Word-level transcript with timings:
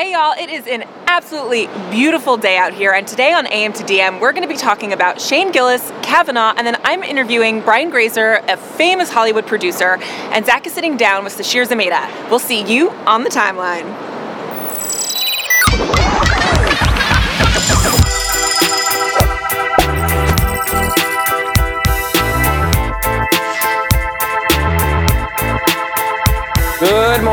Hey 0.00 0.12
y'all, 0.12 0.32
it 0.32 0.48
is 0.48 0.66
an 0.66 0.84
absolutely 1.08 1.66
beautiful 1.90 2.38
day 2.38 2.56
out 2.56 2.72
here, 2.72 2.92
and 2.92 3.06
today 3.06 3.34
on 3.34 3.46
AM 3.48 3.74
to 3.74 3.84
DM, 3.84 4.18
we're 4.18 4.32
going 4.32 4.44
to 4.44 4.48
be 4.48 4.56
talking 4.56 4.94
about 4.94 5.20
Shane 5.20 5.52
Gillis, 5.52 5.92
Kavanaugh, 6.00 6.54
and 6.56 6.66
then 6.66 6.80
I'm 6.84 7.02
interviewing 7.02 7.60
Brian 7.60 7.90
Grazer, 7.90 8.36
a 8.48 8.56
famous 8.56 9.10
Hollywood 9.10 9.46
producer, 9.46 9.98
and 10.32 10.46
Zach 10.46 10.66
is 10.66 10.72
sitting 10.72 10.96
down 10.96 11.22
with 11.22 11.36
Sasheer 11.36 11.68
Zamata. 11.68 12.30
We'll 12.30 12.38
see 12.38 12.62
you 12.62 12.88
on 13.06 13.24
the 13.24 13.28
timeline. 13.28 14.09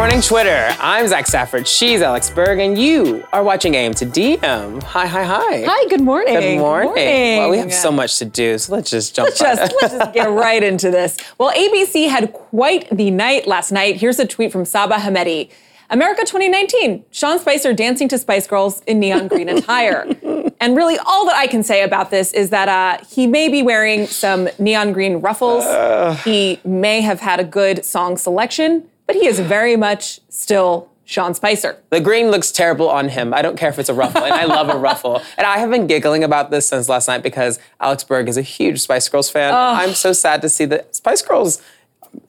Morning, 0.07 0.21
Twitter. 0.21 0.73
I'm 0.79 1.05
Zach 1.05 1.27
Stafford. 1.27 1.67
She's 1.67 2.01
Alex 2.01 2.29
Berg, 2.29 2.59
and 2.59 2.77
you 2.77 3.27
are 3.33 3.43
watching 3.43 3.75
AM 3.75 3.93
to 3.95 4.05
DM. 4.05 4.81
Hi, 4.81 5.05
hi, 5.05 5.25
hi. 5.25 5.65
Hi, 5.67 5.89
good 5.89 5.99
morning. 5.99 6.33
Good 6.33 6.59
morning. 6.59 7.39
Well, 7.39 7.49
we 7.49 7.57
have 7.57 7.73
so 7.73 7.91
much 7.91 8.17
to 8.19 8.23
do, 8.23 8.57
so 8.57 8.71
let's 8.71 8.89
just 8.89 9.13
jump. 9.13 9.27
Let's 9.27 9.39
just 9.39 9.73
let's 9.81 9.93
just 9.95 10.13
get 10.13 10.27
right 10.29 10.63
into 10.63 10.91
this. 10.91 11.17
Well, 11.37 11.51
ABC 11.51 12.07
had 12.07 12.31
quite 12.31 12.89
the 12.89 13.11
night 13.11 13.47
last 13.47 13.73
night. 13.73 13.97
Here's 13.97 14.17
a 14.17 14.25
tweet 14.25 14.53
from 14.53 14.63
Saba 14.63 14.95
Hamedy. 14.95 15.49
America 15.89 16.21
2019, 16.21 17.03
Sean 17.11 17.37
Spicer 17.37 17.73
dancing 17.73 18.07
to 18.07 18.17
Spice 18.17 18.47
Girls 18.47 18.81
in 18.87 19.01
neon 19.01 19.27
green 19.27 19.49
attire. 19.49 20.07
and 20.61 20.77
really, 20.77 20.97
all 21.05 21.25
that 21.25 21.35
I 21.35 21.47
can 21.47 21.63
say 21.63 21.83
about 21.83 22.11
this 22.11 22.31
is 22.31 22.49
that 22.51 22.69
uh, 22.69 23.03
he 23.09 23.27
may 23.27 23.49
be 23.49 23.61
wearing 23.61 24.07
some 24.07 24.47
neon 24.57 24.93
green 24.93 25.17
ruffles. 25.17 25.65
Uh. 25.65 26.15
He 26.23 26.61
may 26.63 27.01
have 27.01 27.19
had 27.19 27.41
a 27.41 27.43
good 27.43 27.83
song 27.83 28.15
selection, 28.15 28.87
but 29.07 29.15
he 29.15 29.25
is 29.25 29.39
very 29.39 29.75
much 29.75 30.19
still 30.29 30.89
Sean 31.05 31.33
Spicer. 31.33 31.77
The 31.89 32.01
green 32.01 32.29
looks 32.31 32.51
terrible 32.51 32.89
on 32.89 33.07
him. 33.09 33.33
I 33.33 33.41
don't 33.41 33.57
care 33.57 33.69
if 33.69 33.79
it's 33.79 33.87
a 33.89 33.93
ruffle, 33.93 34.23
and 34.25 34.33
I 34.33 34.43
love 34.43 34.67
a 34.69 34.77
ruffle. 34.77 35.21
And 35.37 35.47
I 35.47 35.57
have 35.57 35.71
been 35.71 35.87
giggling 35.87 36.23
about 36.23 36.51
this 36.51 36.67
since 36.67 36.89
last 36.89 37.07
night 37.07 37.23
because 37.23 37.59
Alex 37.79 38.03
Berg 38.03 38.27
is 38.27 38.35
a 38.37 38.41
huge 38.41 38.81
Spice 38.81 39.07
Girls 39.07 39.29
fan. 39.29 39.53
I'm 39.55 39.93
so 39.93 40.11
sad 40.13 40.41
to 40.41 40.49
see 40.49 40.65
that 40.65 40.95
Spice 40.95 41.21
Girls. 41.21 41.61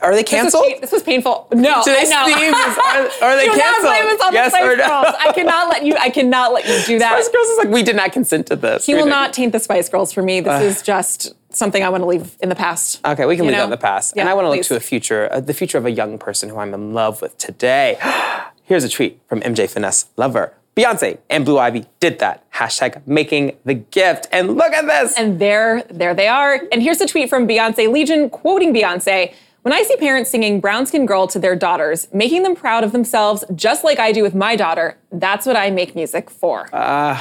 Are 0.00 0.14
they 0.14 0.22
canceled? 0.22 0.64
This 0.64 0.72
was, 0.72 0.80
this 0.82 0.92
was 0.92 1.02
painful. 1.02 1.48
No, 1.54 1.82
Today's 1.82 2.10
I 2.12 2.26
know. 2.28 2.36
theme 2.36 2.52
is, 2.54 3.22
are, 3.22 3.28
are 3.30 3.36
they 3.40 3.46
Do 3.46 3.52
canceled? 3.58 3.84
not 3.84 4.02
blame 4.02 4.14
us 4.14 4.20
on 4.26 4.32
yes 4.32 4.52
the 4.52 4.58
Spice 4.58 4.62
or 4.68 4.76
no? 4.76 4.86
Girls. 5.02 5.14
I 5.18 5.32
cannot 5.32 5.68
let 5.70 5.84
you. 5.86 5.96
I 5.96 6.10
cannot 6.10 6.52
let 6.52 6.66
you 6.68 6.84
do 6.86 6.98
that. 6.98 7.12
Spice 7.12 7.28
Girls 7.34 7.48
is 7.48 7.58
like 7.58 7.68
we 7.68 7.82
did 7.82 7.96
not 7.96 8.12
consent 8.12 8.46
to 8.48 8.56
this. 8.56 8.86
He 8.86 8.92
We 8.94 8.98
will 9.00 9.06
did. 9.06 9.10
not 9.10 9.32
taint 9.32 9.52
the 9.52 9.60
Spice 9.60 9.88
Girls 9.88 10.12
for 10.12 10.22
me. 10.22 10.40
This 10.40 10.76
is 10.76 10.82
just 10.82 11.32
something 11.58 11.82
I 11.82 11.88
want 11.88 12.02
to 12.02 12.06
leave 12.06 12.36
in 12.40 12.48
the 12.48 12.54
past. 12.54 13.04
Okay, 13.04 13.26
we 13.26 13.36
can 13.36 13.46
leave 13.46 13.56
that 13.56 13.64
in 13.64 13.70
the 13.70 13.76
past. 13.76 14.12
and 14.16 14.24
Yeah, 14.26 14.30
I 14.30 14.34
want 14.34 14.46
to 14.46 14.50
look 14.50 14.58
please. 14.58 14.68
to 14.68 14.76
a 14.76 14.80
future, 14.80 15.28
uh, 15.32 15.40
the 15.40 15.54
future 15.54 15.76
of 15.78 15.84
a 15.84 15.90
young 15.90 16.18
person 16.18 16.48
who 16.48 16.58
I'm 16.58 16.72
in 16.72 16.94
love 16.94 17.20
with 17.20 17.36
today. 17.38 17.98
Here's 18.62 18.84
a 18.84 18.88
tweet 18.88 19.20
from 19.28 19.40
MJ 19.40 19.68
Finesse 19.68 20.06
Lover. 20.16 20.54
Beyonce 20.76 21.18
and 21.28 21.44
Blue 21.44 21.58
Ivy 21.58 21.86
did 21.98 22.20
that. 22.20 22.48
Hashtag 22.52 23.04
making 23.06 23.56
the 23.64 23.74
gift. 23.74 24.28
And 24.30 24.56
look 24.56 24.72
at 24.72 24.86
this. 24.86 25.18
And 25.18 25.40
there, 25.40 25.82
there 25.90 26.14
they 26.14 26.28
are. 26.28 26.62
And 26.70 26.80
here's 26.82 27.00
a 27.00 27.06
tweet 27.06 27.28
from 27.28 27.48
Beyonce 27.48 27.90
Legion 27.92 28.30
quoting 28.30 28.72
Beyonce. 28.72 29.34
When 29.62 29.72
I 29.72 29.82
see 29.82 29.96
parents 29.96 30.30
singing 30.30 30.60
Brown 30.60 30.86
Skin 30.86 31.04
Girl 31.04 31.26
to 31.28 31.38
their 31.40 31.56
daughters, 31.56 32.06
making 32.12 32.44
them 32.44 32.54
proud 32.54 32.84
of 32.84 32.92
themselves, 32.92 33.44
just 33.56 33.82
like 33.82 33.98
I 33.98 34.12
do 34.12 34.22
with 34.22 34.36
my 34.36 34.54
daughter, 34.54 34.96
that's 35.10 35.46
what 35.46 35.56
I 35.56 35.70
make 35.70 35.94
music 35.94 36.28
for. 36.30 36.68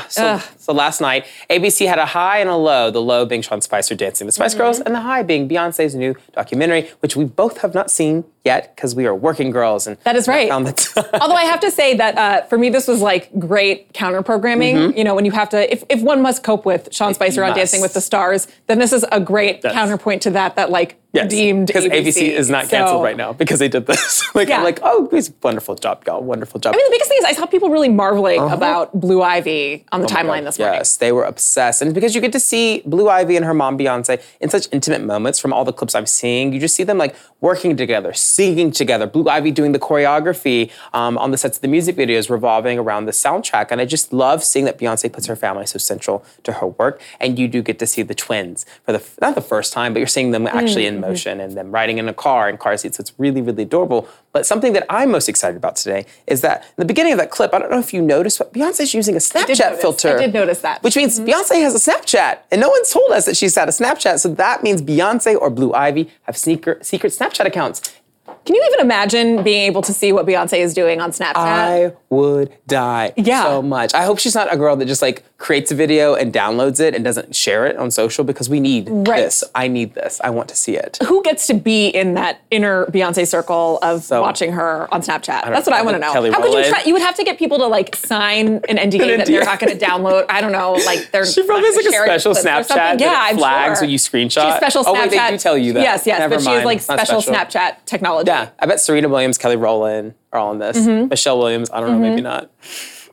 so, 0.10 0.42
so 0.58 0.74
last 0.74 1.00
night, 1.02 1.26
ABC 1.50 1.88
had 1.88 2.00
a 2.00 2.06
high 2.06 2.40
and 2.40 2.50
a 2.50 2.56
low. 2.56 2.92
The 2.92 3.02
low 3.02 3.26
being 3.26 3.42
Sean 3.42 3.62
Spicer 3.62 3.96
dancing 3.96 4.28
the 4.28 4.34
Spice 4.34 4.52
Mm-hmm. 4.54 4.62
Girls, 4.62 4.80
and 4.82 4.94
the 4.96 5.02
high 5.02 5.24
being 5.24 5.48
Beyonce's 5.48 5.96
new 5.96 6.16
documentary, 6.34 6.90
which 7.00 7.16
we 7.16 7.24
both 7.26 7.60
have 7.60 7.74
not 7.74 7.90
seen 7.92 8.26
yet 8.46 8.74
because 8.76 8.96
we 8.96 9.06
are 9.06 9.14
working 9.16 9.52
girls. 9.52 9.88
And 9.88 9.98
That 10.04 10.16
is 10.16 10.28
right. 10.28 10.48
Found 10.50 10.68
the 10.68 10.72
time. 10.74 11.04
Although 11.22 11.36
I 11.36 11.44
have 11.44 11.60
to 11.62 11.72
say 11.72 11.96
that 11.96 12.18
uh, 12.18 12.42
for 12.48 12.58
me, 12.58 12.70
this 12.70 12.88
was 12.88 13.02
like 13.02 13.30
great 13.38 13.94
counter 13.94 14.22
programming. 14.22 14.76
Mm-hmm. 14.78 14.98
You 14.98 15.04
know, 15.04 15.16
when 15.16 15.26
you 15.26 15.32
have 15.32 15.50
to, 15.50 15.72
if, 15.72 15.84
if 15.90 16.02
one 16.02 16.22
must 16.22 16.44
cope 16.44 16.66
with 16.66 16.90
Sean 16.94 17.14
Spicer 17.14 17.44
on. 17.44 17.56
Dancing 17.58 17.82
with 17.82 17.94
the 17.94 18.02
Stars, 18.02 18.48
then 18.68 18.78
this 18.80 18.94
is 18.94 19.06
a 19.12 19.20
great 19.20 19.62
Yes. 19.64 19.74
counterpoint 19.74 20.22
to 20.24 20.30
that, 20.32 20.56
that 20.58 20.70
like 20.70 21.00
Yes, 21.14 21.24
redeemed 21.24 21.68
because 21.68 21.86
ABC. 21.86 22.30
is 22.30 22.50
not 22.50 22.70
canceled 22.70 23.00
So- 23.00 23.04
right 23.04 23.18
now 23.18 23.34
because 23.34 23.60
they 23.60 23.68
did 23.70 23.86
this. 23.86 24.24
like 24.36 24.50
Yeah. 24.50 24.58
I'm 24.60 24.64
like, 24.64 24.80
oh, 24.84 25.10
it's 25.12 25.32
wonderful 25.42 25.76
job, 25.76 26.04
y'all, 26.06 26.22
wonderful 26.22 26.60
job. 26.60 26.74
I 26.74 26.78
mean, 26.78 26.86
the 26.86 26.92
biggest 26.92 27.10
thing 27.10 27.18
is 27.20 27.26
I 27.26 27.32
saw 27.34 27.46
people 27.48 27.70
really 27.70 27.77
marveling 27.86 28.40
about 28.40 29.00
Blue 29.00 29.22
Ivy 29.22 29.86
on 29.92 30.02
the 30.02 30.08
timeline 30.08 30.44
this 30.44 30.58
morning. 30.58 30.70
Uh-huh. 30.70 30.76
Oh 30.76 30.78
Yes, 30.80 30.98
they 30.98 31.12
were 31.12 31.24
obsessed. 31.24 31.82
And 31.82 31.94
because 31.94 32.16
you 32.16 32.22
get 32.22 32.32
to 32.32 32.40
see 32.40 32.82
Blue 32.86 33.08
Ivy 33.10 33.36
and 33.36 33.46
her 33.46 33.54
mom 33.54 33.78
Beyonce 33.78 34.22
in 34.40 34.50
such 34.50 34.68
intimate 34.72 35.04
moments 35.04 35.40
from 35.40 35.54
all 35.54 35.64
the 35.64 35.74
clips 35.74 35.94
I'm 35.96 36.06
seeing, 36.08 36.52
you 36.54 36.60
just 36.60 36.76
see 36.76 36.84
them 36.84 36.98
like 36.98 37.16
working 37.42 37.78
together, 37.78 38.14
singing 38.14 38.72
together. 38.72 39.06
Blue 39.06 39.28
Ivy 39.30 39.52
doing 39.52 39.72
the 39.74 39.80
choreography 39.80 40.72
um, 40.94 41.18
on 41.20 41.32
the 41.32 41.38
sets 41.38 41.58
of 41.58 41.62
the 41.62 41.68
music 41.68 41.96
videos 41.96 42.30
revolving 42.30 42.80
around 42.80 43.06
the 43.06 43.12
soundtrack. 43.12 43.68
And 43.72 43.80
I 43.80 43.86
just 43.86 44.12
love 44.12 44.44
seeing 44.44 44.66
that 44.66 44.80
Beyonce 44.80 45.12
puts 45.12 45.28
her 45.28 45.36
family 45.36 45.66
so 45.68 45.78
central 45.78 46.26
to 46.44 46.54
her 46.54 46.68
work. 46.68 47.02
And 47.20 47.38
you 47.38 47.48
do 47.48 47.62
get 47.62 47.78
to 47.80 47.86
see 47.88 48.02
the 48.02 48.16
twins 48.16 48.66
for 48.86 48.92
the, 48.94 49.04
not 49.22 49.36
the 49.36 49.42
first 49.42 49.74
time, 49.74 49.94
but 49.94 50.00
you're 50.00 50.08
seeing 50.08 50.32
them 50.32 50.48
actually 50.48 50.78
Mm-hmm. 50.78 50.96
in 50.96 51.02
motion 51.02 51.40
and 51.40 51.54
them 51.58 51.72
riding 51.72 51.98
in 51.98 52.08
a 52.08 52.14
car 52.14 52.50
in 52.50 52.58
car 52.58 52.78
seats. 52.78 52.98
So 52.98 53.02
it's 53.02 53.14
really, 53.18 53.42
really 53.42 53.64
adorable. 53.64 54.08
But 54.34 54.46
something 54.46 54.74
that 54.74 54.86
I'm 54.90 55.10
most 55.12 55.30
excited 55.30 55.58
about 55.58 55.78
today 55.78 56.06
is 56.28 56.42
that 56.42 56.62
in 56.62 56.74
the 56.78 56.86
beginning 56.86 57.14
of 57.14 57.20
that 57.20 57.32
clip, 57.32 57.54
I 57.54 57.60
don't 57.60 57.72
know 57.72 57.80
if 57.80 57.94
you 57.94 58.02
noticed, 58.02 58.38
but 58.38 58.54
Beyonce's 58.54 58.94
using 58.94 59.16
a 59.16 59.20
Snapchat 59.20 59.60
notice. 59.60 59.82
filter. 59.82 60.16
I 60.16 60.20
did 60.20 60.34
notice 60.34 60.60
that. 60.60 60.84
Which 60.84 60.96
means 60.96 61.20
mm-hmm. 61.20 61.30
Beyonce 61.30 61.62
has 61.62 61.74
a 61.74 61.92
Snapchat, 61.92 62.40
and 62.52 62.62
no 62.62 62.70
one's 62.70 62.92
told 62.92 63.12
us 63.12 63.26
that 63.26 63.38
she's 63.38 63.56
had 63.56 63.68
a 63.68 63.72
Snapchat. 63.72 64.20
So 64.20 64.30
that 64.36 64.64
means 64.64 64.82
Beyonce 64.82 65.36
or 65.40 65.50
Blue 65.50 65.74
Ivy 65.74 66.10
have 66.24 66.38
sneaker, 66.38 66.78
secret 66.82 67.14
Snapchat 67.14 67.46
accounts. 67.46 67.97
Can 68.48 68.56
you 68.56 68.64
even 68.72 68.80
imagine 68.80 69.44
being 69.44 69.64
able 69.64 69.82
to 69.82 69.92
see 69.92 70.14
what 70.14 70.26
Beyonce 70.26 70.60
is 70.60 70.74
doing 70.74 71.02
on 71.02 71.12
Snapchat? 71.12 71.36
I 71.36 71.92
would 72.10 72.54
die 72.66 73.12
Yeah. 73.18 73.44
so 73.44 73.62
much. 73.62 73.94
I 73.94 74.04
hope 74.06 74.20
she's 74.20 74.36
not 74.36 74.52
a 74.54 74.56
girl 74.56 74.78
that 74.78 74.86
just 74.86 75.02
like 75.02 75.24
creates 75.38 75.70
a 75.70 75.76
video 75.76 76.16
and 76.16 76.32
downloads 76.34 76.80
it 76.80 76.96
and 76.96 77.04
doesn't 77.04 77.36
share 77.36 77.66
it 77.66 77.76
on 77.76 77.92
social 77.92 78.24
because 78.24 78.50
we 78.50 78.62
need 78.62 78.88
Right. 78.90 79.18
this. 79.18 79.44
I 79.54 79.68
need 79.68 79.96
this. 79.96 80.22
I 80.24 80.30
want 80.30 80.48
to 80.48 80.56
see 80.56 80.78
it. 80.78 80.98
Who 81.06 81.22
gets 81.24 81.46
to 81.48 81.56
be 81.56 81.88
in 81.90 82.14
that 82.14 82.40
inner 82.50 82.86
Beyonce 82.86 83.28
circle 83.28 83.80
of 83.82 84.04
So- 84.06 84.22
watching 84.22 84.54
her 84.54 84.88
on 84.94 85.02
Snapchat? 85.02 85.44
That's 85.44 85.68
what 85.68 85.76
I 85.76 85.80
know, 85.80 85.84
want 85.84 85.96
to 85.96 86.00
know. 86.00 86.14
Kelly 86.14 86.32
How 86.32 86.42
could 86.42 86.54
you 86.54 86.70
try? 86.70 86.84
You 86.86 86.94
would 86.94 87.02
have 87.02 87.16
to 87.16 87.26
get 87.26 87.38
people 87.38 87.58
to 87.58 87.68
like 87.68 87.98
sign 87.98 88.62
an 88.70 88.78
NDA 88.78 89.12
An 89.12 89.18
that 89.20 89.28
they're 89.28 89.44
not 89.44 89.60
going 89.60 89.78
to 89.78 89.86
download. 89.86 90.26
I 90.30 90.40
don't 90.40 90.54
know. 90.54 90.72
Like 90.86 91.12
they're 91.12 91.26
She 91.26 91.44
probably 91.44 91.66
has 91.66 91.76
like 91.76 91.86
a 91.86 91.90
special 91.90 92.32
with 92.32 92.42
clips 92.44 92.72
or 92.72 92.76
Snapchat. 92.76 93.00
Yeah, 93.02 93.10
that 93.10 93.28
I'm 93.32 93.38
flags 93.38 93.80
sure. 93.80 93.84
when 93.84 93.90
you 93.90 93.98
screenshot. 93.98 94.32
She 94.32 94.40
has 94.40 94.56
special 94.56 94.84
oh, 94.88 94.94
Snapchat. 94.94 95.02
wait, 95.02 95.12
they 95.12 95.30
do 95.32 95.38
tell 95.38 95.58
you 95.58 95.74
that. 95.74 95.82
Yes, 95.84 96.04
yes, 96.08 96.20
Never 96.20 96.36
but 96.36 96.44
she 96.44 96.50
has 96.52 96.64
like 96.64 96.80
special, 96.80 97.22
special. 97.22 97.34
Snapchat 97.36 97.76
technology. 97.86 98.37
Yeah, 98.44 98.50
I 98.60 98.66
bet 98.66 98.80
Serena 98.80 99.10
Williams, 99.10 99.38
Kelly 99.38 99.56
Rowland 99.56 100.14
are 100.32 100.40
all 100.40 100.52
in 100.52 100.60
this. 100.60 100.78
Mm-hmm. 100.78 101.10
Michelle 101.10 101.38
Williams, 101.38 101.70
I 101.72 101.80
don't 101.80 101.92
know, 101.92 102.00
maybe 102.00 102.22
not. 102.22 102.52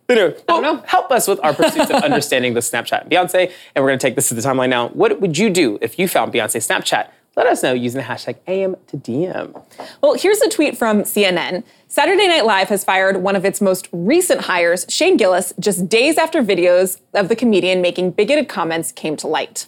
Anyway, 0.08 0.36
well, 0.48 0.60
know. 0.60 0.76
help 0.86 1.10
us 1.10 1.26
with 1.26 1.40
our 1.42 1.54
pursuits 1.54 1.90
of 1.90 1.96
understanding 2.04 2.54
the 2.54 2.60
Snapchat 2.60 3.02
and 3.02 3.10
Beyonce. 3.10 3.50
And 3.74 3.82
we're 3.82 3.88
going 3.88 3.98
to 3.98 4.06
take 4.06 4.16
this 4.16 4.28
to 4.28 4.34
the 4.34 4.42
timeline 4.42 4.68
now. 4.68 4.88
What 4.88 5.20
would 5.20 5.38
you 5.38 5.48
do 5.50 5.78
if 5.80 5.98
you 5.98 6.08
found 6.08 6.32
Beyonce's 6.32 6.68
Snapchat? 6.68 7.08
Let 7.36 7.46
us 7.46 7.62
know 7.62 7.72
using 7.72 8.00
the 8.00 8.06
hashtag 8.06 8.36
AM 8.46 8.76
to 8.86 8.96
DM. 8.96 9.60
Well, 10.00 10.14
here's 10.14 10.40
a 10.40 10.48
tweet 10.48 10.76
from 10.76 11.02
CNN. 11.02 11.64
Saturday 11.88 12.28
Night 12.28 12.44
Live 12.44 12.68
has 12.68 12.84
fired 12.84 13.16
one 13.16 13.34
of 13.34 13.44
its 13.44 13.60
most 13.60 13.88
recent 13.90 14.42
hires, 14.42 14.86
Shane 14.88 15.16
Gillis, 15.16 15.52
just 15.58 15.88
days 15.88 16.16
after 16.16 16.44
videos 16.44 17.00
of 17.12 17.28
the 17.28 17.34
comedian 17.34 17.80
making 17.80 18.12
bigoted 18.12 18.48
comments 18.48 18.92
came 18.92 19.16
to 19.16 19.26
light. 19.26 19.66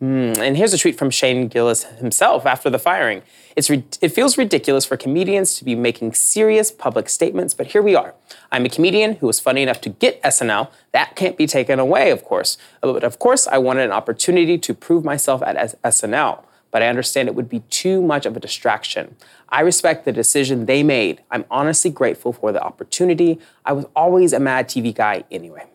Hmm, 0.00 0.32
and 0.40 0.56
here's 0.56 0.72
a 0.72 0.78
tweet 0.78 0.96
from 0.96 1.10
Shane 1.10 1.46
Gillis 1.48 1.84
himself 1.84 2.46
after 2.46 2.70
the 2.70 2.78
firing. 2.78 3.20
It's 3.54 3.68
ri- 3.68 3.84
it 4.00 4.08
feels 4.08 4.38
ridiculous 4.38 4.86
for 4.86 4.96
comedians 4.96 5.56
to 5.56 5.64
be 5.64 5.74
making 5.74 6.14
serious 6.14 6.70
public 6.70 7.10
statements, 7.10 7.52
but 7.52 7.66
here 7.68 7.82
we 7.82 7.94
are. 7.94 8.14
I'm 8.50 8.64
a 8.64 8.70
comedian 8.70 9.16
who 9.16 9.26
was 9.26 9.40
funny 9.40 9.62
enough 9.62 9.82
to 9.82 9.90
get 9.90 10.22
SNL. 10.22 10.70
That 10.92 11.16
can't 11.16 11.36
be 11.36 11.46
taken 11.46 11.78
away, 11.78 12.10
of 12.10 12.24
course. 12.24 12.56
Uh, 12.82 12.94
but 12.94 13.04
of 13.04 13.18
course, 13.18 13.46
I 13.46 13.58
wanted 13.58 13.84
an 13.84 13.92
opportunity 13.92 14.56
to 14.56 14.72
prove 14.72 15.04
myself 15.04 15.42
at 15.42 15.56
S- 15.56 15.74
SNL. 15.84 16.44
But 16.70 16.82
I 16.82 16.86
understand 16.86 17.28
it 17.28 17.34
would 17.34 17.50
be 17.50 17.60
too 17.68 18.00
much 18.00 18.24
of 18.24 18.34
a 18.38 18.40
distraction. 18.40 19.16
I 19.50 19.60
respect 19.60 20.06
the 20.06 20.12
decision 20.12 20.64
they 20.64 20.82
made. 20.82 21.20
I'm 21.30 21.44
honestly 21.50 21.90
grateful 21.90 22.32
for 22.32 22.52
the 22.52 22.62
opportunity. 22.62 23.38
I 23.66 23.74
was 23.74 23.84
always 23.94 24.32
a 24.32 24.40
mad 24.40 24.66
TV 24.68 24.94
guy 24.94 25.24
anyway. 25.30 25.66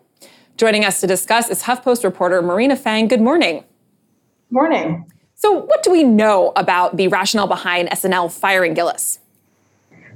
Joining 0.58 0.84
us 0.84 1.00
to 1.02 1.06
discuss 1.06 1.48
is 1.50 1.64
HuffPost 1.64 2.04
reporter 2.04 2.42
Marina 2.42 2.76
Fang. 2.76 3.08
Good 3.08 3.22
morning. 3.22 3.66
Morning. 4.52 5.06
So, 5.36 5.52
what 5.52 5.84
do 5.84 5.92
we 5.92 6.04
know 6.04 6.54
about 6.56 6.98
the 6.98 7.08
rationale 7.08 7.48
behind 7.48 7.90
SNL 7.90 8.32
firing 8.32 8.74
Gillis? 8.74 9.20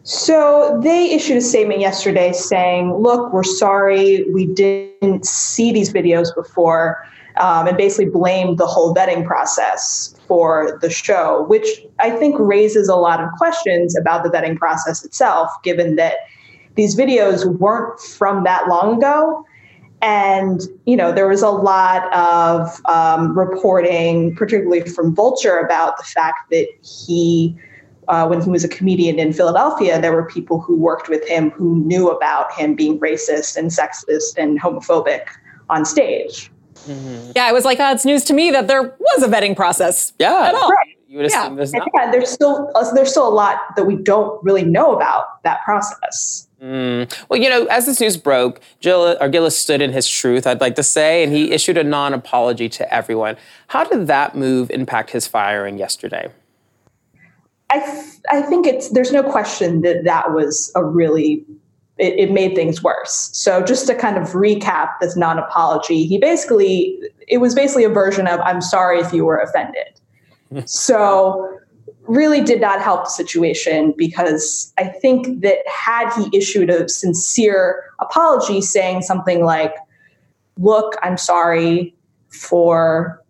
So 0.04 0.80
they 0.82 1.12
issued 1.12 1.38
a 1.38 1.42
statement 1.42 1.82
yesterday 1.82 2.32
saying, 2.32 2.96
look, 2.96 3.34
we're 3.34 3.44
sorry, 3.44 4.26
we 4.34 4.46
didn't 4.46 5.26
see 5.26 5.72
these 5.72 5.92
videos 5.92 6.34
before, 6.34 7.06
um, 7.38 7.68
and 7.68 7.78
basically 7.78 8.06
blamed 8.06 8.58
the 8.58 8.66
whole 8.66 8.96
vetting 8.96 9.26
process 9.26 10.16
for 10.28 10.80
the 10.82 10.90
show, 10.90 11.46
which 11.50 11.68
I 12.00 12.12
think 12.12 12.38
raises 12.40 12.88
a 12.88 12.96
lot 12.96 13.22
of 13.22 13.30
questions 13.38 13.96
about 13.98 14.24
the 14.24 14.30
vetting 14.30 14.58
process 14.58 15.04
itself, 15.04 15.52
given 15.64 15.96
that 15.98 16.16
these 16.76 16.96
videos 16.96 17.46
weren't 17.60 18.00
from 18.00 18.44
that 18.46 18.68
long 18.68 18.98
ago. 18.98 19.46
And, 20.02 20.62
you 20.86 20.96
know, 20.96 21.12
there 21.12 21.28
was 21.28 21.42
a 21.42 21.50
lot 21.50 22.12
of 22.14 22.82
um, 22.86 23.38
reporting, 23.38 24.34
particularly 24.36 24.82
from 24.82 25.14
Vulture, 25.14 25.60
about 25.60 25.98
the 25.98 26.04
fact 26.04 26.50
that 26.52 26.68
he 26.82 27.58
uh, 28.10 28.28
when 28.28 28.42
he 28.42 28.50
was 28.50 28.64
a 28.64 28.68
comedian 28.68 29.20
in 29.20 29.32
Philadelphia, 29.32 30.02
there 30.02 30.12
were 30.12 30.26
people 30.26 30.60
who 30.60 30.76
worked 30.76 31.10
with 31.10 31.26
him 31.28 31.52
who 31.52 31.76
knew 31.86 32.10
about 32.10 32.52
him 32.54 32.74
being 32.74 33.00
racist 33.00 33.56
and 33.56 33.70
sexist 33.70 34.36
and 34.36 34.60
homophobic 34.60 35.28
on 35.70 35.86
stage. 35.86 36.52
Mm-hmm. 36.88 37.34
Yeah, 37.36 37.48
it 37.48 37.54
was 37.54 37.66
like, 37.66 37.80
oh, 37.80 37.92
it's 37.92 38.06
news 38.06 38.24
to 38.26 38.34
me 38.34 38.50
that 38.50 38.68
there 38.68 38.82
was 38.82 39.24
a 39.24 39.28
vetting 39.28 39.56
process. 39.56 40.14
Yeah, 40.18 40.48
at 40.48 40.56
all. 40.56 40.70
Right. 40.70 40.98
You 41.08 41.18
would 41.18 41.28
assume 41.28 41.52
yeah. 41.52 41.56
there's 41.56 41.74
not. 41.74 41.88
Yeah, 41.96 42.12
there's 42.12 42.30
still 42.30 42.72
uh, 42.76 42.94
there's 42.94 43.12
still 43.12 43.28
a 43.28 43.34
lot 43.34 43.58
that 43.76 43.86
we 43.86 43.96
don't 43.96 44.44
really 44.44 44.64
know 44.64 44.96
about 44.96 45.44
that 45.44 45.64
process. 45.64 46.48
Mm. 46.62 47.14
Well, 47.30 47.40
you 47.40 47.50
know, 47.50 47.66
as 47.68 47.86
this 47.86 48.02
news 48.02 48.18
broke, 48.18 48.60
Gillis 48.82 49.58
stood 49.58 49.82
in 49.82 49.94
his 49.94 50.08
truth, 50.08 50.46
I'd 50.46 50.60
like 50.60 50.76
to 50.76 50.84
say, 50.84 51.24
and 51.24 51.32
he 51.32 51.52
issued 51.52 51.78
a 51.78 51.84
non-apology 51.84 52.68
to 52.70 52.94
everyone. 52.94 53.38
How 53.68 53.86
did 53.86 54.08
that 54.08 54.36
move 54.36 54.70
impact 54.72 55.12
his 55.12 55.26
firing 55.26 55.78
yesterday? 55.78 56.30
I, 57.70 57.80
th- 57.80 58.16
I 58.30 58.42
think 58.42 58.66
it's 58.66 58.90
there's 58.90 59.12
no 59.12 59.24
question 59.24 59.82
that 59.82 60.04
that 60.04 60.34
was 60.34 60.72
a 60.76 60.84
really 60.84 61.46
it, 62.00 62.14
it, 62.18 62.32
made 62.32 62.56
things 62.56 62.82
worse. 62.82 63.30
So 63.34 63.62
just 63.62 63.86
to 63.88 63.96
kind 63.96 64.18
of 64.18 64.30
recap 64.30 64.90
this 65.00 65.16
non-apology, 65.16 66.08
he 66.08 66.18
basically 66.18 67.00
it 67.28 67.38
was 67.38 67.54
basically 67.54 67.84
a 67.84 67.90
version 67.90 68.28
of 68.28 68.40
I'm 68.42 68.62
sorry 68.62 69.00
if 69.00 69.14
you 69.14 69.24
were 69.24 69.38
offended. 69.38 70.02
so 70.68 71.59
really 72.10 72.42
did 72.42 72.60
not 72.60 72.82
help 72.82 73.04
the 73.04 73.10
situation 73.10 73.94
because 73.96 74.74
I 74.78 74.86
think 74.86 75.42
that 75.42 75.60
had 75.68 76.12
he 76.14 76.36
issued 76.36 76.70
a 76.70 76.90
sincere 76.90 77.84
apology 78.00 78.62
saying 78.62 79.04
something 79.04 79.46
like, 79.46 79.74
look, 80.58 80.96
I'm 81.04 81.18
sorry 81.18 81.96
for, 82.30 83.24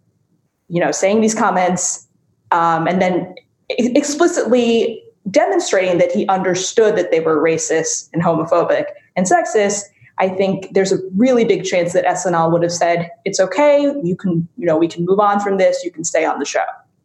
you 0.69 0.79
know, 0.79 0.91
saying 0.91 1.21
these 1.21 1.35
comments, 1.35 2.07
um, 2.51 2.87
and 2.87 3.01
then 3.01 3.35
explicitly 3.69 5.03
demonstrating 5.29 5.97
that 5.99 6.11
he 6.11 6.25
understood 6.27 6.95
that 6.95 7.11
they 7.11 7.19
were 7.19 7.37
racist 7.37 8.09
and 8.13 8.23
homophobic 8.23 8.85
and 9.15 9.27
sexist, 9.27 9.83
I 10.17 10.29
think 10.29 10.73
there's 10.73 10.91
a 10.91 10.97
really 11.15 11.43
big 11.43 11.65
chance 11.65 11.93
that 11.93 12.05
SNL 12.05 12.51
would 12.51 12.63
have 12.63 12.71
said, 12.71 13.09
it's 13.25 13.39
okay, 13.39 13.81
you 14.03 14.15
can, 14.15 14.47
you 14.57 14.65
know, 14.65 14.77
we 14.77 14.87
can 14.87 15.05
move 15.05 15.19
on 15.19 15.39
from 15.39 15.57
this, 15.57 15.83
you 15.83 15.91
can 15.91 16.03
stay 16.03 16.25
on 16.25 16.39
the 16.39 16.45
show. 16.45 16.63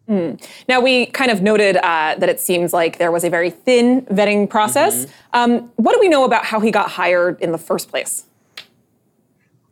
Mm. 0.08 0.44
Now, 0.68 0.80
we 0.80 1.06
kind 1.06 1.30
of 1.30 1.40
noted 1.40 1.76
uh, 1.76 2.14
that 2.16 2.28
it 2.28 2.38
seems 2.38 2.72
like 2.72 2.98
there 2.98 3.10
was 3.10 3.24
a 3.24 3.30
very 3.30 3.50
thin 3.50 4.02
vetting 4.06 4.48
process. 4.48 5.06
Mm-hmm. 5.06 5.12
Um, 5.32 5.72
what 5.76 5.94
do 5.94 6.00
we 6.00 6.08
know 6.08 6.24
about 6.24 6.44
how 6.44 6.60
he 6.60 6.70
got 6.70 6.90
hired 6.90 7.40
in 7.40 7.52
the 7.52 7.58
first 7.58 7.88
place? 7.88 8.24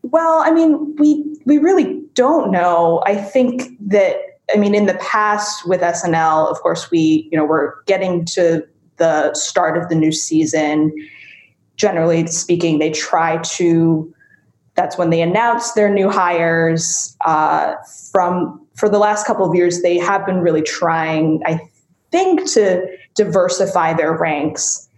Well, 0.03 0.43
I 0.45 0.51
mean, 0.51 0.97
we 0.97 1.25
we 1.45 1.59
really 1.59 2.01
don't 2.15 2.51
know. 2.51 3.03
I 3.07 3.15
think 3.15 3.71
that 3.81 4.17
I 4.53 4.59
mean, 4.59 4.75
in 4.75 4.87
the 4.87 4.95
past 4.95 5.67
with 5.69 5.81
SNL, 5.81 6.51
of 6.51 6.59
course, 6.61 6.91
we 6.91 7.29
you 7.31 7.39
know 7.39 7.45
we're 7.45 7.83
getting 7.85 8.25
to 8.27 8.67
the 8.97 9.33
start 9.35 9.77
of 9.77 9.89
the 9.89 9.95
new 9.95 10.13
season. 10.13 10.93
Generally 11.77 12.29
speaking, 12.29 12.79
they 12.79 12.91
try 12.91 13.39
to. 13.39 14.13
That's 14.75 14.97
when 14.97 15.11
they 15.11 15.21
announce 15.21 15.73
their 15.73 15.91
new 15.91 16.09
hires. 16.09 17.17
Uh, 17.25 17.75
from 18.11 18.62
for 18.75 18.89
the 18.89 18.99
last 18.99 19.27
couple 19.27 19.49
of 19.49 19.55
years, 19.55 19.83
they 19.83 19.99
have 19.99 20.25
been 20.27 20.41
really 20.41 20.63
trying, 20.63 21.41
I 21.47 21.61
think, 22.11 22.51
to 22.53 22.87
diversify 23.15 23.95
their 23.95 24.17
ranks. 24.17 24.89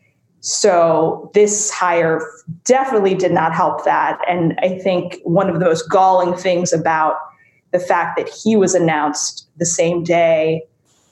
So 0.40 1.30
this 1.34 1.70
hire 1.70 2.20
definitely 2.64 3.14
did 3.14 3.32
not 3.32 3.54
help 3.54 3.84
that. 3.84 4.18
And 4.28 4.54
I 4.60 4.78
think 4.78 5.18
one 5.24 5.48
of 5.48 5.58
the 5.58 5.64
most 5.64 5.88
galling 5.88 6.34
things 6.34 6.72
about 6.72 7.16
the 7.72 7.80
fact 7.80 8.18
that 8.18 8.28
he 8.28 8.54
was 8.54 8.74
announced 8.74 9.48
the 9.56 9.66
same 9.66 10.04
day 10.04 10.62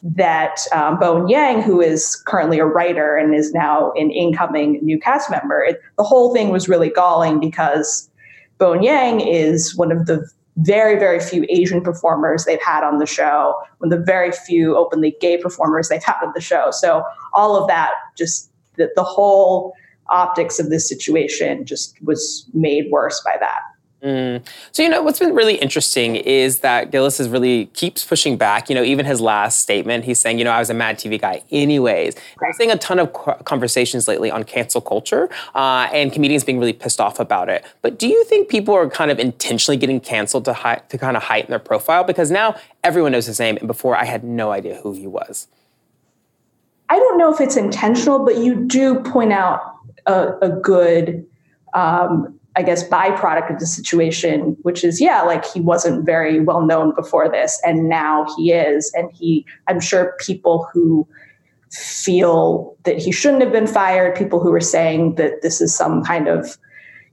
that 0.03 0.59
um, 0.73 0.99
Bowen 0.99 1.29
Yang, 1.29 1.63
who 1.63 1.81
is 1.81 2.17
currently 2.27 2.59
a 2.59 2.65
writer 2.65 3.17
and 3.17 3.35
is 3.35 3.53
now 3.53 3.93
an 3.93 4.11
incoming 4.11 4.81
new 4.83 4.99
cast 4.99 5.31
member, 5.31 5.63
it, 5.63 5.81
the 5.97 6.05
whole 6.05 6.35
thing 6.35 6.51
was 6.51 6.69
really 6.69 6.91
galling 6.91 7.41
because 7.41 8.11
Bowen 8.59 8.83
Yang 8.83 9.21
is 9.21 9.75
one 9.77 9.93
of 9.93 10.07
the 10.07 10.29
very, 10.57 10.99
very 10.99 11.19
few 11.19 11.47
Asian 11.49 11.81
performers 11.81 12.45
they've 12.45 12.63
had 12.63 12.85
on 12.85 12.99
the 12.99 13.07
show, 13.07 13.55
of 13.83 13.91
the 13.91 13.99
very 13.99 14.33
few 14.33 14.77
openly 14.77 15.17
gay 15.21 15.39
performers 15.39 15.89
they've 15.89 16.05
had 16.05 16.17
on 16.23 16.33
the 16.35 16.41
show. 16.41 16.71
So 16.71 17.05
all 17.33 17.57
of 17.57 17.69
that, 17.69 17.93
just 18.17 18.51
the, 18.77 18.91
the 18.95 19.03
whole 19.03 19.75
optics 20.09 20.59
of 20.59 20.69
this 20.69 20.89
situation 20.89 21.65
just 21.65 21.97
was 22.03 22.47
made 22.53 22.91
worse 22.91 23.21
by 23.25 23.37
that. 23.41 23.61
Mm. 24.03 24.45
So 24.73 24.83
you 24.83 24.89
know 24.89 25.01
what's 25.01 25.21
been 25.21 25.33
really 25.33 25.55
interesting 25.55 26.17
is 26.17 26.59
that 26.61 26.91
Gillis 26.91 27.21
is 27.21 27.29
really 27.29 27.67
keeps 27.67 28.05
pushing 28.05 28.37
back. 28.37 28.69
You 28.69 28.75
know, 28.75 28.83
even 28.83 29.07
his 29.07 29.21
last 29.21 29.61
statement, 29.61 30.05
he's 30.05 30.19
saying, 30.19 30.39
you 30.39 30.45
know, 30.45 30.51
I 30.51 30.59
was 30.59 30.71
a 30.71 30.75
Mad 30.75 30.99
TV 30.99 31.21
guy 31.21 31.45
anyways. 31.53 32.17
I'm 32.45 32.53
seeing 32.55 32.73
a 32.73 32.77
ton 32.77 32.99
of 32.99 33.13
conversations 33.45 34.09
lately 34.09 34.29
on 34.29 34.43
cancel 34.43 34.81
culture 34.81 35.31
uh, 35.55 35.89
and 35.93 36.13
comedians 36.13 36.43
being 36.43 36.59
really 36.59 36.73
pissed 36.73 37.01
off 37.01 37.21
about 37.21 37.49
it. 37.49 37.65
But 37.81 37.97
do 37.97 38.09
you 38.09 38.25
think 38.25 38.49
people 38.49 38.75
are 38.75 38.91
kind 38.91 39.13
of 39.13 39.21
intentionally 39.21 39.77
getting 39.77 40.01
canceled 40.01 40.47
to 40.47 40.53
hi- 40.53 40.83
to 40.89 40.99
kind 40.99 41.17
of 41.17 41.23
heighten 41.23 41.51
their 41.51 41.61
profile 41.61 42.03
because 42.03 42.33
now 42.33 42.57
everyone 42.83 43.13
knows 43.13 43.27
his 43.27 43.39
name, 43.39 43.57
and 43.57 43.69
before 43.69 43.95
I 43.95 44.05
had 44.05 44.25
no 44.25 44.51
idea 44.51 44.81
who 44.83 44.95
he 44.95 45.07
was. 45.07 45.47
I 46.89 46.97
don't 46.97 47.19
know 47.19 47.33
if 47.33 47.41
it's 47.41 47.57
intentional, 47.57 48.19
but 48.25 48.39
you 48.39 48.65
do 48.67 48.97
point 48.97 49.33
out 49.33 49.61
a, 50.07 50.37
a 50.43 50.49
good. 50.49 51.25
Um, 51.73 52.39
I 52.55 52.63
guess, 52.63 52.87
byproduct 52.87 53.55
of 53.55 53.59
the 53.61 53.67
situation, 53.67 54.57
which 54.63 54.85
is, 54.85 55.01
yeah, 55.01 55.23
like 55.23 55.45
he 55.47 55.61
wasn't 55.61 56.05
very 56.05 56.41
well 56.41 56.61
known 56.61 56.95
before 56.95 57.31
this, 57.31 57.61
and 57.65 57.89
now 57.89 58.27
he 58.37 58.53
is. 58.53 58.93
And 58.95 59.11
he, 59.13 59.47
I'm 59.69 59.81
sure 59.81 60.15
people 60.21 60.69
who 60.73 61.09
feel 61.71 62.77
that 62.85 62.99
he 62.99 63.11
shouldn't 63.11 63.43
have 63.43 63.53
been 63.53 63.67
fired, 63.67 64.15
people 64.15 64.39
who 64.39 64.53
are 64.53 64.61
saying 64.61 65.15
that 65.15 65.41
this 65.41 65.63
is 65.63 65.75
some 65.75 66.03
kind 66.05 66.29
of, 66.29 66.59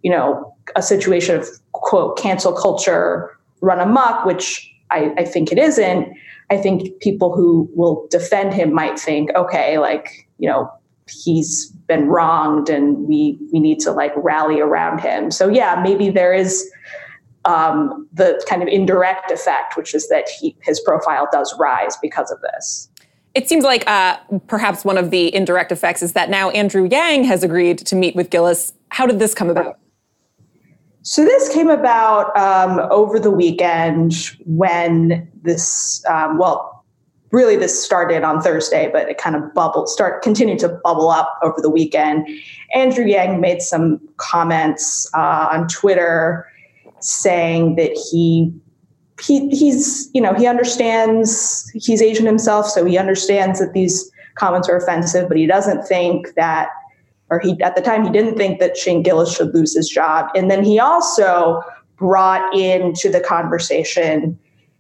you 0.03 0.12
know, 0.12 0.53
a 0.75 0.81
situation 0.81 1.38
of 1.38 1.47
quote 1.71 2.18
cancel 2.18 2.51
culture 2.51 3.30
run 3.62 3.80
amok, 3.80 4.25
which 4.25 4.69
I, 4.91 5.13
I 5.18 5.24
think 5.24 5.51
it 5.51 5.57
isn't. 5.57 6.07
I 6.50 6.57
think 6.57 7.00
people 7.00 7.33
who 7.33 7.69
will 7.74 8.07
defend 8.09 8.53
him 8.53 8.74
might 8.74 9.00
think, 9.00 9.30
okay, 9.36 9.77
like, 9.77 10.27
you 10.38 10.50
know, 10.50 10.69
he's 11.10 11.72
been 11.88 12.08
wronged 12.08 12.70
and 12.70 13.08
we 13.08 13.38
we 13.52 13.60
need 13.60 13.80
to 13.80 13.92
like 13.92 14.14
rally 14.18 14.60
around 14.60 15.00
him 15.00 15.32
so 15.32 15.50
yeah 15.50 15.82
maybe 15.84 16.10
there 16.10 16.34
is 16.34 16.70
um, 17.46 18.08
the 18.14 18.44
kind 18.48 18.62
of 18.62 18.68
indirect 18.68 19.32
effect 19.32 19.78
which 19.78 19.96
is 19.96 20.08
that 20.10 20.28
he, 20.30 20.56
his 20.62 20.80
profile 20.82 21.28
does 21.32 21.56
rise 21.58 21.98
because 22.02 22.32
of 22.32 22.40
this 22.42 22.90
it 23.36 23.48
seems 23.48 23.64
like 23.64 23.88
uh, 23.88 24.18
perhaps 24.48 24.84
one 24.84 24.98
of 24.98 25.12
the 25.12 25.34
indirect 25.34 25.72
effects 25.72 26.02
is 26.02 26.14
that 26.14 26.30
now 26.30 26.50
Andrew 26.50 26.88
Yang 26.90 27.26
has 27.26 27.44
agreed 27.44 27.78
to 27.80 27.96
meet 27.96 28.16
with 28.16 28.32
Gillis. 28.32 28.74
How 28.90 29.06
did 29.06 29.20
this 29.20 29.36
come 29.36 29.50
about? 29.50 29.78
So 31.04 31.24
this 31.24 31.48
came 31.54 31.70
about 31.70 32.36
um, 32.38 32.80
over 32.92 33.20
the 33.20 33.32
weekend 33.32 34.13
when 34.46 35.32
this, 35.44 36.04
um, 36.08 36.38
well, 36.38 36.78
really 37.31 37.55
this 37.55 37.83
started 37.83 38.24
on 38.24 38.41
Thursday, 38.41 38.89
but 38.91 39.09
it 39.09 39.17
kind 39.17 39.36
of 39.36 39.53
bubbled, 39.53 39.89
start 39.89 40.21
continued 40.24 40.59
to 40.59 40.69
bubble 40.83 41.09
up 41.09 41.38
over 41.43 41.62
the 41.62 41.69
weekend. 41.69 42.27
Andrew 42.74 43.05
Yang 43.05 43.41
made 43.41 43.62
some 43.62 44.00
comments 44.17 45.09
uh, 45.13 45.50
on 45.51 45.67
Twitter 45.67 46.48
saying 47.00 47.75
that 47.75 47.91
he 48.12 48.53
he 49.21 49.50
he's 49.50 50.09
you 50.13 50.21
know 50.21 50.33
he 50.33 50.48
understands 50.48 51.69
he's 51.74 52.01
Asian 52.01 52.25
himself, 52.25 52.67
so 52.67 52.86
he 52.86 52.98
understands 52.98 53.59
that 53.59 53.74
these 53.74 54.12
comments 54.36 54.69
are 54.69 54.77
offensive, 54.77 55.27
but 55.27 55.38
he 55.38 55.45
doesn't 55.45 55.83
think 55.83 56.33
that 56.36 56.69
or 57.29 57.39
he 57.39 57.62
at 57.62 57.75
the 57.75 57.81
time 57.81 58.03
he 58.03 58.09
didn't 58.09 58.38
think 58.38 58.59
that 58.59 58.77
Shane 58.77 59.03
Gillis 59.03 59.36
should 59.36 59.53
lose 59.53 59.75
his 59.75 59.88
job. 59.88 60.27
And 60.36 60.50
then 60.50 60.63
he 60.63 60.79
also 60.79 61.62
brought 61.98 62.55
into 62.55 63.09
the 63.09 63.19
conversation, 63.19 64.39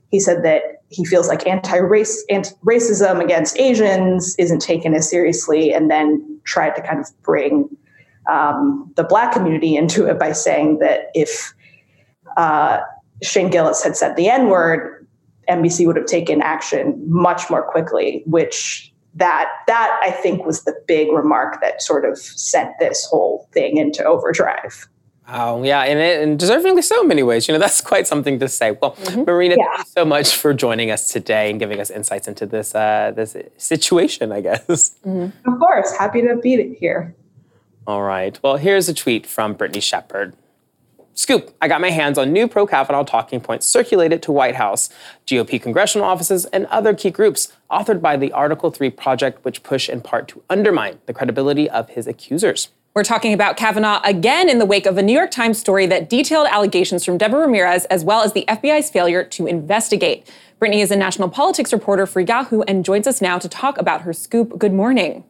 he 0.09 0.19
said 0.19 0.43
that 0.43 0.78
he 0.89 1.05
feels 1.05 1.27
like 1.27 1.45
anti-race 1.45 2.23
anti-racism 2.29 3.23
against 3.23 3.57
Asians 3.59 4.35
isn't 4.37 4.61
taken 4.61 4.93
as 4.93 5.09
seriously, 5.09 5.71
and 5.71 5.89
then 5.89 6.39
tried 6.43 6.75
to 6.75 6.81
kind 6.81 6.99
of 6.99 7.07
bring 7.21 7.69
um, 8.29 8.91
the 8.95 9.03
black 9.03 9.33
community 9.33 9.75
into 9.75 10.07
it 10.07 10.19
by 10.19 10.31
saying 10.31 10.79
that 10.79 11.09
if 11.13 11.53
uh, 12.37 12.79
Shane 13.21 13.49
Gillis 13.49 13.83
had 13.83 13.95
said 13.95 14.15
the 14.15 14.29
N 14.29 14.49
word, 14.49 15.07
NBC 15.47 15.85
would 15.85 15.95
have 15.95 16.05
taken 16.05 16.41
action 16.41 17.01
much 17.07 17.49
more 17.49 17.63
quickly. 17.63 18.23
Which 18.25 18.91
that 19.15 19.47
that 19.67 19.99
I 20.03 20.11
think 20.11 20.45
was 20.45 20.63
the 20.63 20.75
big 20.87 21.11
remark 21.11 21.61
that 21.61 21.81
sort 21.81 22.05
of 22.05 22.17
sent 22.17 22.71
this 22.79 23.05
whole 23.05 23.47
thing 23.51 23.77
into 23.77 24.03
overdrive. 24.03 24.87
Oh, 25.31 25.63
yeah, 25.63 25.81
and, 25.81 25.99
it, 25.99 26.23
and 26.23 26.39
deservingly 26.39 26.83
so 26.83 27.01
in 27.01 27.07
many 27.07 27.23
ways. 27.23 27.47
You 27.47 27.53
know, 27.53 27.59
that's 27.65 27.81
quite 27.81 28.07
something 28.07 28.39
to 28.39 28.47
say. 28.47 28.71
Well, 28.71 28.95
mm-hmm. 28.95 29.23
Marina, 29.23 29.55
yeah. 29.57 29.65
thank 29.75 29.79
you 29.79 29.91
so 29.91 30.05
much 30.05 30.35
for 30.35 30.53
joining 30.53 30.91
us 30.91 31.07
today 31.07 31.49
and 31.49 31.59
giving 31.59 31.79
us 31.79 31.89
insights 31.89 32.27
into 32.27 32.45
this 32.45 32.73
uh, 32.73 33.11
this 33.15 33.35
situation, 33.57 34.31
I 34.31 34.41
guess. 34.41 34.95
Mm-hmm. 35.09 35.51
Of 35.51 35.59
course, 35.59 35.95
happy 35.97 36.21
to 36.21 36.35
be 36.35 36.75
here. 36.79 37.15
All 37.87 38.03
right. 38.03 38.37
Well, 38.43 38.57
here's 38.57 38.89
a 38.89 38.93
tweet 38.93 39.25
from 39.25 39.53
Brittany 39.53 39.79
Shepherd. 39.79 40.35
Scoop, 41.13 41.55
I 41.61 41.67
got 41.67 41.81
my 41.81 41.89
hands 41.89 42.17
on 42.17 42.31
new 42.31 42.47
pro 42.47 42.67
Kavanaugh 42.67 43.03
talking 43.03 43.41
points 43.41 43.65
circulated 43.65 44.21
to 44.23 44.31
White 44.31 44.55
House, 44.55 44.89
GOP 45.25 45.61
congressional 45.61 46.07
offices, 46.07 46.45
and 46.45 46.65
other 46.67 46.93
key 46.93 47.09
groups, 47.09 47.51
authored 47.71 48.01
by 48.01 48.15
the 48.15 48.31
Article 48.31 48.71
3 48.71 48.89
project, 48.91 49.43
which 49.43 49.63
push 49.63 49.89
in 49.89 50.01
part 50.01 50.27
to 50.29 50.43
undermine 50.49 50.99
the 51.07 51.13
credibility 51.13 51.69
of 51.69 51.89
his 51.89 52.07
accusers. 52.07 52.69
We're 52.95 53.03
talking 53.03 53.33
about 53.33 53.55
Kavanaugh 53.55 54.01
again 54.03 54.49
in 54.49 54.57
the 54.57 54.65
wake 54.65 54.87
of 54.87 54.97
a 54.97 55.03
New 55.03 55.13
York 55.13 55.29
Times 55.29 55.59
story 55.59 55.85
that 55.85 56.09
detailed 56.09 56.47
allegations 56.47 57.05
from 57.05 57.19
Deborah 57.19 57.41
Ramirez, 57.41 57.85
as 57.85 58.03
well 58.03 58.23
as 58.23 58.33
the 58.33 58.45
FBI's 58.47 58.89
failure 58.89 59.23
to 59.23 59.45
investigate. 59.45 60.27
Brittany 60.57 60.81
is 60.81 60.89
a 60.89 60.95
national 60.95 61.29
politics 61.29 61.71
reporter 61.71 62.07
for 62.07 62.19
Yahoo 62.19 62.61
and 62.63 62.83
joins 62.83 63.05
us 63.05 63.21
now 63.21 63.37
to 63.37 63.47
talk 63.47 63.77
about 63.77 64.01
her 64.01 64.11
scoop. 64.11 64.57
Good 64.57 64.73
morning. 64.73 65.23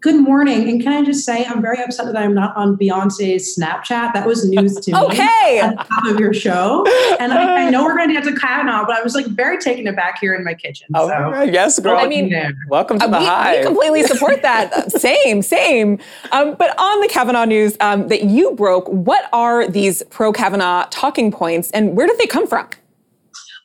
Good 0.00 0.20
morning. 0.20 0.68
And 0.68 0.82
can 0.82 0.92
I 0.92 1.04
just 1.04 1.24
say, 1.24 1.44
I'm 1.44 1.60
very 1.60 1.82
upset 1.82 2.06
that 2.06 2.16
I'm 2.16 2.34
not 2.34 2.56
on 2.56 2.76
Beyonce's 2.76 3.58
Snapchat. 3.58 4.12
That 4.14 4.26
was 4.26 4.48
news 4.48 4.76
to 4.76 4.92
me. 4.92 4.98
okay. 4.98 5.60
On 5.60 5.76
top 5.76 6.06
of 6.06 6.18
your 6.18 6.32
show. 6.32 6.86
And 7.18 7.32
I, 7.32 7.66
I 7.66 7.70
know 7.70 7.84
we're 7.84 7.96
going 7.96 8.08
to 8.08 8.14
get 8.14 8.24
to 8.24 8.32
cut 8.32 8.50
Kavanaugh, 8.50 8.86
but 8.86 8.96
I 8.96 9.02
was 9.02 9.14
like 9.14 9.26
very 9.26 9.58
taken 9.58 9.86
aback 9.86 10.18
here 10.20 10.34
in 10.34 10.44
my 10.44 10.54
kitchen. 10.54 10.88
Oh, 10.94 11.08
so. 11.08 11.42
yes, 11.42 11.78
girl. 11.78 11.96
Well, 11.96 12.04
I 12.04 12.08
mean, 12.08 12.34
welcome 12.68 12.98
to 12.98 13.04
uh, 13.04 13.08
the 13.08 13.18
we, 13.18 13.24
hive. 13.24 13.58
we 13.58 13.66
completely 13.66 14.02
support 14.04 14.42
that. 14.42 14.90
same, 15.00 15.42
same. 15.42 15.98
Um, 16.32 16.54
but 16.54 16.76
on 16.78 17.00
the 17.00 17.08
Kavanaugh 17.08 17.44
news 17.44 17.76
um, 17.80 18.08
that 18.08 18.24
you 18.24 18.52
broke, 18.52 18.88
what 18.88 19.28
are 19.32 19.68
these 19.68 20.02
pro 20.10 20.32
Kavanaugh 20.32 20.86
talking 20.90 21.30
points 21.30 21.70
and 21.72 21.96
where 21.96 22.06
did 22.06 22.18
they 22.18 22.26
come 22.26 22.46
from? 22.46 22.68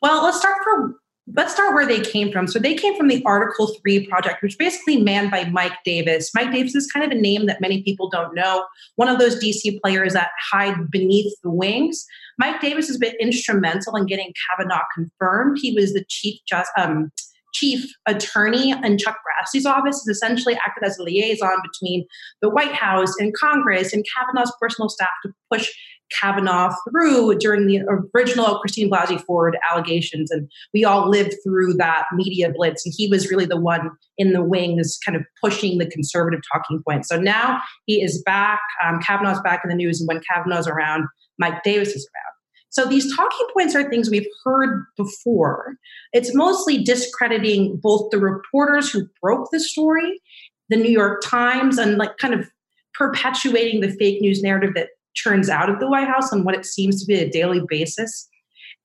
Well, 0.01 0.23
let's 0.23 0.37
start 0.37 0.57
from 0.63 0.97
let's 1.33 1.53
start 1.53 1.73
where 1.73 1.87
they 1.87 2.01
came 2.01 2.31
from. 2.31 2.47
So 2.47 2.59
they 2.59 2.75
came 2.75 2.95
from 2.95 3.07
the 3.07 3.23
Article 3.25 3.67
3 3.81 4.07
project, 4.07 4.43
which 4.43 4.57
basically 4.57 5.01
manned 5.01 5.31
by 5.31 5.45
Mike 5.45 5.73
Davis. 5.83 6.31
Mike 6.35 6.51
Davis 6.51 6.75
is 6.75 6.91
kind 6.91 7.03
of 7.03 7.17
a 7.17 7.19
name 7.19 7.47
that 7.47 7.61
many 7.61 7.81
people 7.81 8.09
don't 8.09 8.35
know, 8.35 8.65
one 8.95 9.07
of 9.07 9.17
those 9.17 9.43
DC 9.43 9.81
players 9.81 10.13
that 10.13 10.29
hide 10.51 10.91
beneath 10.91 11.33
the 11.43 11.49
wings. 11.49 12.05
Mike 12.37 12.61
Davis 12.61 12.87
has 12.87 12.97
been 12.97 13.15
instrumental 13.19 13.95
in 13.95 14.05
getting 14.05 14.33
Kavanaugh 14.49 14.83
confirmed. 14.93 15.57
He 15.59 15.73
was 15.73 15.93
the 15.93 16.05
chief 16.07 16.39
just 16.47 16.69
um, 16.77 17.11
chief 17.53 17.89
attorney 18.05 18.71
in 18.71 18.97
Chuck 18.97 19.17
Grassley's 19.25 19.65
office, 19.65 20.05
and 20.05 20.13
essentially 20.13 20.55
acted 20.55 20.83
as 20.85 20.99
a 20.99 21.03
liaison 21.03 21.57
between 21.63 22.05
the 22.41 22.49
White 22.49 22.73
House 22.73 23.13
and 23.17 23.33
Congress 23.35 23.93
and 23.93 24.05
Kavanaugh's 24.15 24.53
personal 24.59 24.89
staff 24.89 25.09
to 25.23 25.33
push 25.51 25.69
Kavanaugh 26.11 26.73
through 26.89 27.37
during 27.37 27.67
the 27.67 27.81
original 28.13 28.59
Christine 28.59 28.89
Blasey 28.89 29.21
Ford 29.23 29.57
allegations. 29.69 30.31
And 30.31 30.49
we 30.73 30.83
all 30.83 31.09
lived 31.09 31.35
through 31.43 31.73
that 31.75 32.05
media 32.13 32.51
blitz. 32.55 32.85
And 32.85 32.93
he 32.95 33.07
was 33.07 33.29
really 33.29 33.45
the 33.45 33.59
one 33.59 33.91
in 34.17 34.33
the 34.33 34.43
wings 34.43 34.97
kind 35.05 35.15
of 35.15 35.23
pushing 35.43 35.77
the 35.77 35.85
conservative 35.85 36.41
talking 36.51 36.81
points. 36.87 37.09
So 37.09 37.19
now 37.19 37.59
he 37.85 38.01
is 38.01 38.21
back. 38.23 38.59
Um, 38.83 38.99
Kavanaugh's 38.99 39.41
back 39.41 39.61
in 39.63 39.69
the 39.69 39.75
news. 39.75 39.99
And 39.99 40.07
when 40.07 40.21
Kavanaugh's 40.31 40.67
around, 40.67 41.05
Mike 41.39 41.63
Davis 41.63 41.89
is 41.89 42.07
around. 42.13 42.35
So 42.69 42.85
these 42.85 43.15
talking 43.15 43.47
points 43.53 43.73
are 43.73 43.89
things 43.89 44.09
we've 44.09 44.27
heard 44.43 44.83
before. 44.97 45.75
It's 46.11 46.35
mostly 46.35 46.83
discrediting 46.83 47.79
both 47.81 48.11
the 48.11 48.19
reporters 48.19 48.91
who 48.91 49.07
broke 49.21 49.49
the 49.51 49.61
story, 49.61 50.19
the 50.67 50.75
New 50.75 50.91
York 50.91 51.21
Times, 51.23 51.77
and 51.77 51.97
like 51.97 52.17
kind 52.17 52.33
of 52.33 52.49
perpetuating 52.93 53.79
the 53.79 53.91
fake 53.91 54.21
news 54.21 54.41
narrative 54.41 54.73
that 54.75 54.89
turns 55.21 55.49
out 55.49 55.69
of 55.69 55.79
the 55.79 55.89
White 55.89 56.07
House 56.07 56.31
on 56.31 56.43
what 56.43 56.55
it 56.55 56.65
seems 56.65 57.01
to 57.01 57.05
be 57.05 57.19
a 57.19 57.29
daily 57.29 57.61
basis, 57.67 58.27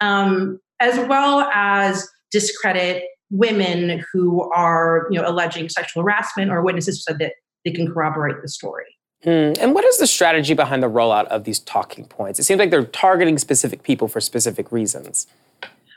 um, 0.00 0.58
as 0.80 0.99
well 1.08 1.40
as 1.52 2.08
discredit 2.30 3.04
women 3.30 4.04
who 4.12 4.50
are 4.50 5.06
you 5.10 5.20
know 5.20 5.28
alleging 5.28 5.68
sexual 5.68 6.02
harassment 6.02 6.50
or 6.50 6.62
witnesses 6.62 6.99
who 6.99 7.12
said 7.12 7.18
that 7.20 7.34
they 7.64 7.70
can 7.70 7.90
corroborate 7.92 8.37
the 8.42 8.49
story. 8.49 8.87
Hmm. 9.22 9.52
And 9.60 9.75
what 9.75 9.84
is 9.84 9.99
the 9.99 10.06
strategy 10.06 10.54
behind 10.54 10.82
the 10.82 10.88
rollout 10.88 11.26
of 11.26 11.44
these 11.44 11.58
talking 11.58 12.06
points? 12.06 12.38
It 12.38 12.44
seems 12.44 12.58
like 12.58 12.70
they're 12.70 12.84
targeting 12.84 13.37
specific 13.37 13.82
people 13.82 14.08
for 14.08 14.20
specific 14.20 14.72
reasons. 14.72 15.26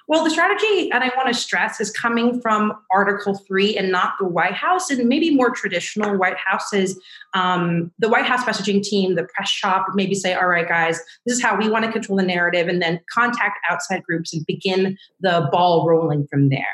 Well, 0.08 0.24
the 0.24 0.30
strategy, 0.30 0.92
and 0.92 1.04
I 1.04 1.12
want 1.16 1.30
to 1.30 1.34
stress, 1.34 1.80
is 1.80 1.90
coming 1.90 2.42
from 2.42 2.74
Article 2.92 3.36
3 3.36 3.78
and 3.78 3.92
not 3.92 4.14
the 4.20 4.28
White 4.28 4.54
House, 4.54 4.90
and 4.90 5.08
maybe 5.08 5.34
more 5.34 5.52
traditional 5.52 6.18
White 6.18 6.38
Houses. 6.38 7.00
Um, 7.34 7.92
the 8.00 8.10
White 8.10 8.26
House 8.26 8.44
messaging 8.44 8.84
team, 8.84 9.16
the 9.16 9.28
press 9.34 9.50
shop, 9.50 9.88
maybe 9.94 10.14
say, 10.14 10.34
all 10.34 10.48
right, 10.48 10.68
guys, 10.68 11.00
this 11.26 11.38
is 11.38 11.42
how 11.42 11.58
we 11.58 11.70
want 11.70 11.86
to 11.86 11.92
control 11.92 12.18
the 12.18 12.24
narrative, 12.24 12.68
and 12.68 12.82
then 12.82 13.00
contact 13.14 13.60
outside 13.70 14.04
groups 14.04 14.34
and 14.34 14.46
begin 14.46 14.98
the 15.22 15.48
ball 15.52 15.88
rolling 15.88 16.28
from 16.28 16.50
there. 16.50 16.66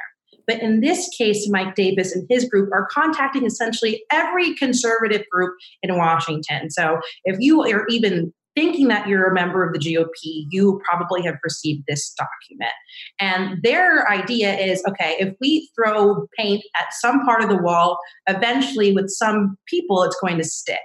But 0.48 0.64
in 0.64 0.82
this 0.82 1.08
case, 1.16 1.48
Mike 1.48 1.76
Davis 1.76 2.16
and 2.16 2.26
his 2.28 2.46
group 2.46 2.72
are 2.74 2.88
contacting 2.88 3.46
essentially 3.46 4.04
every 4.12 4.56
conservative 4.56 5.24
group 5.32 5.54
in 5.84 5.96
Washington. 5.96 6.72
So 6.72 7.00
if 7.24 7.38
you 7.40 7.62
are 7.62 7.86
even 7.88 8.34
thinking 8.60 8.89
that 8.89 9.08
you're 9.08 9.25
a 9.25 9.34
member 9.34 9.66
of 9.66 9.72
the 9.72 9.80
GOP, 9.80 10.46
you 10.50 10.82
probably 10.84 11.22
have 11.22 11.38
received 11.46 11.86
this 11.88 12.13
document. 12.18 12.74
And 13.18 13.63
their 13.63 14.10
idea 14.12 14.54
is 14.54 14.84
okay, 14.86 15.16
if 15.18 15.34
we 15.39 15.70
throw 15.75 16.28
paint 16.38 16.62
at 16.78 16.88
some 16.92 17.24
part 17.24 17.42
of 17.42 17.48
the 17.48 17.56
wall, 17.56 17.98
eventually 18.28 18.92
with 18.92 19.10
some 19.10 19.58
people, 19.66 20.04
it's 20.04 20.20
going 20.20 20.38
to 20.39 20.44
stick. 20.44 20.80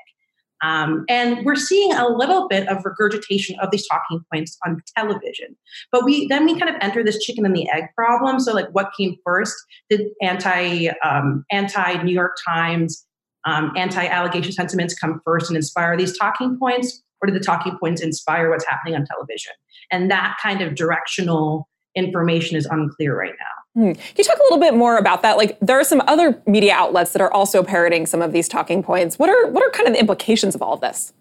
Um, 0.62 1.04
and 1.08 1.44
we're 1.44 1.56
seeing 1.56 1.92
a 1.92 2.06
little 2.06 2.46
bit 2.48 2.68
of 2.68 2.84
regurgitation 2.84 3.58
of 3.58 3.72
these 3.72 3.86
talking 3.88 4.24
points 4.32 4.56
on 4.64 4.80
television. 4.96 5.56
But 5.90 6.04
we 6.04 6.28
then 6.28 6.46
we 6.46 6.56
kind 6.58 6.72
of 6.72 6.80
enter 6.80 7.02
this 7.02 7.18
chicken 7.18 7.44
and 7.44 7.56
the 7.56 7.68
egg 7.70 7.86
problem. 7.96 8.38
So, 8.38 8.54
like, 8.54 8.68
what 8.70 8.92
came 8.96 9.16
first? 9.26 9.56
Did 9.90 10.02
anti 10.22 10.90
um, 11.04 11.44
anti 11.50 12.02
New 12.04 12.14
York 12.14 12.36
Times 12.46 13.04
um, 13.44 13.72
anti 13.76 14.06
allegation 14.06 14.52
sentiments 14.52 14.94
come 14.94 15.20
first 15.24 15.50
and 15.50 15.56
inspire 15.56 15.96
these 15.96 16.16
talking 16.16 16.56
points, 16.58 17.02
or 17.24 17.26
did 17.26 17.34
the 17.34 17.44
talking 17.44 17.76
points 17.78 18.02
inspire 18.02 18.50
what's 18.50 18.66
happening 18.66 18.94
on 18.94 19.06
television? 19.06 19.52
And 19.90 20.10
that 20.10 20.36
kind 20.42 20.60
of 20.60 20.74
directional 20.74 21.66
information 21.94 22.56
is 22.56 22.66
unclear 22.66 23.18
right 23.18 23.32
now. 23.38 23.82
Hmm. 23.82 23.92
Can 23.92 24.14
you 24.18 24.24
talk 24.24 24.38
a 24.38 24.42
little 24.42 24.58
bit 24.58 24.74
more 24.74 24.98
about 24.98 25.22
that? 25.22 25.36
Like, 25.36 25.58
there 25.60 25.80
are 25.80 25.84
some 25.84 26.02
other 26.06 26.40
media 26.46 26.74
outlets 26.74 27.12
that 27.12 27.22
are 27.22 27.32
also 27.32 27.62
parroting 27.62 28.04
some 28.06 28.20
of 28.20 28.32
these 28.32 28.46
talking 28.46 28.82
points. 28.82 29.18
What 29.18 29.30
are 29.30 29.46
what 29.48 29.66
are 29.66 29.70
kind 29.70 29.88
of 29.88 29.94
the 29.94 30.00
implications 30.00 30.54
of 30.54 30.62
all 30.62 30.74
of 30.74 30.80
this? 30.80 31.12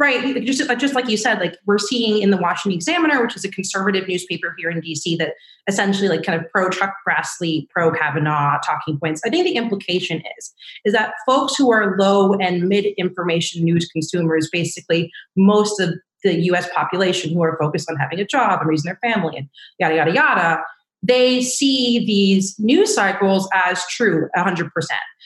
Right, 0.00 0.44
just 0.44 0.68
uh, 0.68 0.74
just 0.74 0.94
like 0.94 1.08
you 1.08 1.16
said, 1.16 1.38
like 1.38 1.56
we're 1.66 1.78
seeing 1.78 2.20
in 2.20 2.30
the 2.30 2.36
Washington 2.36 2.76
Examiner, 2.76 3.22
which 3.22 3.36
is 3.36 3.44
a 3.44 3.50
conservative 3.50 4.08
newspaper 4.08 4.54
here 4.58 4.68
in 4.68 4.80
DC, 4.80 5.16
that 5.18 5.34
essentially 5.68 6.08
like 6.08 6.24
kind 6.24 6.40
of 6.40 6.50
pro 6.50 6.68
Chuck 6.68 6.94
Grassley, 7.06 7.68
pro 7.70 7.92
Kavanaugh 7.92 8.58
talking 8.66 8.98
points. 8.98 9.20
I 9.24 9.30
think 9.30 9.46
the 9.46 9.54
implication 9.54 10.20
is 10.36 10.52
is 10.84 10.92
that 10.94 11.14
folks 11.26 11.54
who 11.56 11.70
are 11.70 11.96
low 11.96 12.34
and 12.34 12.68
mid 12.68 12.86
information 12.98 13.62
news 13.64 13.88
consumers, 13.88 14.48
basically 14.50 15.12
most 15.36 15.78
of 15.78 15.94
the 16.24 16.40
U.S. 16.46 16.68
population 16.74 17.32
who 17.32 17.42
are 17.42 17.56
focused 17.60 17.88
on 17.88 17.96
having 17.96 18.18
a 18.18 18.24
job 18.24 18.60
and 18.60 18.68
raising 18.68 18.88
their 18.88 18.98
family 19.02 19.36
and 19.36 19.48
yada 19.78 19.94
yada 19.94 20.12
yada, 20.12 20.62
they 21.04 21.42
see 21.42 22.04
these 22.06 22.58
news 22.58 22.94
cycles 22.94 23.48
as 23.66 23.84
true 23.88 24.28
100%. 24.36 24.70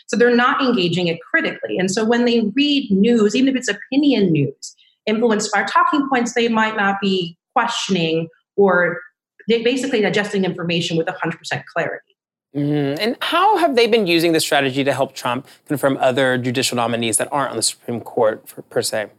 So 0.09 0.17
they're 0.17 0.35
not 0.35 0.61
engaging 0.61 1.07
it 1.07 1.21
critically. 1.21 1.79
And 1.79 1.91
so 1.91 2.05
when 2.05 2.25
they 2.25 2.41
read 2.55 2.91
news, 2.91 3.37
even 3.37 3.49
if 3.49 3.57
it's 3.57 3.69
opinion 3.69 4.33
news, 4.33 4.75
influenced 5.07 5.53
by 5.53 5.63
talking 5.65 6.09
points, 6.09 6.35
they 6.35 6.49
might 6.49 6.77
not 6.77 6.97
be 7.01 7.39
questioning 7.55 8.29
or 8.57 9.01
basically 9.47 10.01
digesting 10.01 10.45
information 10.45 10.97
with 10.97 11.07
100% 11.07 11.65
clarity. 11.73 12.17
Mm-hmm. 12.57 13.01
And 13.01 13.17
how 13.21 13.59
have 13.59 13.77
they 13.77 13.87
been 13.87 14.07
using 14.07 14.33
this 14.33 14.43
strategy 14.43 14.83
to 14.83 14.93
help 14.93 15.15
Trump 15.15 15.47
confirm 15.67 15.97
other 15.99 16.39
judicial 16.39 16.77
nominees 16.77 17.19
that 17.19 17.29
aren't 17.31 17.51
on 17.51 17.57
the 17.57 17.63
Supreme 17.63 18.01
Court 18.01 18.49
for, 18.49 18.63
per 18.63 18.83
se? 18.83 19.11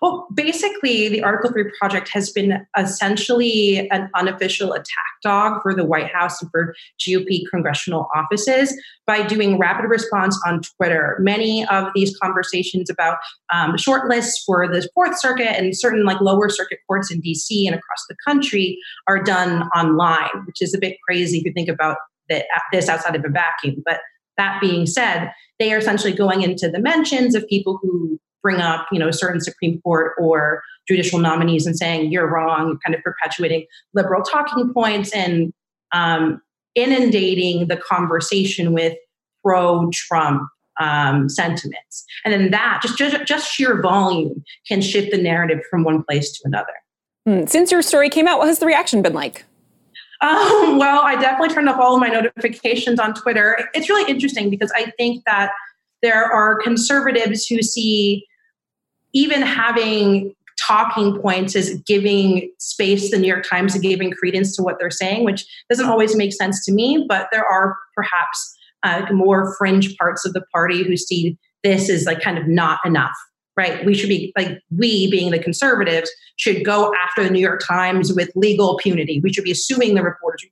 Well, 0.00 0.26
basically, 0.32 1.08
the 1.08 1.22
Article 1.22 1.50
3 1.50 1.70
project 1.78 2.08
has 2.12 2.30
been 2.30 2.66
essentially 2.76 3.88
an 3.90 4.08
unofficial 4.14 4.72
attack 4.72 4.86
dog 5.22 5.60
for 5.62 5.74
the 5.74 5.84
White 5.84 6.12
House 6.12 6.40
and 6.40 6.50
for 6.50 6.74
GOP 7.00 7.42
congressional 7.50 8.08
offices 8.14 8.74
by 9.06 9.26
doing 9.26 9.58
rapid 9.58 9.88
response 9.88 10.38
on 10.46 10.60
Twitter. 10.76 11.16
Many 11.20 11.66
of 11.66 11.88
these 11.94 12.16
conversations 12.18 12.88
about 12.90 13.18
um, 13.52 13.76
short 13.76 14.08
lists 14.08 14.42
for 14.44 14.68
the 14.68 14.88
Fourth 14.94 15.18
Circuit 15.18 15.58
and 15.58 15.76
certain 15.76 16.04
like 16.04 16.20
lower 16.20 16.48
circuit 16.48 16.78
courts 16.86 17.10
in 17.10 17.20
DC 17.20 17.66
and 17.66 17.74
across 17.74 18.04
the 18.08 18.16
country 18.26 18.78
are 19.08 19.22
done 19.22 19.62
online, 19.74 20.44
which 20.46 20.60
is 20.60 20.74
a 20.74 20.78
bit 20.78 20.96
crazy 21.06 21.38
if 21.38 21.44
you 21.44 21.52
think 21.52 21.68
about 21.68 21.96
this 22.72 22.88
outside 22.88 23.16
of 23.16 23.24
a 23.24 23.28
vacuum. 23.28 23.82
But 23.84 24.00
that 24.36 24.60
being 24.60 24.86
said, 24.86 25.32
they 25.58 25.72
are 25.72 25.78
essentially 25.78 26.12
going 26.12 26.42
into 26.42 26.68
the 26.70 26.78
mentions 26.78 27.34
of 27.34 27.46
people 27.48 27.78
who 27.82 28.20
bring 28.42 28.60
up, 28.60 28.86
you 28.92 28.98
know, 28.98 29.10
certain 29.10 29.40
Supreme 29.40 29.80
Court 29.82 30.12
or 30.20 30.62
judicial 30.86 31.18
nominees 31.18 31.66
and 31.66 31.76
saying 31.76 32.10
you're 32.10 32.30
wrong, 32.30 32.78
kind 32.84 32.94
of 32.94 33.02
perpetuating 33.02 33.66
liberal 33.94 34.22
talking 34.22 34.72
points 34.72 35.12
and 35.12 35.52
um, 35.92 36.40
inundating 36.74 37.68
the 37.68 37.76
conversation 37.76 38.72
with 38.72 38.96
pro-Trump 39.44 40.48
um, 40.80 41.28
sentiments, 41.28 42.04
and 42.24 42.32
then 42.32 42.50
that 42.52 42.80
just, 42.82 42.96
just 42.96 43.26
just 43.26 43.50
sheer 43.50 43.82
volume 43.82 44.44
can 44.68 44.80
shift 44.80 45.10
the 45.10 45.18
narrative 45.18 45.58
from 45.68 45.82
one 45.82 46.04
place 46.04 46.30
to 46.32 46.42
another. 46.44 46.72
Hmm. 47.26 47.46
Since 47.46 47.72
your 47.72 47.82
story 47.82 48.08
came 48.08 48.28
out, 48.28 48.38
what 48.38 48.46
has 48.46 48.60
the 48.60 48.66
reaction 48.66 49.02
been 49.02 49.12
like? 49.12 49.44
Um, 50.20 50.78
well, 50.78 51.02
I 51.02 51.16
definitely 51.20 51.54
turned 51.54 51.68
off 51.68 51.78
all 51.80 51.94
of 51.94 52.00
my 52.00 52.08
notifications 52.08 52.98
on 52.98 53.14
Twitter. 53.14 53.68
It's 53.74 53.88
really 53.88 54.10
interesting 54.10 54.50
because 54.50 54.72
I 54.74 54.92
think 54.98 55.24
that 55.26 55.50
there 56.02 56.24
are 56.24 56.60
conservatives 56.60 57.46
who 57.46 57.62
see 57.62 58.26
even 59.12 59.42
having 59.42 60.34
talking 60.60 61.18
points 61.20 61.54
is 61.54 61.80
giving 61.86 62.50
space 62.58 63.10
the 63.10 63.18
New 63.18 63.26
York 63.28 63.46
Times 63.48 63.74
and 63.74 63.82
giving 63.82 64.10
credence 64.10 64.56
to 64.56 64.62
what 64.62 64.78
they're 64.78 64.90
saying, 64.90 65.24
which 65.24 65.46
doesn't 65.70 65.88
always 65.88 66.16
make 66.16 66.32
sense 66.32 66.64
to 66.66 66.72
me. 66.72 67.06
But 67.08 67.28
there 67.32 67.44
are 67.44 67.76
perhaps 67.94 68.56
uh, 68.82 69.06
more 69.12 69.54
fringe 69.56 69.96
parts 69.96 70.26
of 70.26 70.32
the 70.32 70.42
party 70.52 70.82
who 70.82 70.96
see 70.96 71.38
this 71.64 71.88
as 71.88 72.04
like 72.04 72.20
kind 72.20 72.38
of 72.38 72.46
not 72.46 72.80
enough, 72.84 73.16
right? 73.56 73.84
We 73.84 73.94
should 73.94 74.08
be 74.08 74.32
like 74.36 74.60
we, 74.76 75.10
being 75.10 75.30
the 75.30 75.38
conservatives, 75.38 76.10
should 76.36 76.64
go 76.64 76.92
after 77.04 77.24
the 77.24 77.30
New 77.30 77.40
York 77.40 77.62
Times 77.66 78.12
with 78.12 78.30
legal 78.34 78.78
punity. 78.84 79.22
We 79.22 79.32
should 79.32 79.44
be 79.44 79.54
suing 79.54 79.94
the 79.94 80.02
reporters, 80.02 80.44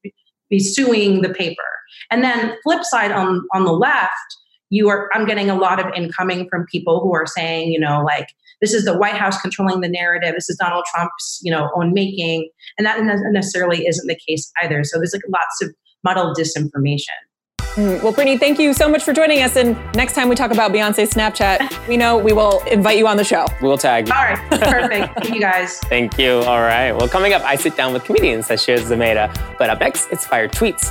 be 0.50 0.58
suing 0.58 1.22
the 1.22 1.32
paper. 1.32 1.62
And 2.10 2.22
then 2.22 2.56
flip 2.62 2.84
side 2.84 3.12
on 3.12 3.46
on 3.54 3.64
the 3.64 3.72
left, 3.72 4.10
you 4.70 4.88
are 4.88 5.08
I'm 5.14 5.26
getting 5.26 5.50
a 5.50 5.54
lot 5.54 5.84
of 5.84 5.92
incoming 5.94 6.48
from 6.48 6.66
people 6.70 7.00
who 7.00 7.14
are 7.14 7.26
saying, 7.26 7.72
you 7.72 7.80
know, 7.80 8.02
like 8.02 8.28
this 8.60 8.72
is 8.72 8.84
the 8.84 8.96
White 8.96 9.14
House 9.14 9.40
controlling 9.40 9.80
the 9.80 9.88
narrative. 9.88 10.34
This 10.34 10.48
is 10.48 10.56
Donald 10.56 10.84
Trump's, 10.92 11.40
you 11.42 11.52
know, 11.52 11.70
own 11.76 11.92
making, 11.92 12.48
and 12.78 12.86
that 12.86 12.98
necessarily 13.32 13.86
isn't 13.86 14.06
the 14.06 14.18
case 14.28 14.50
either. 14.62 14.82
So 14.84 14.98
there's 14.98 15.12
like 15.12 15.22
lots 15.28 15.62
of 15.62 15.74
muddled 16.04 16.36
disinformation. 16.36 17.16
Mm, 17.76 18.02
well, 18.02 18.10
Brittany, 18.10 18.38
thank 18.38 18.58
you 18.58 18.72
so 18.72 18.88
much 18.88 19.02
for 19.02 19.12
joining 19.12 19.42
us. 19.42 19.54
And 19.54 19.76
next 19.94 20.14
time 20.14 20.30
we 20.30 20.34
talk 20.34 20.50
about 20.50 20.72
Beyonce's 20.72 21.10
Snapchat, 21.10 21.86
we 21.88 21.98
know 21.98 22.16
we 22.16 22.32
will 22.32 22.62
invite 22.64 22.96
you 22.96 23.06
on 23.06 23.18
the 23.18 23.24
show. 23.24 23.44
We'll 23.60 23.76
tag 23.76 24.08
you. 24.08 24.14
All 24.14 24.22
right, 24.22 24.50
perfect. 24.50 25.20
Thank 25.20 25.34
you 25.34 25.40
guys. 25.40 25.78
Thank 25.84 26.18
you. 26.18 26.36
All 26.38 26.62
right. 26.62 26.92
Well, 26.92 27.06
coming 27.06 27.34
up, 27.34 27.42
I 27.42 27.56
sit 27.56 27.76
down 27.76 27.92
with 27.92 28.04
comedians 28.04 28.46
comedian 28.46 28.78
Sasheer 28.78 28.78
Zamata. 28.78 29.58
But 29.58 29.68
up 29.68 29.80
next, 29.80 30.08
it's 30.10 30.26
Fire 30.26 30.48
Tweets. 30.48 30.90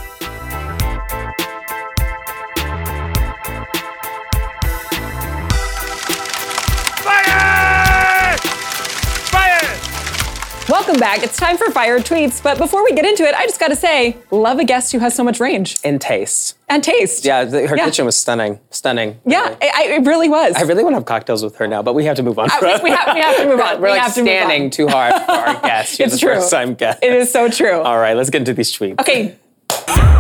Welcome 10.68 11.00
back. 11.00 11.22
It's 11.22 11.38
time 11.38 11.58
for 11.58 11.70
Fire 11.70 12.00
Tweets. 12.00 12.42
But 12.42 12.58
before 12.58 12.84
we 12.84 12.92
get 12.94 13.06
into 13.06 13.22
it, 13.24 13.36
I 13.36 13.46
just 13.46 13.60
got 13.60 13.68
to 13.68 13.76
say, 13.76 14.18
love 14.32 14.58
a 14.58 14.64
guest 14.66 14.92
who 14.92 14.98
has 14.98 15.14
so 15.14 15.24
much 15.24 15.40
range 15.40 15.78
And 15.84 16.02
taste. 16.02 16.58
and 16.68 16.84
taste. 16.84 17.24
Yeah, 17.24 17.44
the, 17.46 17.68
her 17.68 17.78
Yeah. 17.78 17.86
kitchen 17.86 18.04
was 18.06 18.18
stunning. 18.18 18.60
Stunning. 18.72 19.20
Yeah, 19.28 19.56
I, 19.62 19.72
I, 19.76 19.84
it 19.98 20.06
really 20.08 20.28
was. 20.28 20.56
I 20.56 20.62
really 20.62 20.84
want 20.84 20.94
to 20.94 20.98
have 20.98 21.06
cocktails 21.06 21.44
with 21.44 21.56
her 21.58 21.68
now, 21.68 21.84
but 21.84 21.94
we 21.94 22.04
have 22.06 22.16
to 22.16 22.24
move 22.24 22.40
on. 22.40 22.50
Uh, 22.50 22.58
we, 22.62 22.68
we 22.86 22.90
have, 22.96 23.14
we 23.14 23.22
have 23.22 23.38
to 23.38 23.46
move 23.46 23.60
on. 23.60 23.76
We're 23.80 23.92
we 23.94 23.98
like 24.00 24.12
standing 24.12 24.72
too 24.72 24.88
hard 24.88 25.14
for 25.26 25.32
our 25.34 25.54
guest. 25.62 26.00
It's 26.00 26.18
true. 26.20 26.34
first 26.34 26.50
time 26.50 26.74
guest. 26.74 26.98
It 27.04 27.14
is 27.14 27.32
so 27.32 27.48
true. 27.48 27.82
All 27.82 28.00
right, 28.00 28.18
let's 28.18 28.32
get 28.32 28.40
into 28.42 28.56
these 28.56 28.76
tweets. 28.76 29.00
Okay, 29.00 29.36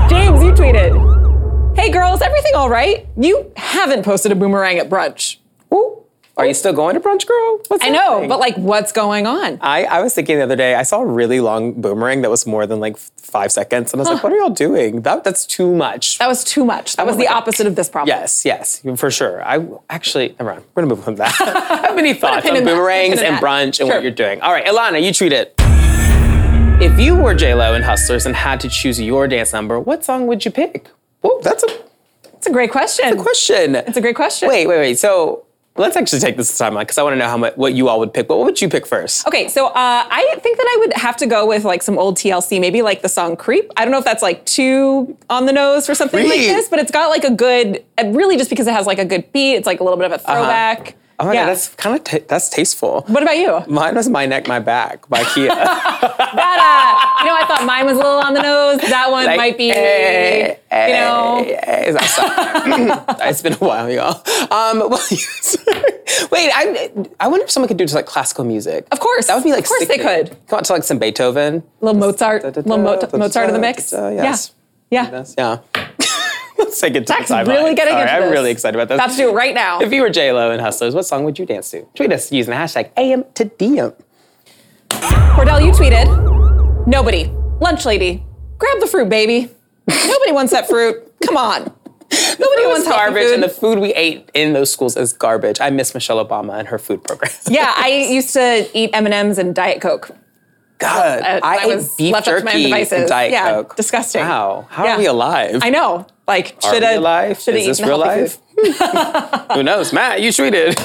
James, 0.10 0.44
you 0.44 0.52
tweeted, 0.52 1.75
"Hey 1.75 1.90
girls, 1.90 2.22
everything 2.22 2.54
all 2.54 2.70
right? 2.70 3.08
You 3.18 3.52
haven't 3.58 4.04
posted 4.04 4.32
a 4.32 4.36
boomerang 4.36 4.78
at 4.78 4.90
brunch. 4.92 5.38
Are 6.38 6.46
you 6.46 6.54
still 6.54 6.74
going 6.74 6.96
to 6.96 7.00
brunch, 7.00 7.25
girl? 7.25 7.62
What's 7.70 7.86
I 7.86 7.89
know, 7.89 8.25
but 8.27 8.39
like, 8.39 8.58
what's 8.58 8.92
going 8.92 9.25
on? 9.25 9.58
I, 9.62 9.86
I 9.86 10.01
was 10.01 10.13
thinking 10.13 10.36
the 10.38 10.44
other 10.44 10.58
day, 10.58 10.75
I 10.75 10.84
saw 10.84 11.00
a 11.01 11.06
really 11.06 11.39
long 11.39 11.80
boomerang 11.80 12.24
that 12.24 12.30
was 12.30 12.46
more 12.46 12.68
than 12.68 12.82
like 12.82 12.98
five 12.98 13.54
seconds. 13.54 13.94
And 13.94 14.01
I 14.01 14.04
was 14.04 14.10
like, 14.10 14.22
what 14.24 14.34
are 14.34 14.36
y'all 14.36 14.50
doing? 14.50 15.04
That, 15.04 15.24
that's 15.24 15.46
too 15.46 15.74
much. 15.74 16.18
That 16.18 16.27
was 16.27 16.44
too 16.44 16.65
much. 16.65 16.98
That 16.98 17.04
oh 17.04 17.06
was 17.06 17.15
the 17.15 17.24
like 17.24 17.32
a- 17.32 17.36
opposite 17.38 17.68
of 17.68 17.77
this 17.77 17.88
problem. 17.88 18.10
Yes, 18.18 18.44
yes, 18.44 18.82
for 18.98 19.10
sure. 19.10 19.42
I 19.46 19.65
actually, 19.89 20.36
never 20.38 20.51
mind. 20.51 20.65
We're 20.75 20.84
gonna 20.84 20.94
move 20.94 21.00
on 21.00 21.06
from 21.06 21.15
that. 21.15 21.34
I 21.39 21.88
have 21.88 21.96
many 21.96 22.13
thoughts 22.13 22.46
on 22.46 22.63
boomerangs 22.65 23.22
and 23.22 23.38
brunch 23.38 23.63
and 23.63 23.75
Sure. 23.75 23.88
what 23.88 24.01
you're 24.04 24.12
doing. 24.12 24.42
All 24.42 24.51
right, 24.51 24.65
Ilana, 24.65 25.01
you 25.01 25.13
treat 25.13 25.32
it. 25.32 25.54
If 26.82 27.00
you 27.00 27.15
were 27.15 27.34
J 27.34 27.54
Lo 27.54 27.74
in 27.75 27.82
Hustlers 27.82 28.25
and 28.25 28.36
had 28.36 28.60
to 28.60 28.68
choose 28.68 29.00
your 29.00 29.30
dance 29.30 29.54
number, 29.54 29.80
what 29.80 30.04
song 30.04 30.27
would 30.27 30.44
you 30.44 30.51
pick? 30.51 30.89
Whoa, 31.22 31.39
that's 31.42 31.63
a 31.63 31.68
It's 32.34 32.48
a 32.48 32.51
great 32.51 32.72
question. 32.72 33.08
A 33.08 33.15
question. 33.15 33.75
It's 33.75 33.96
a 33.96 34.01
great 34.01 34.18
question. 34.18 34.50
Wait, 34.50 34.68
wait, 34.68 34.80
wait. 34.80 35.00
So 35.00 35.45
let's 35.77 35.98
actually 35.98 36.20
take 36.20 36.38
this 36.38 36.51
timeline 36.58 36.82
because 36.82 36.98
I 36.98 37.03
want 37.03 37.13
to 37.13 37.17
know 37.17 37.27
how 37.27 37.38
much 37.38 37.55
what 37.58 37.74
you 37.74 37.89
all 37.89 38.00
would 38.00 38.13
pick. 38.13 38.27
But 38.27 38.38
what 38.38 38.46
would 38.46 38.62
you 38.62 38.70
pick 38.70 38.88
first? 38.88 39.27
Okay, 39.27 39.48
so 39.48 39.67
uh, 39.67 39.72
I 39.75 40.36
think 40.39 40.58
that 40.58 40.67
I 40.67 40.77
would 40.79 40.94
have 40.94 41.17
to 41.17 41.27
go 41.27 41.46
with 41.46 41.65
like 41.65 41.84
some 41.84 41.98
old 41.98 42.17
TLC, 42.17 42.60
maybe 42.60 42.82
like 42.82 43.01
the 43.01 43.10
song 43.10 43.36
"Creep." 43.36 43.72
I 43.77 43.84
don't 43.84 43.91
know 43.91 44.00
if 44.00 44.05
that's 44.05 44.24
like 44.24 44.46
too 44.46 45.17
on 45.29 45.46
the 45.46 45.53
nose 45.53 45.86
for 45.86 45.96
something 45.96 46.27
like 46.27 46.39
this, 46.39 46.70
but 46.70 46.79
it's 46.79 46.91
got 46.91 47.10
like 47.10 47.24
a 47.24 47.32
good, 47.32 47.84
really 48.03 48.38
just 48.38 48.50
because 48.50 48.67
it 48.67 48.74
has 48.74 48.88
like 48.88 49.00
a 49.00 49.05
good 49.05 49.32
beat. 49.32 49.55
It's 49.55 49.67
like 49.67 49.79
a 49.79 49.84
little 49.84 49.98
bit 49.98 50.05
of 50.05 50.13
a 50.13 50.17
throwback. 50.20 50.96
Oh 51.18 51.28
my 51.28 51.34
yeah. 51.34 51.44
god, 51.46 51.50
that's 51.52 51.70
kind 51.76 51.96
of 51.96 52.04
ta 52.04 52.18
that's 52.28 52.50
tasteful. 52.50 53.04
What 53.08 53.24
about 53.24 53.38
you? 53.38 53.64
Mine 53.68 53.96
was 53.96 54.10
My 54.10 54.26
Neck, 54.26 54.48
My 54.48 54.60
Back 54.60 55.08
by 55.08 55.24
Khia. 55.24 55.50
That, 56.36 56.60
uh, 56.60 57.24
you 57.24 57.30
know, 57.30 57.36
I 57.36 57.46
thought 57.46 57.66
mine 57.66 57.86
was 57.86 57.94
a 57.94 57.98
little 57.98 58.20
on 58.20 58.34
the 58.34 58.42
nose. 58.42 58.82
That 58.90 59.10
one 59.10 59.25
Like, 59.25 59.38
might 59.38 59.58
be, 59.58 59.68
you 59.68 59.74
know. 59.74 61.46
it's 63.22 63.42
been 63.42 63.54
a 63.54 63.58
while, 63.58 63.90
y'all. 63.90 64.16
Um, 64.51 64.80
well, 64.90 65.00
wait, 66.32 66.51
I, 66.54 67.08
I 67.22 67.28
wonder 67.30 67.46
if 67.46 67.51
someone 67.51 67.70
could 67.70 67.78
do 67.78 67.86
just 67.86 67.96
like 67.96 68.06
classical 68.06 68.44
music. 68.44 68.86
Of 68.92 69.00
course. 69.00 69.28
That 69.28 69.36
would 69.36 69.46
be 69.46 69.51
like 69.51 69.64
Of 69.64 69.70
course 69.70 69.88
they 69.88 69.98
could. 69.98 70.36
Come 70.48 70.58
on 70.58 70.64
to 70.66 70.74
like 70.74 70.84
some 70.84 71.00
Beethoven. 71.00 71.64
a 71.82 71.86
little 71.86 72.00
Mozart, 72.00 72.44
a 72.44 72.48
little 72.48 72.78
Mozart 72.78 73.48
in 73.48 73.54
the 73.54 73.60
mix. 73.60 73.94
Yes. 73.94 74.51
Yeah, 74.92 75.04
yeah. 75.04 75.12
Yes, 75.12 75.36
yeah. 75.38 75.60
Let's 76.57 76.79
take 76.79 76.96
it 76.96 77.01
to 77.01 77.07
Zach's 77.07 77.24
the 77.24 77.27
sideline. 77.27 77.57
really 77.57 77.75
getting 77.75 77.94
Sorry, 77.94 78.01
into 78.03 78.13
I'm 78.13 78.22
this. 78.24 78.31
really 78.31 78.51
excited 78.51 78.79
about 78.79 78.87
this. 79.05 79.15
To 79.15 79.22
do 79.24 79.29
it 79.29 79.33
right 79.33 79.53
now. 79.53 79.81
If 79.81 79.91
you 79.91 80.01
were 80.01 80.09
J 80.09 80.31
Lo 80.31 80.51
and 80.51 80.61
Hustlers, 80.61 80.96
what 80.96 81.03
song 81.05 81.24
would 81.25 81.37
you 81.37 81.46
dance 81.46 81.70
to? 81.72 81.83
Tweet 81.96 82.11
us 82.13 82.31
using 82.31 82.51
the 82.51 82.57
hashtag 82.57 82.91
AM 82.98 83.25
to 83.35 83.46
DM. 83.46 83.94
Cordell, 84.89 85.63
you 85.63 85.72
tweeted, 85.72 86.87
nobody, 86.87 87.25
lunch 87.59 87.85
lady, 87.85 88.24
grab 88.57 88.79
the 88.79 88.87
fruit, 88.87 89.09
baby. 89.09 89.51
Nobody 89.87 90.31
wants 90.31 90.51
that 90.53 90.68
fruit. 90.68 91.11
Come 91.25 91.37
on. 91.37 91.72
Nobody 92.39 92.65
wants 92.68 92.87
garbage, 92.87 93.31
and 93.33 93.44
the 93.44 93.50
food 93.50 93.79
we 93.79 93.94
ate 93.94 94.29
in 94.33 94.53
those 94.53 94.72
schools 94.72 94.96
is 94.96 95.11
garbage. 95.11 95.59
I 95.59 95.70
miss 95.72 95.94
Michelle 95.94 96.24
Obama 96.25 96.57
and 96.57 96.68
her 96.70 96.77
food 96.79 97.03
program. 97.03 97.31
yeah, 97.50 97.74
I 97.75 98.07
used 98.09 98.31
to 98.33 98.70
eat 98.77 98.91
M 98.94 99.05
and 99.05 99.13
M's 99.13 99.37
and 99.37 99.53
Diet 99.53 99.81
Coke. 99.81 100.11
God, 100.77 101.22
I, 101.22 101.40
I 101.44 101.64
ate 101.64 101.68
was 101.75 101.96
beef 101.96 102.11
left 102.14 102.27
up 102.27 102.40
to 102.40 102.44
my 102.44 102.51
own 102.51 102.57
jerky 102.57 102.64
devices. 102.66 102.92
and 103.00 103.07
Diet 103.09 103.31
Yeah, 103.31 103.50
Coke. 103.51 103.75
disgusting. 103.75 104.22
Wow, 104.22 104.68
how 104.70 104.83
Yeah. 104.85 104.96
are 104.96 105.00
we 105.00 105.05
alive? 105.05 105.59
I 105.61 105.70
know. 105.70 106.05
Like, 106.27 106.55
Are 106.64 106.74
should 106.74 106.81
we 106.81 106.85
have 106.88 106.98
alive? 106.98 107.40
should 107.40 107.55
Is 107.55 107.66
this 107.66 107.81
real 107.81 107.98
life? 107.98 108.40
Who 109.53 109.64
knows? 109.64 109.94
Matt, 109.94 110.22
you 110.22 110.29
tweeted. 110.31 110.75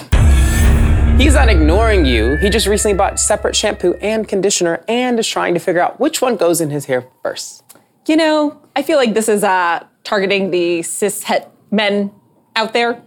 He's 1.21 1.35
not 1.35 1.49
ignoring 1.51 2.07
you. 2.07 2.37
He 2.37 2.49
just 2.49 2.67
recently 2.67 2.97
bought 2.97 3.19
separate 3.21 3.55
shampoo 3.55 3.95
and 4.01 4.27
conditioner 4.29 4.83
and 4.89 5.19
is 5.19 5.27
trying 5.29 5.53
to 5.55 5.61
figure 5.61 5.81
out 5.83 6.01
which 6.01 6.23
one 6.23 6.37
goes 6.37 6.61
in 6.63 6.71
his 6.71 6.87
hair 6.87 7.05
first. 7.23 7.63
You 8.07 8.17
know, 8.17 8.61
I 8.75 8.83
feel 8.83 8.97
like 8.97 9.13
this 9.13 9.29
is 9.29 9.45
uh, 9.45 9.85
targeting 10.05 10.51
the 10.51 10.83
cis 10.83 11.23
het 11.25 11.51
men 11.71 12.11
out 12.57 12.73
there. 12.73 13.03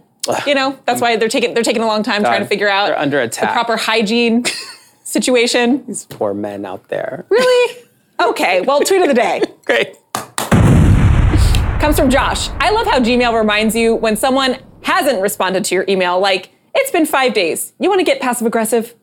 You 0.46 0.54
know, 0.54 0.78
that's 0.86 1.00
why 1.00 1.16
they're 1.16 1.28
taking 1.28 1.54
they're 1.54 1.62
taking 1.64 1.82
a 1.82 1.86
long 1.86 2.02
time 2.02 2.22
trying 2.22 2.40
to 2.40 2.46
figure 2.46 2.68
out 2.68 2.86
they're 2.86 2.98
under 2.98 3.18
the 3.18 3.24
attack. 3.24 3.52
proper 3.52 3.76
hygiene 3.76 4.44
situation. 5.04 5.86
These 5.86 6.06
poor 6.06 6.34
men 6.34 6.66
out 6.66 6.88
there. 6.88 7.24
Really? 7.28 7.84
Okay. 8.20 8.60
Well, 8.62 8.80
tweet 8.80 9.02
of 9.02 9.08
the 9.08 9.14
day. 9.14 9.42
Great. 9.64 9.96
comes 11.80 11.96
from 11.98 12.10
Josh. 12.10 12.48
I 12.58 12.70
love 12.70 12.86
how 12.86 12.98
Gmail 12.98 13.38
reminds 13.38 13.76
you 13.76 13.94
when 13.94 14.16
someone 14.16 14.58
hasn't 14.82 15.20
responded 15.22 15.64
to 15.66 15.74
your 15.74 15.84
email, 15.88 16.18
like, 16.18 16.50
it's 16.74 16.90
been 16.90 17.06
five 17.06 17.34
days. 17.34 17.72
You 17.78 17.88
want 17.88 18.00
to 18.00 18.04
get 18.04 18.20
passive 18.20 18.46
aggressive? 18.46 18.94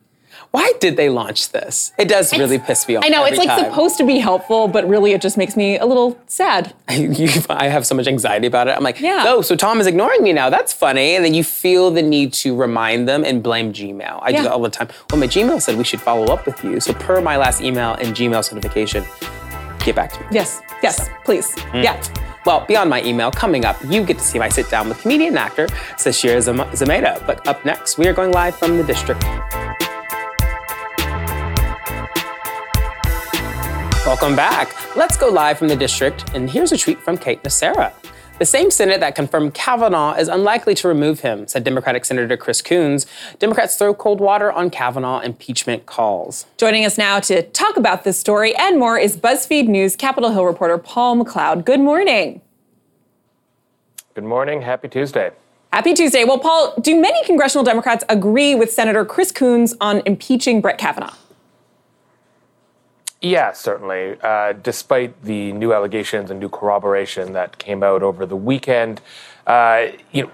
Why 0.51 0.73
did 0.81 0.97
they 0.97 1.07
launch 1.09 1.49
this? 1.53 1.93
It 1.97 2.09
does 2.09 2.33
really 2.37 2.59
piss 2.59 2.85
me 2.85 2.97
off. 2.97 3.05
I 3.05 3.09
know, 3.09 3.23
it's 3.23 3.37
like 3.37 3.47
time. 3.47 3.63
supposed 3.65 3.97
to 3.99 4.05
be 4.05 4.19
helpful, 4.19 4.67
but 4.67 4.85
really 4.85 5.13
it 5.13 5.21
just 5.21 5.37
makes 5.37 5.55
me 5.55 5.77
a 5.77 5.85
little 5.85 6.19
sad. 6.27 6.73
I 6.89 7.69
have 7.69 7.85
so 7.87 7.95
much 7.95 8.05
anxiety 8.07 8.47
about 8.47 8.67
it. 8.67 8.75
I'm 8.75 8.83
like, 8.83 8.99
Yeah. 8.99 9.23
oh, 9.27 9.41
so 9.41 9.55
Tom 9.55 9.79
is 9.79 9.87
ignoring 9.87 10.23
me 10.23 10.33
now. 10.33 10.49
That's 10.49 10.73
funny. 10.73 11.15
And 11.15 11.23
then 11.23 11.33
you 11.33 11.45
feel 11.45 11.89
the 11.89 12.01
need 12.01 12.33
to 12.33 12.53
remind 12.53 13.07
them 13.07 13.23
and 13.23 13.41
blame 13.41 13.71
Gmail. 13.71 14.19
I 14.21 14.31
do 14.31 14.37
Yeah. 14.37 14.43
that 14.43 14.51
all 14.51 14.61
the 14.61 14.69
time. 14.69 14.89
Well, 15.09 15.19
my 15.21 15.27
Gmail 15.27 15.61
said 15.61 15.77
we 15.77 15.85
should 15.85 16.01
follow 16.01 16.25
up 16.33 16.45
with 16.45 16.61
you. 16.65 16.81
So 16.81 16.93
per 16.95 17.21
my 17.21 17.37
last 17.37 17.61
email 17.61 17.93
and 17.93 18.13
Gmail's 18.13 18.51
notification, 18.51 19.05
get 19.85 19.95
back 19.95 20.11
to 20.11 20.19
me. 20.19 20.25
Yes, 20.31 20.59
yes, 20.83 21.09
please. 21.23 21.47
Mm. 21.71 21.83
Yeah. 21.85 22.03
Well, 22.45 22.65
beyond 22.67 22.89
my 22.89 23.01
email, 23.03 23.31
coming 23.31 23.63
up, 23.63 23.77
you 23.87 24.03
get 24.03 24.17
to 24.17 24.23
see 24.23 24.37
my 24.39 24.49
sit 24.49 24.69
down 24.69 24.89
with 24.89 24.99
comedian 25.01 25.29
and 25.29 25.37
actor 25.39 25.67
Sasheer 25.95 26.41
Zam- 26.41 26.57
Zamata. 26.73 27.25
But 27.25 27.47
up 27.47 27.63
next, 27.63 27.97
we 27.97 28.07
are 28.09 28.13
going 28.13 28.31
live 28.33 28.57
from 28.57 28.77
the 28.77 28.83
district. 28.83 29.23
Welcome 34.03 34.35
back. 34.35 34.95
Let's 34.95 35.15
go 35.15 35.29
live 35.29 35.59
from 35.59 35.67
the 35.67 35.75
district, 35.75 36.33
and 36.33 36.49
here's 36.49 36.71
a 36.71 36.77
tweet 36.77 36.99
from 36.99 37.19
Kate 37.19 37.43
Nocera. 37.43 37.93
The 38.39 38.45
same 38.45 38.71
Senate 38.71 38.99
that 38.99 39.13
confirmed 39.13 39.53
Kavanaugh 39.53 40.15
is 40.15 40.27
unlikely 40.27 40.73
to 40.75 40.87
remove 40.87 41.19
him, 41.19 41.47
said 41.47 41.63
Democratic 41.63 42.03
Senator 42.05 42.35
Chris 42.35 42.63
Coons. 42.63 43.05
Democrats 43.37 43.77
throw 43.77 43.93
cold 43.93 44.19
water 44.19 44.51
on 44.51 44.71
Kavanaugh 44.71 45.19
impeachment 45.19 45.85
calls. 45.85 46.47
Joining 46.57 46.83
us 46.83 46.97
now 46.97 47.19
to 47.19 47.43
talk 47.43 47.77
about 47.77 48.03
this 48.03 48.17
story 48.17 48.55
and 48.55 48.79
more 48.79 48.97
is 48.97 49.15
BuzzFeed 49.15 49.67
News 49.67 49.95
Capitol 49.95 50.31
Hill 50.31 50.45
reporter 50.45 50.79
Paul 50.79 51.23
McLeod. 51.23 51.63
Good 51.63 51.79
morning. 51.79 52.41
Good 54.15 54.23
morning. 54.23 54.63
Happy 54.63 54.87
Tuesday. 54.87 55.29
Happy 55.71 55.93
Tuesday. 55.93 56.23
Well, 56.23 56.39
Paul, 56.39 56.73
do 56.81 56.99
many 56.99 57.23
congressional 57.23 57.63
Democrats 57.63 58.03
agree 58.09 58.55
with 58.55 58.71
Senator 58.71 59.05
Chris 59.05 59.31
Coons 59.31 59.75
on 59.79 60.01
impeaching 60.07 60.59
Brett 60.59 60.79
Kavanaugh? 60.79 61.13
Yeah, 63.21 63.51
certainly. 63.51 64.17
Uh, 64.21 64.53
despite 64.53 65.23
the 65.23 65.51
new 65.53 65.73
allegations 65.73 66.31
and 66.31 66.39
new 66.39 66.49
corroboration 66.49 67.33
that 67.33 67.59
came 67.59 67.83
out 67.83 68.01
over 68.01 68.25
the 68.25 68.35
weekend, 68.35 68.99
uh, 69.45 69.87
you 70.11 70.23
know, 70.23 70.31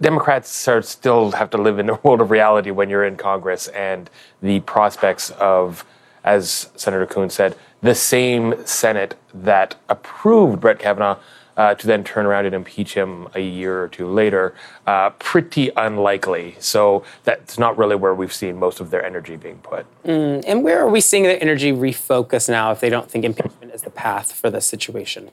Democrats 0.00 0.66
are 0.66 0.82
still 0.82 1.30
have 1.32 1.50
to 1.50 1.58
live 1.58 1.78
in 1.78 1.90
a 1.90 1.94
world 2.02 2.22
of 2.22 2.30
reality 2.30 2.70
when 2.70 2.88
you're 2.88 3.04
in 3.04 3.16
Congress, 3.16 3.68
and 3.68 4.08
the 4.42 4.60
prospects 4.60 5.30
of, 5.32 5.84
as 6.24 6.70
Senator 6.76 7.06
Coons 7.06 7.34
said, 7.34 7.54
the 7.82 7.94
same 7.94 8.54
Senate 8.66 9.14
that 9.34 9.74
approved 9.88 10.60
Brett 10.60 10.78
Kavanaugh 10.78 11.18
uh, 11.56 11.74
to 11.74 11.86
then 11.86 12.04
turn 12.04 12.26
around 12.26 12.46
and 12.46 12.54
impeach 12.54 12.94
him 12.94 13.28
a 13.34 13.40
year 13.40 13.82
or 13.82 13.88
two 13.88 14.06
later, 14.06 14.54
uh, 14.86 15.10
pretty 15.10 15.70
unlikely. 15.76 16.56
So 16.58 17.04
that's 17.24 17.58
not 17.58 17.78
really 17.78 17.96
where 17.96 18.14
we've 18.14 18.32
seen 18.32 18.58
most 18.58 18.80
of 18.80 18.90
their 18.90 19.04
energy 19.04 19.36
being 19.36 19.58
put. 19.58 19.86
Mm, 20.04 20.44
and 20.46 20.62
where 20.62 20.80
are 20.80 20.90
we 20.90 21.00
seeing 21.00 21.22
their 21.22 21.40
energy 21.42 21.72
refocus 21.72 22.48
now 22.48 22.72
if 22.72 22.80
they 22.80 22.90
don't 22.90 23.10
think 23.10 23.24
impeachment 23.24 23.72
is 23.72 23.82
the 23.82 23.90
path 23.90 24.32
for 24.32 24.50
this 24.50 24.66
situation? 24.66 25.30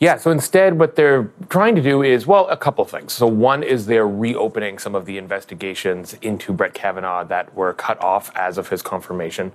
Yeah, 0.00 0.16
so 0.16 0.30
instead, 0.30 0.78
what 0.78 0.94
they're 0.94 1.28
trying 1.48 1.74
to 1.74 1.82
do 1.82 2.02
is, 2.02 2.24
well, 2.24 2.46
a 2.50 2.56
couple 2.56 2.84
things. 2.84 3.12
So, 3.12 3.26
one 3.26 3.64
is 3.64 3.86
they're 3.86 4.06
reopening 4.06 4.78
some 4.78 4.94
of 4.94 5.06
the 5.06 5.18
investigations 5.18 6.14
into 6.22 6.52
Brett 6.52 6.72
Kavanaugh 6.72 7.24
that 7.24 7.52
were 7.52 7.72
cut 7.72 8.00
off 8.00 8.30
as 8.36 8.58
of 8.58 8.68
his 8.68 8.80
confirmation. 8.80 9.50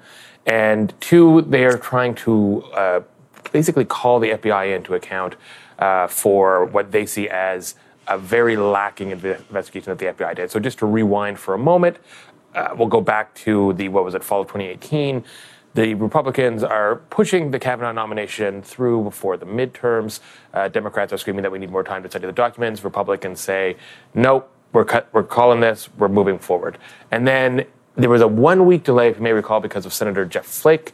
And 0.46 0.94
two, 1.00 1.44
they 1.44 1.64
are 1.64 1.78
trying 1.78 2.16
to 2.16 2.62
uh, 2.74 3.02
basically 3.54 3.86
call 3.86 4.20
the 4.20 4.32
FBI 4.32 4.76
into 4.76 4.94
account 4.94 5.38
uh, 5.80 6.08
for 6.08 6.66
what 6.66 6.92
they 6.92 7.06
see 7.06 7.30
as 7.30 7.76
a 8.10 8.18
very 8.18 8.58
lacking 8.58 9.12
investigation 9.12 9.96
that 9.96 10.00
the 10.00 10.08
FBI 10.08 10.36
did. 10.36 10.52
So, 10.52 10.60
just 10.60 10.80
to 10.80 10.86
rewind 10.86 11.40
for 11.40 11.54
a 11.54 11.58
moment, 11.58 11.98
uh, 12.54 12.76
we'll 12.78 12.90
go 12.90 13.00
back 13.00 13.34
to 13.36 13.72
the, 13.74 13.88
what 13.88 14.04
was 14.04 14.14
it, 14.14 14.24
fall 14.24 14.42
of 14.42 14.48
2018 14.48 15.24
the 15.74 15.96
Republicans 15.96 16.64
are 16.64 16.98
pushing 17.10 17.52
the 17.52 17.60
Kavanaugh 17.60 17.92
nomination 17.92 18.62
through 18.62 19.04
before 19.04 19.38
the 19.38 19.46
midterms. 19.46 20.20
Uh, 20.54 20.68
Democrats 20.68 21.12
are 21.12 21.18
screaming 21.18 21.42
that 21.42 21.52
we 21.52 21.58
need 21.58 21.72
more 21.72 21.84
time 21.84 22.04
to 22.04 22.10
study 22.10 22.28
the 22.28 22.32
documents. 22.32 22.84
Republicans 22.84 23.40
say, 23.40 23.76
nope, 24.14 24.52
we're, 24.72 24.86
cut, 24.86 25.10
we're 25.14 25.24
calling 25.24 25.60
this, 25.60 25.90
we're 25.98 26.10
moving 26.10 26.38
forward. 26.38 26.78
And 27.10 27.28
then 27.28 27.66
there 27.96 28.10
was 28.10 28.22
a 28.22 28.28
one 28.28 28.66
week 28.66 28.84
delay, 28.84 29.10
if 29.10 29.18
you 29.18 29.24
may 29.24 29.34
recall, 29.34 29.60
because 29.60 29.86
of 29.86 29.94
Senator 29.94 30.26
Jeff 30.26 30.46
Flake, 30.46 30.94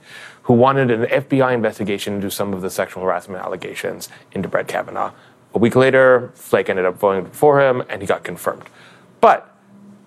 who 0.50 0.56
wanted 0.56 0.90
an 0.90 1.04
FBI 1.04 1.54
investigation 1.54 2.16
into 2.16 2.32
some 2.32 2.56
of 2.56 2.62
the 2.62 2.72
sexual 2.72 3.04
harassment 3.04 3.40
allegations 3.40 4.10
into 4.32 4.50
Brett 4.50 4.68
Kavanaugh. 4.68 5.12
A 5.54 5.60
week 5.60 5.76
later, 5.76 6.32
Flake 6.34 6.72
ended 6.72 6.86
up 6.86 6.96
voting 6.98 7.30
for 7.30 7.62
him, 7.62 7.84
and 7.88 8.02
he 8.02 8.08
got 8.08 8.24
confirmed. 8.24 8.64
But 9.22 9.56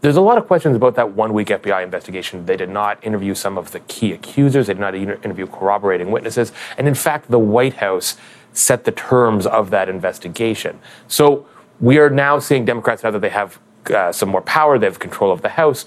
there's 0.01 0.17
a 0.17 0.21
lot 0.21 0.39
of 0.39 0.49
questions 0.49 0.75
about 0.75 0.97
that 0.97 1.13
one 1.13 1.33
week 1.33 1.47
FBI 1.47 1.85
investigation. 1.85 2.45
They 2.45 2.57
did 2.57 2.71
not 2.71 2.99
interview 3.05 3.37
some 3.37 3.57
of 3.57 3.71
the 3.71 3.79
key 3.87 4.13
accusers, 4.13 4.67
they 4.67 4.75
did 4.75 4.81
not 4.81 4.97
interview 4.97 5.47
corroborating 5.47 6.11
witnesses. 6.11 6.51
And 6.77 6.89
in 6.89 6.95
fact, 6.97 7.31
the 7.31 7.39
White 7.39 7.75
House 7.75 8.17
set 8.53 8.83
the 8.83 8.91
terms 8.91 9.47
of 9.47 9.71
that 9.71 9.89
investigation. 9.89 10.81
So 11.07 11.47
we 11.79 11.99
are 11.99 12.11
now 12.11 12.41
seeing 12.41 12.65
Democrats, 12.65 13.05
now 13.05 13.13
that 13.13 13.21
they 13.21 13.29
have 13.29 13.61
uh, 13.91 14.13
some 14.13 14.29
more 14.29 14.43
power, 14.43 14.79
they 14.79 14.87
have 14.87 14.99
control 14.99 15.33
of 15.33 15.43
the 15.43 15.51
House, 15.51 15.87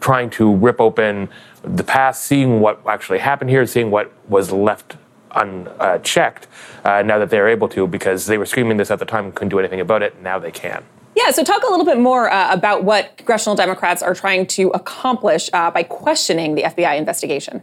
trying 0.00 0.30
to 0.30 0.54
rip 0.54 0.80
open 0.80 1.28
the 1.62 1.84
past, 1.84 2.24
seeing 2.24 2.60
what 2.60 2.80
actually 2.86 3.18
happened 3.18 3.50
here, 3.50 3.66
seeing 3.66 3.90
what 3.90 4.12
was 4.28 4.52
left 4.52 4.96
unchecked 5.32 6.46
uh, 6.84 7.02
now 7.02 7.18
that 7.18 7.30
they're 7.30 7.48
able 7.48 7.68
to, 7.68 7.86
because 7.86 8.26
they 8.26 8.38
were 8.38 8.46
screaming 8.46 8.76
this 8.76 8.90
at 8.90 8.98
the 8.98 9.04
time 9.04 9.30
couldn't 9.32 9.50
do 9.50 9.58
anything 9.58 9.80
about 9.80 10.02
it. 10.02 10.20
Now 10.22 10.38
they 10.38 10.50
can. 10.50 10.84
Yeah, 11.14 11.30
so 11.30 11.42
talk 11.42 11.62
a 11.62 11.66
little 11.66 11.86
bit 11.86 11.98
more 11.98 12.30
uh, 12.30 12.52
about 12.52 12.84
what 12.84 13.16
congressional 13.16 13.56
Democrats 13.56 14.02
are 14.02 14.14
trying 14.14 14.46
to 14.48 14.68
accomplish 14.70 15.48
uh, 15.52 15.70
by 15.70 15.82
questioning 15.82 16.54
the 16.54 16.62
FBI 16.62 16.98
investigation. 16.98 17.62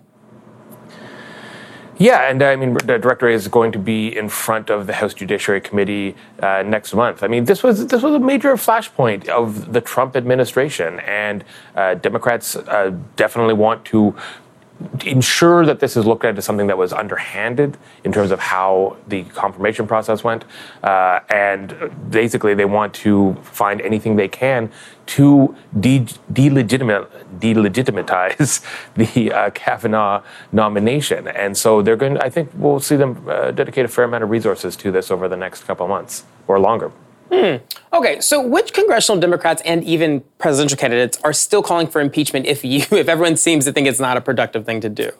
Yeah, 2.00 2.30
and 2.30 2.42
I 2.42 2.56
mean, 2.56 2.74
the 2.74 2.98
director 2.98 3.30
is 3.30 3.48
going 3.48 3.72
to 3.74 3.80
be 3.80 4.18
in 4.18 4.28
front 4.28 4.72
of 4.72 4.88
the 4.88 4.94
House 4.94 5.14
Judiciary 5.14 5.62
Committee 5.62 6.16
uh, 6.42 6.64
next 6.66 6.94
month. 6.96 7.22
I 7.22 7.28
mean, 7.28 7.46
this 7.46 7.62
was 7.62 7.86
this 7.88 8.02
was 8.02 8.16
a 8.16 8.20
major 8.20 8.54
flashpoint 8.56 9.28
of 9.28 9.74
the 9.74 9.82
Trump 9.82 10.16
administration, 10.16 11.00
and 11.02 11.44
uh, 11.76 11.94
Democrats 11.96 12.56
uh, 12.56 12.96
definitely 13.16 13.54
want 13.54 13.86
to 13.86 14.16
ensure 15.06 15.66
that 15.66 15.80
this 15.80 15.96
is 15.98 16.06
looked 16.06 16.26
at 16.26 16.38
as 16.38 16.46
something 16.46 16.68
that 16.68 16.78
was 16.78 16.94
underhanded 16.94 17.78
in 18.04 18.12
terms 18.12 18.32
of 18.32 18.40
how 18.40 18.98
the 19.08 19.24
confirmation 19.26 19.88
process 19.88 20.24
went. 20.24 20.46
Uh, 20.84 21.20
and 21.30 21.92
basically, 22.10 22.54
they 22.54 22.66
want 22.66 22.94
to 22.94 23.36
find 23.44 23.82
anything 23.82 24.16
they 24.16 24.28
can 24.28 24.72
to 25.06 25.56
de- 25.80 26.06
delegitimate, 26.32 27.10
delegitimize 27.40 28.64
the 28.96 29.32
uh, 29.32 29.50
Kavanaugh 29.52 30.22
nomination. 30.52 31.28
And 31.28 31.58
so 31.58 31.82
they're 31.82 31.96
going. 31.96 32.18
I 32.20 32.30
think 32.30 32.52
we'll 32.56 32.80
see 32.80 32.96
them 32.96 33.26
uh, 33.28 33.52
dedicate 33.52 33.86
a 33.86 33.90
fair 33.90 34.06
amount 34.06 34.24
of 34.24 34.30
resources 34.30 34.76
to 34.78 34.92
this 34.92 35.12
over 35.12 35.28
the 35.28 35.38
next 35.38 35.64
couple 35.64 35.88
months 35.88 36.24
or 36.48 36.60
longer. 36.60 36.92
Hmm. 37.34 37.56
Okay, 37.92 38.20
so 38.22 38.40
which 38.40 38.74
congressional 38.74 39.20
Democrats 39.20 39.60
and 39.66 39.84
even 39.84 40.22
presidential 40.38 40.78
candidates 40.78 41.18
are 41.24 41.34
still 41.34 41.64
calling 41.64 41.88
for 41.88 42.00
impeachment 42.00 42.46
if 42.46 42.64
you, 42.64 42.80
if 42.92 43.10
everyone 43.10 43.38
seems 43.38 43.66
to 43.66 43.72
think 43.72 43.88
it's 43.88 44.00
not 44.00 44.18
a 44.18 44.22
productive 44.22 44.68
thing 44.68 44.82
to 44.82 44.90
do? 44.90 45.12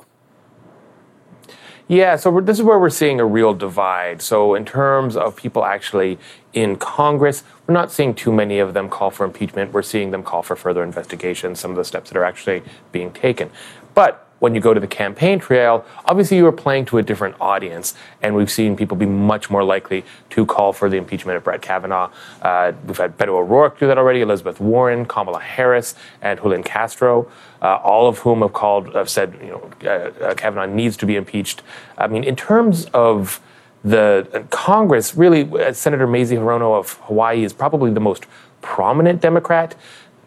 Yeah, 1.88 2.16
so 2.16 2.40
this 2.40 2.60
is 2.60 2.64
where 2.64 2.78
we're 2.78 2.92
seeing 2.92 3.20
a 3.20 3.26
real 3.26 3.56
divide. 3.56 4.22
So, 4.22 4.54
in 4.54 4.64
terms 4.64 5.18
of 5.18 5.36
people 5.36 5.66
actually 5.66 6.20
in 6.54 6.76
Congress, 6.76 7.44
we're 7.66 7.74
not 7.74 7.92
seeing 7.92 8.14
too 8.14 8.32
many 8.32 8.60
of 8.60 8.76
them 8.76 8.90
call 8.90 9.10
for 9.10 9.26
impeachment. 9.26 9.74
We're 9.74 9.82
seeing 9.82 10.12
them 10.12 10.22
call 10.22 10.44
for 10.44 10.56
further 10.56 10.84
investigation, 10.84 11.56
some 11.56 11.72
of 11.72 11.78
the 11.78 11.84
steps 11.84 12.12
that 12.12 12.18
are 12.18 12.24
actually 12.24 12.62
being 12.92 13.12
taken. 13.12 13.50
But 13.96 14.23
when 14.44 14.54
you 14.54 14.60
go 14.60 14.74
to 14.74 14.80
the 14.82 14.88
campaign 14.88 15.40
trail, 15.40 15.86
obviously 16.04 16.36
you 16.36 16.46
are 16.46 16.52
playing 16.52 16.84
to 16.84 16.98
a 16.98 17.02
different 17.02 17.34
audience, 17.40 17.94
and 18.22 18.36
we've 18.36 18.52
seen 18.52 18.76
people 18.76 18.98
be 18.98 19.06
much 19.06 19.50
more 19.50 19.64
likely 19.64 20.04
to 20.30 20.46
call 20.46 20.74
for 20.74 20.90
the 20.90 20.98
impeachment 20.98 21.38
of 21.38 21.46
Brett 21.46 21.62
Kavanaugh. 21.62 22.12
Uh, 22.42 22.74
we've 22.86 22.98
had 22.98 23.18
Beto 23.18 23.30
O'Rourke 23.30 23.80
do 23.80 23.88
that 23.88 23.98
already, 23.98 24.20
Elizabeth 24.20 24.60
Warren, 24.60 25.06
Kamala 25.06 25.40
Harris, 25.40 25.96
and 26.22 26.38
Julian 26.42 26.62
Castro, 26.62 27.32
uh, 27.62 27.78
all 27.78 28.06
of 28.06 28.18
whom 28.18 28.42
have 28.42 28.52
called, 28.52 28.94
have 28.96 29.10
said, 29.10 29.34
you 29.42 29.48
know, 29.48 29.72
uh, 29.86 30.12
uh 30.22 30.34
Kavanaugh 30.34 30.66
needs 30.66 30.98
to 30.98 31.06
be 31.06 31.16
impeached. 31.16 31.62
I 31.98 32.08
mean, 32.08 32.26
in 32.26 32.36
terms 32.36 32.88
of 32.94 33.40
the 33.86 34.28
uh, 34.34 34.44
Congress, 34.50 35.16
really, 35.16 35.50
uh, 35.54 35.72
Senator 35.72 36.06
Mazie 36.06 36.36
Hirono 36.36 36.78
of 36.78 37.00
Hawaii 37.04 37.46
is 37.46 37.54
probably 37.54 37.92
the 37.92 38.02
most 38.02 38.26
prominent 38.62 39.22
Democrat 39.22 39.76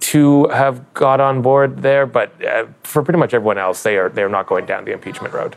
to 0.00 0.48
have 0.48 0.94
got 0.94 1.20
on 1.20 1.42
board 1.42 1.82
there, 1.82 2.06
but 2.06 2.44
uh, 2.44 2.66
for 2.82 3.02
pretty 3.02 3.18
much 3.18 3.34
everyone 3.34 3.58
else, 3.58 3.82
they 3.82 3.96
are 3.96 4.08
they're 4.08 4.28
not 4.28 4.46
going 4.46 4.66
down 4.66 4.84
the 4.84 4.92
impeachment 4.92 5.34
road. 5.34 5.56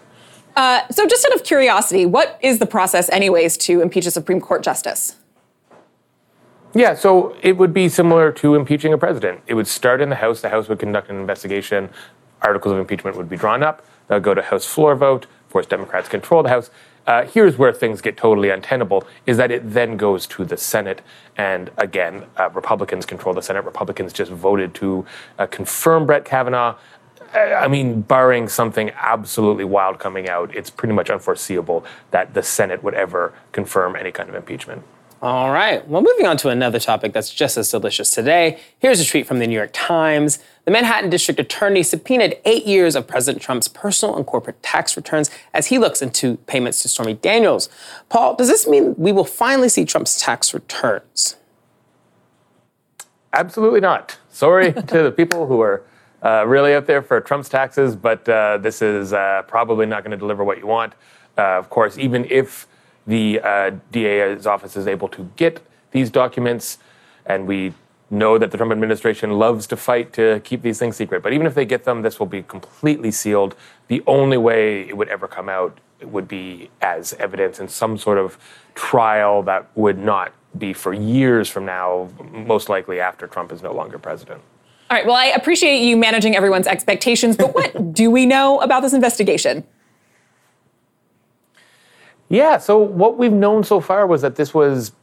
Uh, 0.56 0.88
so, 0.89 1.08
just 1.08 1.25
out 1.25 1.34
of 1.34 1.43
curiosity, 1.43 2.06
what 2.06 2.38
is 2.41 2.60
the 2.60 2.65
process, 2.65 3.10
anyways, 3.10 3.58
to 3.58 3.82
impeach 3.82 4.06
a 4.06 4.12
Supreme 4.12 4.41
Court 4.41 4.63
justice? 4.63 5.17
Yeah, 6.73 6.93
so 6.93 7.36
it 7.41 7.58
would 7.58 7.73
be 7.73 7.89
similar 7.89 8.32
to 8.34 8.56
impeaching 8.56 8.93
a 8.93 8.97
president. 8.97 9.41
It 9.47 9.56
would 9.56 9.67
start 9.67 10.02
in 10.02 10.10
the 10.10 10.15
House. 10.15 10.41
The 10.41 10.49
House 10.49 10.69
would 10.69 10.80
conduct 10.80 11.10
an 11.10 11.17
investigation. 11.17 11.89
Articles 12.41 12.73
of 12.73 12.80
impeachment 12.80 13.17
would 13.17 13.30
be 13.30 13.38
drawn 13.38 13.63
up. 13.63 13.86
They'll 14.08 14.19
go 14.19 14.34
to 14.34 14.41
House 14.41 14.65
floor 14.65 14.95
vote. 14.95 15.25
Of 15.45 15.54
course, 15.54 15.65
Democrats 15.65 16.10
control 16.10 16.43
the 16.43 16.49
House. 16.49 16.69
Uh, 17.07 17.25
here's 17.25 17.57
where 17.57 17.73
things 17.73 18.01
get 18.01 18.17
totally 18.17 18.49
untenable 18.49 19.07
is 19.25 19.38
that 19.38 19.51
it 19.51 19.73
then 19.73 19.97
goes 19.97 20.27
to 20.27 20.45
the 20.45 20.57
Senate. 20.57 21.01
And 21.38 21.71
again, 21.77 22.25
uh, 22.38 22.49
Republicans 22.51 23.05
control 23.05 23.33
the 23.33 23.41
Senate. 23.41 23.65
Republicans 23.65 24.13
just 24.13 24.31
voted 24.31 24.73
to 24.75 25.05
uh, 25.38 25.47
confirm 25.47 26.05
Brett 26.05 26.25
Kavanaugh. 26.25 26.75
I 27.33 27.67
mean, 27.67 28.01
barring 28.01 28.47
something 28.47 28.91
absolutely 28.91 29.63
wild 29.63 29.99
coming 29.99 30.27
out, 30.29 30.55
it's 30.55 30.69
pretty 30.69 30.93
much 30.93 31.09
unforeseeable 31.09 31.85
that 32.12 32.33
the 32.33 32.41
Senate 32.41 32.83
would 32.83 32.95
ever 32.95 33.33
confirm 33.51 33.95
any 33.95 34.12
kind 34.12 34.29
of 34.29 34.35
impeachment. 34.35 34.83
All 35.21 35.51
right. 35.51 35.86
Well, 35.86 36.01
moving 36.01 36.25
on 36.25 36.38
to 36.38 36.49
another 36.49 36.79
topic 36.79 37.12
that's 37.12 37.34
just 37.34 37.58
as 37.58 37.69
delicious 37.69 38.10
today. 38.10 38.58
Here's 38.79 39.01
a 39.01 39.05
treat 39.05 39.27
from 39.27 39.39
the 39.39 39.47
New 39.47 39.55
York 39.55 39.71
Times. 39.73 40.39
The 40.63 40.71
Manhattan 40.71 41.10
District 41.10 41.38
Attorney 41.38 41.84
subpoenaed 41.84 42.38
eight 42.45 42.65
years 42.65 42.95
of 42.95 43.05
President 43.05 43.43
Trump's 43.43 43.67
personal 43.67 44.15
and 44.15 44.25
corporate 44.25 44.63
tax 44.63 44.95
returns 44.95 45.29
as 45.53 45.67
he 45.67 45.77
looks 45.77 46.01
into 46.01 46.38
payments 46.47 46.82
to 46.84 46.88
Stormy 46.88 47.15
Daniels. 47.15 47.67
Paul, 48.08 48.36
does 48.38 48.47
this 48.47 48.65
mean 48.65 48.95
we 48.97 49.12
will 49.12 49.25
finally 49.25 49.67
see 49.67 49.84
Trump's 49.84 50.17
tax 50.21 50.53
returns? 50.53 51.36
Absolutely 53.34 53.82
not. 53.82 54.17
Sorry 54.29 54.71
to 54.88 55.03
the 55.03 55.12
people 55.12 55.47
who 55.47 55.60
are 55.60 55.84
uh, 56.23 56.45
really 56.47 56.73
out 56.73 56.86
there 56.86 57.01
for 57.01 57.19
Trump's 57.19 57.49
taxes, 57.49 57.93
but 57.93 58.27
uh, 58.29 58.58
this 58.58 58.82
is 58.82 59.12
uh, 59.12 59.41
probably 59.49 59.86
not 59.86 60.03
going 60.05 60.12
to 60.12 60.17
deliver 60.17 60.45
what 60.45 60.60
you 60.60 60.67
want. 60.67 60.93
Uh, 61.38 61.58
of 61.58 61.69
course, 61.69 61.97
even 61.97 62.23
if 62.29 62.68
the 63.10 63.41
uh, 63.41 63.72
DA's 63.91 64.45
office 64.45 64.78
is 64.78 64.88
able 64.88 65.08
to 65.10 65.30
get 65.36 65.62
these 65.91 66.12
documents, 66.12 66.78
and 67.26 67.48
we 67.48 67.74
know 68.12 68.38
that 68.38 68.52
the 68.52 68.58
Trump 68.58 68.72
administration 68.72 69.32
loves 69.32 69.65
to 69.67 69.76
fight 69.76 70.13
to 70.13 70.39
keep 70.43 70.62
these 70.62 70.78
things 70.78 70.95
secret. 70.95 71.24
But 71.24 71.34
even 71.34 71.48
if 71.48 71.56
they 71.56 71.65
get 71.65 71.86
them, 71.86 72.04
this 72.04 72.19
will 72.19 72.28
be 72.28 72.43
completely 72.43 73.10
sealed. 73.12 73.56
The 73.88 74.04
only 74.06 74.38
way 74.38 74.88
it 74.88 74.95
would 74.95 75.10
ever 75.10 75.28
come 75.28 75.50
out 75.50 75.80
would 76.04 76.28
be 76.28 76.69
as 76.82 77.13
evidence 77.13 77.60
in 77.60 77.67
some 77.67 77.98
sort 77.98 78.19
of 78.19 78.38
trial 78.76 79.41
that 79.43 79.67
would 79.76 79.98
not 79.98 80.32
be 80.58 80.72
for 80.74 80.93
years 80.93 81.50
from 81.50 81.65
now, 81.65 82.10
most 82.32 82.69
likely 82.69 83.00
after 83.00 83.26
Trump 83.28 83.52
is 83.52 83.62
no 83.63 83.74
longer 83.74 83.98
president. 83.98 84.41
All 84.89 84.98
right. 84.98 85.06
Well, 85.06 85.15
I 85.15 85.26
appreciate 85.26 85.80
you 85.80 85.98
managing 85.98 86.36
everyone's 86.36 86.67
expectations, 86.67 87.38
but 87.38 87.54
what 87.56 87.93
do 87.93 88.10
we 88.10 88.26
know 88.26 88.60
about 88.60 88.82
this 88.82 88.93
investigation? 88.93 89.63
Yeah, 92.29 92.59
so 92.59 92.77
what 92.77 93.17
we've 93.17 93.33
known 93.33 93.63
so 93.63 93.79
far 93.79 94.05
was 94.05 94.21
that 94.21 94.35
this 94.35 94.53
was 94.53 94.93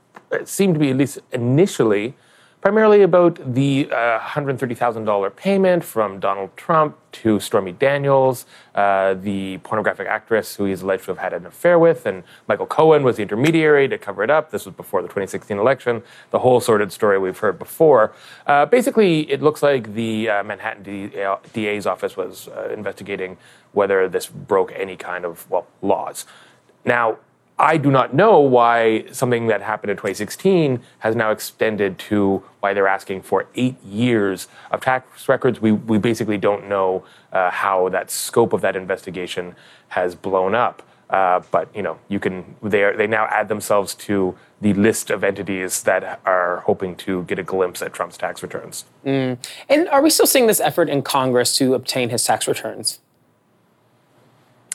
seemed 0.45 0.75
to 0.75 0.81
be, 0.81 0.91
at 0.91 0.97
least 0.97 1.19
initially, 1.33 2.15
primarily 2.61 3.03
about 3.03 3.55
the 3.55 3.89
uh, 3.93 4.19
$130,000 4.19 5.37
payment 5.37 5.85
from 5.85 6.19
Donald 6.19 6.57
Trump 6.57 6.97
to 7.13 7.39
Stormy 7.39 7.73
Daniels, 7.73 8.47
uh, 8.75 9.15
the 9.15 9.59
pornographic 9.59 10.07
actress 10.07 10.57
who 10.57 10.65
he's 10.65 10.83
alleged 10.83 11.05
to 11.05 11.11
have 11.13 11.19
had 11.19 11.33
an 11.33 11.47
affair 11.47 11.79
with, 11.79 12.07
and 12.07 12.25
Michael 12.49 12.67
Cohen 12.67 13.05
was 13.05 13.17
the 13.17 13.23
intermediary 13.23 13.89
to 13.89 13.99
cover 13.99 14.23
it 14.25 14.31
up. 14.31 14.51
This 14.51 14.67
was 14.67 14.75
before 14.75 15.03
the 15.03 15.09
2016 15.09 15.59
election, 15.59 16.03
the 16.31 16.41
whole 16.41 16.61
sordid 16.61 16.91
story 16.93 17.19
we've 17.19 17.39
heard 17.39 17.59
before. 17.59 18.15
Uh, 18.47 18.67
basically, 18.67 19.31
it 19.31 19.43
looks 19.43 19.63
like 19.63 19.95
the 19.95 20.29
uh, 20.29 20.43
Manhattan 20.43 21.13
DA's 21.53 21.87
office 21.87 22.17
was 22.17 22.49
uh, 22.49 22.69
investigating 22.73 23.37
whether 23.73 24.09
this 24.09 24.27
broke 24.27 24.73
any 24.75 24.97
kind 24.97 25.25
of, 25.25 25.49
well, 25.51 25.67
laws. 25.83 26.25
Now, 26.87 27.19
I 27.59 27.79
do 27.79 27.91
not 27.91 28.15
know 28.15 28.39
why 28.39 29.07
something 29.13 29.47
that 29.47 29.63
happened 29.63 29.91
in 29.91 29.97
2016 29.97 30.81
has 30.99 31.17
now 31.17 31.31
extended 31.31 31.99
to 32.01 32.43
why 32.61 32.75
they're 32.75 32.89
asking 32.89 33.23
for 33.23 33.47
eight 33.55 33.83
years 33.83 34.47
of 34.71 34.83
tax 34.83 35.27
records. 35.29 35.61
We, 35.61 35.73
we 35.73 35.99
basically 35.99 36.37
don't 36.37 36.69
know 36.69 37.05
uh, 37.33 37.51
how 37.51 37.89
that 37.89 38.11
scope 38.11 38.53
of 38.53 38.61
that 38.61 38.77
investigation 38.77 39.57
has 39.89 40.15
blown 40.15 40.55
up. 40.55 40.83
Uh, 41.09 41.41
but 41.51 41.75
you 41.75 41.83
know, 41.83 41.99
you 42.09 42.19
can 42.19 42.57
they 42.63 42.83
are, 42.83 42.97
they 42.97 43.07
now 43.07 43.27
add 43.27 43.49
themselves 43.49 43.95
to 43.95 44.37
the 44.61 44.75
list 44.75 45.09
of 45.09 45.23
entities 45.23 45.85
that 45.85 46.21
are 46.27 46.63
hoping 46.67 46.97
to 46.97 47.23
get 47.25 47.39
a 47.39 47.45
glimpse 47.45 47.81
at 47.81 47.93
Trump's 47.93 48.17
tax 48.17 48.43
returns. 48.43 48.85
Mm. 49.05 49.39
And 49.69 49.89
are 49.89 50.03
we 50.03 50.11
still 50.11 50.27
seeing 50.27 50.49
this 50.49 50.59
effort 50.59 50.89
in 50.89 51.03
Congress 51.03 51.57
to 51.59 51.75
obtain 51.75 52.09
his 52.09 52.25
tax 52.25 52.49
returns? 52.49 52.99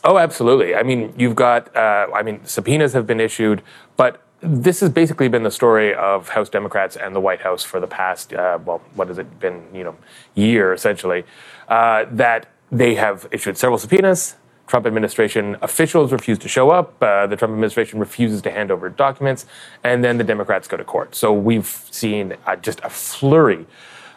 Oh, 0.04 0.18
absolutely. 0.18 0.76
I 0.76 0.84
mean, 0.84 1.14
you've 1.18 1.36
got, 1.36 1.76
uh, 1.76 2.08
I 2.14 2.24
mean, 2.24 2.44
subpoenas 2.44 2.94
have 2.94 3.06
been 3.06 3.20
issued, 3.20 3.62
but 3.98 4.22
this 4.42 4.80
has 4.80 4.90
basically 4.90 5.28
been 5.28 5.44
the 5.44 5.52
story 5.52 5.94
of 5.94 6.30
House 6.30 6.50
Democrats 6.50 6.96
and 6.96 7.16
the 7.16 7.20
White 7.20 7.42
House 7.42 7.64
for 7.64 7.80
the 7.80 7.86
past, 7.88 8.34
uh, 8.34 8.58
well, 8.66 8.82
what 8.96 9.08
has 9.08 9.20
it 9.20 9.40
been, 9.40 9.64
you 9.72 9.84
know, 9.84 9.96
year 10.34 10.74
essentially, 10.74 11.24
uh, 11.68 12.06
that 12.12 12.48
they 12.72 12.96
have 12.96 13.28
issued 13.32 13.58
several 13.58 13.78
subpoenas. 13.78 14.36
Trump 14.66 14.88
administration 14.88 15.58
officials 15.62 16.12
refuse 16.12 16.40
to 16.40 16.48
show 16.48 16.72
up. 16.72 16.96
Uh, 17.04 17.28
the 17.28 17.36
Trump 17.36 17.52
administration 17.52 18.00
refuses 18.00 18.42
to 18.42 18.50
hand 18.50 18.72
over 18.72 18.90
documents, 18.90 19.46
and 19.84 20.04
then 20.04 20.18
the 20.18 20.24
Democrats 20.24 20.68
go 20.68 20.78
to 20.78 20.84
court. 20.84 21.14
So 21.14 21.34
we've 21.34 21.68
seen 21.92 22.36
uh, 22.48 22.56
just 22.56 22.80
a 22.84 22.90
flurry 22.90 23.68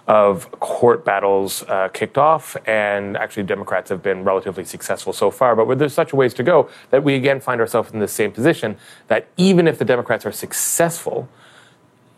of 0.07 0.51
court 0.61 1.05
battles 1.05 1.63
uh, 1.65 1.89
kicked 1.93 2.19
off, 2.19 2.57
and 2.67 3.17
actually 3.17 3.43
Democrats 3.43 3.89
have 3.89 4.03
been 4.03 4.23
relatively 4.25 4.65
successful 4.65 5.13
so 5.13 5.31
far. 5.31 5.57
But 5.57 5.79
there's 5.79 5.95
such 5.95 6.13
a 6.13 6.17
ways 6.17 6.35
to 6.35 6.43
go 6.43 6.69
that 6.91 7.03
we 7.03 7.15
again 7.15 7.41
find 7.41 7.61
ourselves 7.61 7.93
in 7.93 8.01
the 8.01 8.09
same 8.09 8.31
position 8.31 8.77
that 9.09 9.29
even 9.37 9.67
if 9.67 9.79
the 9.79 9.85
Democrats 9.85 10.27
are 10.27 10.33
successful, 10.33 11.29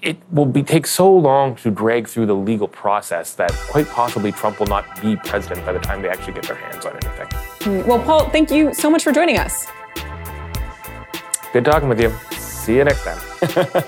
it 0.03 0.17
will 0.31 0.47
be, 0.47 0.63
take 0.63 0.87
so 0.87 1.13
long 1.13 1.57
to 1.57 1.71
drag 1.71 2.07
through 2.07 2.27
the 2.27 2.35
legal 2.35 2.69
process 2.69 3.35
that 3.35 3.51
quite 3.71 3.89
possibly 3.89 4.31
Trump 4.33 4.59
will 4.59 4.67
not 4.67 5.01
be 5.01 5.17
president 5.17 5.65
by 5.65 5.73
the 5.73 5.79
time 5.79 6.03
they 6.03 6.09
actually 6.09 6.35
get 6.35 6.45
their 6.45 6.57
hands 6.57 6.85
on 6.85 6.93
anything. 6.93 7.27
Hmm, 7.61 7.89
well, 7.89 7.99
Paul, 8.01 8.29
thank 8.31 8.51
you 8.51 8.75
so 8.75 8.91
much 8.91 9.03
for 9.03 9.13
joining 9.13 9.39
us. 9.39 9.67
Good 11.53 11.65
talking 11.65 11.89
with 11.89 12.01
you. 12.01 12.13
See 12.33 12.77
you 12.77 12.85
next 12.85 13.05
time. 13.05 13.19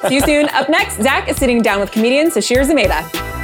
See 0.09 0.15
you 0.15 0.21
soon. 0.21 0.49
Up 0.51 0.69
next, 0.69 1.03
Zach 1.03 1.29
is 1.29 1.37
sitting 1.37 1.63
down 1.63 1.81
with 1.81 1.91
comedian 1.91 2.29
Sasheer 2.29 2.65
Zamata. 2.65 3.38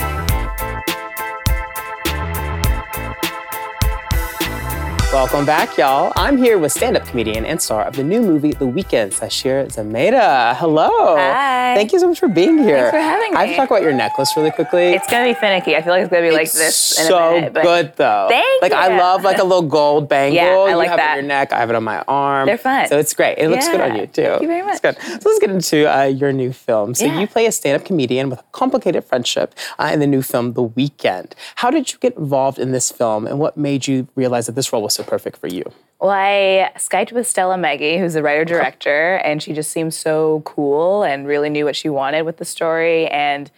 Welcome 5.14 5.46
back, 5.46 5.79
y'all. 5.79 6.12
I'm 6.16 6.37
here 6.37 6.59
with 6.59 6.72
stand-up 6.72 7.07
comedian 7.07 7.46
and 7.46 7.62
star 7.62 7.85
of 7.85 7.94
the 7.94 8.03
new 8.03 8.20
movie 8.20 8.50
The 8.50 8.66
Weekend, 8.66 9.12
Sasheer 9.12 9.64
Zamata. 9.68 10.57
Hello. 10.57 11.14
Hi. 11.16 11.74
Thank 11.77 11.92
you 11.92 12.00
so 12.00 12.09
much 12.09 12.18
for 12.18 12.27
being 12.27 12.59
here. 12.59 12.90
Thanks 12.90 12.90
for 12.90 12.98
having 13.00 13.31
me. 13.31 13.37
I 13.37 13.40
have 13.46 13.50
to 13.50 13.57
talk 13.57 13.70
about 13.70 13.83
your 13.83 13.92
necklace 13.92 14.37
really 14.37 14.50
quickly. 14.50 14.92
It's 14.92 15.09
gonna 15.09 15.27
be 15.33 15.35
finicky. 15.35 15.77
I 15.77 15.83
feel 15.83 15.92
like 15.92 16.03
it's 16.03 16.11
gonna 16.11 16.27
be 16.29 16.33
like 16.33 16.50
this 16.50 16.98
in 16.98 17.07
so 17.07 17.16
a 17.29 17.33
minute. 17.35 17.55
but 17.55 17.62
good 17.62 17.92
though. 17.96 18.27
Thank 18.29 18.61
like 18.61 18.72
I 18.72 18.98
love 18.98 19.22
like 19.22 19.38
a 19.38 19.44
little 19.44 19.62
gold 19.62 20.09
bangle. 20.14 20.35
Yeah, 20.35 20.50
I 20.50 20.70
you 20.70 20.77
like 20.77 20.88
have 20.88 20.98
it 20.98 21.03
that. 21.03 21.11
on 21.12 21.16
your 21.18 21.29
neck. 21.29 21.53
I 21.53 21.59
have 21.61 21.70
it 21.70 21.77
on 21.77 21.85
my 21.85 22.03
arm. 22.09 22.46
They're 22.46 22.59
fun. 22.59 22.88
So 22.88 22.98
it's 22.98 23.14
great. 23.14 23.38
It 23.38 23.48
looks 23.50 23.68
good 23.68 23.81
on 23.81 23.94
you 23.96 24.09
too. 24.09 24.22
thank 24.24 24.42
you 24.42 24.48
very 24.48 24.62
much. 24.62 24.81
It's 24.83 24.98
good. 24.98 25.22
So 25.22 25.29
let's 25.29 25.38
get 25.38 25.50
into 25.50 25.96
uh, 25.96 26.03
your 26.07 26.33
new 26.33 26.53
film. 26.53 26.92
So 26.94 27.05
Yeah. 27.05 27.20
you 27.20 27.29
play 27.29 27.46
a 27.46 27.53
stand-up 27.53 27.85
comedian 27.87 28.31
with 28.31 28.40
a 28.40 28.44
complicated 28.50 29.05
friendship 29.05 29.55
uh, 29.79 29.90
in 29.92 30.00
the 30.00 30.09
new 30.09 30.22
film 30.22 30.55
The 30.55 30.62
Weekend. 30.64 31.37
How 31.57 31.70
did 31.70 31.92
you 31.92 31.98
get 32.00 32.16
involved 32.16 32.59
in 32.59 32.72
this 32.72 32.90
film, 32.90 33.29
and 33.29 33.38
what 33.38 33.57
made 33.57 33.87
you 33.87 34.09
realize 34.16 34.46
that 34.46 34.57
this 34.57 34.72
role 34.72 34.83
was 34.83 34.94
so 34.94 35.03
perfect 35.06 35.36
for 35.38 35.46
you? 35.46 35.62
Well, 36.00 36.10
I 36.10 36.70
Skyped 36.76 37.12
with 37.12 37.26
Stella 37.26 37.56
Meghie, 37.56 37.98
who's 37.98 38.14
the 38.14 38.22
writer 38.22 38.44
director, 38.44 39.16
and 39.24 39.42
she 39.42 39.52
just 39.52 39.70
seemed 39.70 39.94
so 39.94 40.42
cool 40.44 41.02
and 41.02 41.26
really 41.26 41.48
knew 41.48 41.64
what 41.64 41.76
she 41.76 41.88
wanted 41.88 42.22
with 42.22 42.36
the 42.38 42.44
story. 42.44 43.06
And 43.08 43.50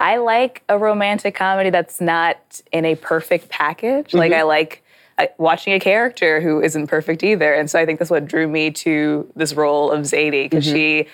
I 0.00 0.18
like 0.18 0.62
a 0.68 0.78
romantic 0.78 1.34
comedy 1.34 1.70
that's 1.70 2.00
not 2.00 2.60
in 2.72 2.84
a 2.84 2.94
perfect 2.94 3.48
package. 3.48 4.14
Like 4.14 4.32
I 4.32 4.42
like 4.42 4.84
uh, 5.18 5.26
watching 5.38 5.72
a 5.72 5.80
character 5.80 6.40
who 6.40 6.62
isn't 6.62 6.86
perfect 6.86 7.24
either. 7.24 7.52
And 7.52 7.68
so 7.68 7.80
I 7.80 7.86
think 7.86 7.98
that's 7.98 8.10
what 8.10 8.26
drew 8.26 8.46
me 8.46 8.70
to 8.70 9.28
this 9.34 9.54
role 9.54 9.90
of 9.90 10.02
Zadie 10.02 10.44
because 10.44 10.64
she 10.64 11.08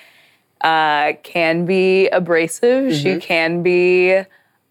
uh, 0.60 1.14
can 1.22 1.64
be 1.64 2.08
abrasive. 2.08 2.94
She 2.94 3.18
can 3.18 3.62
be 3.62 4.22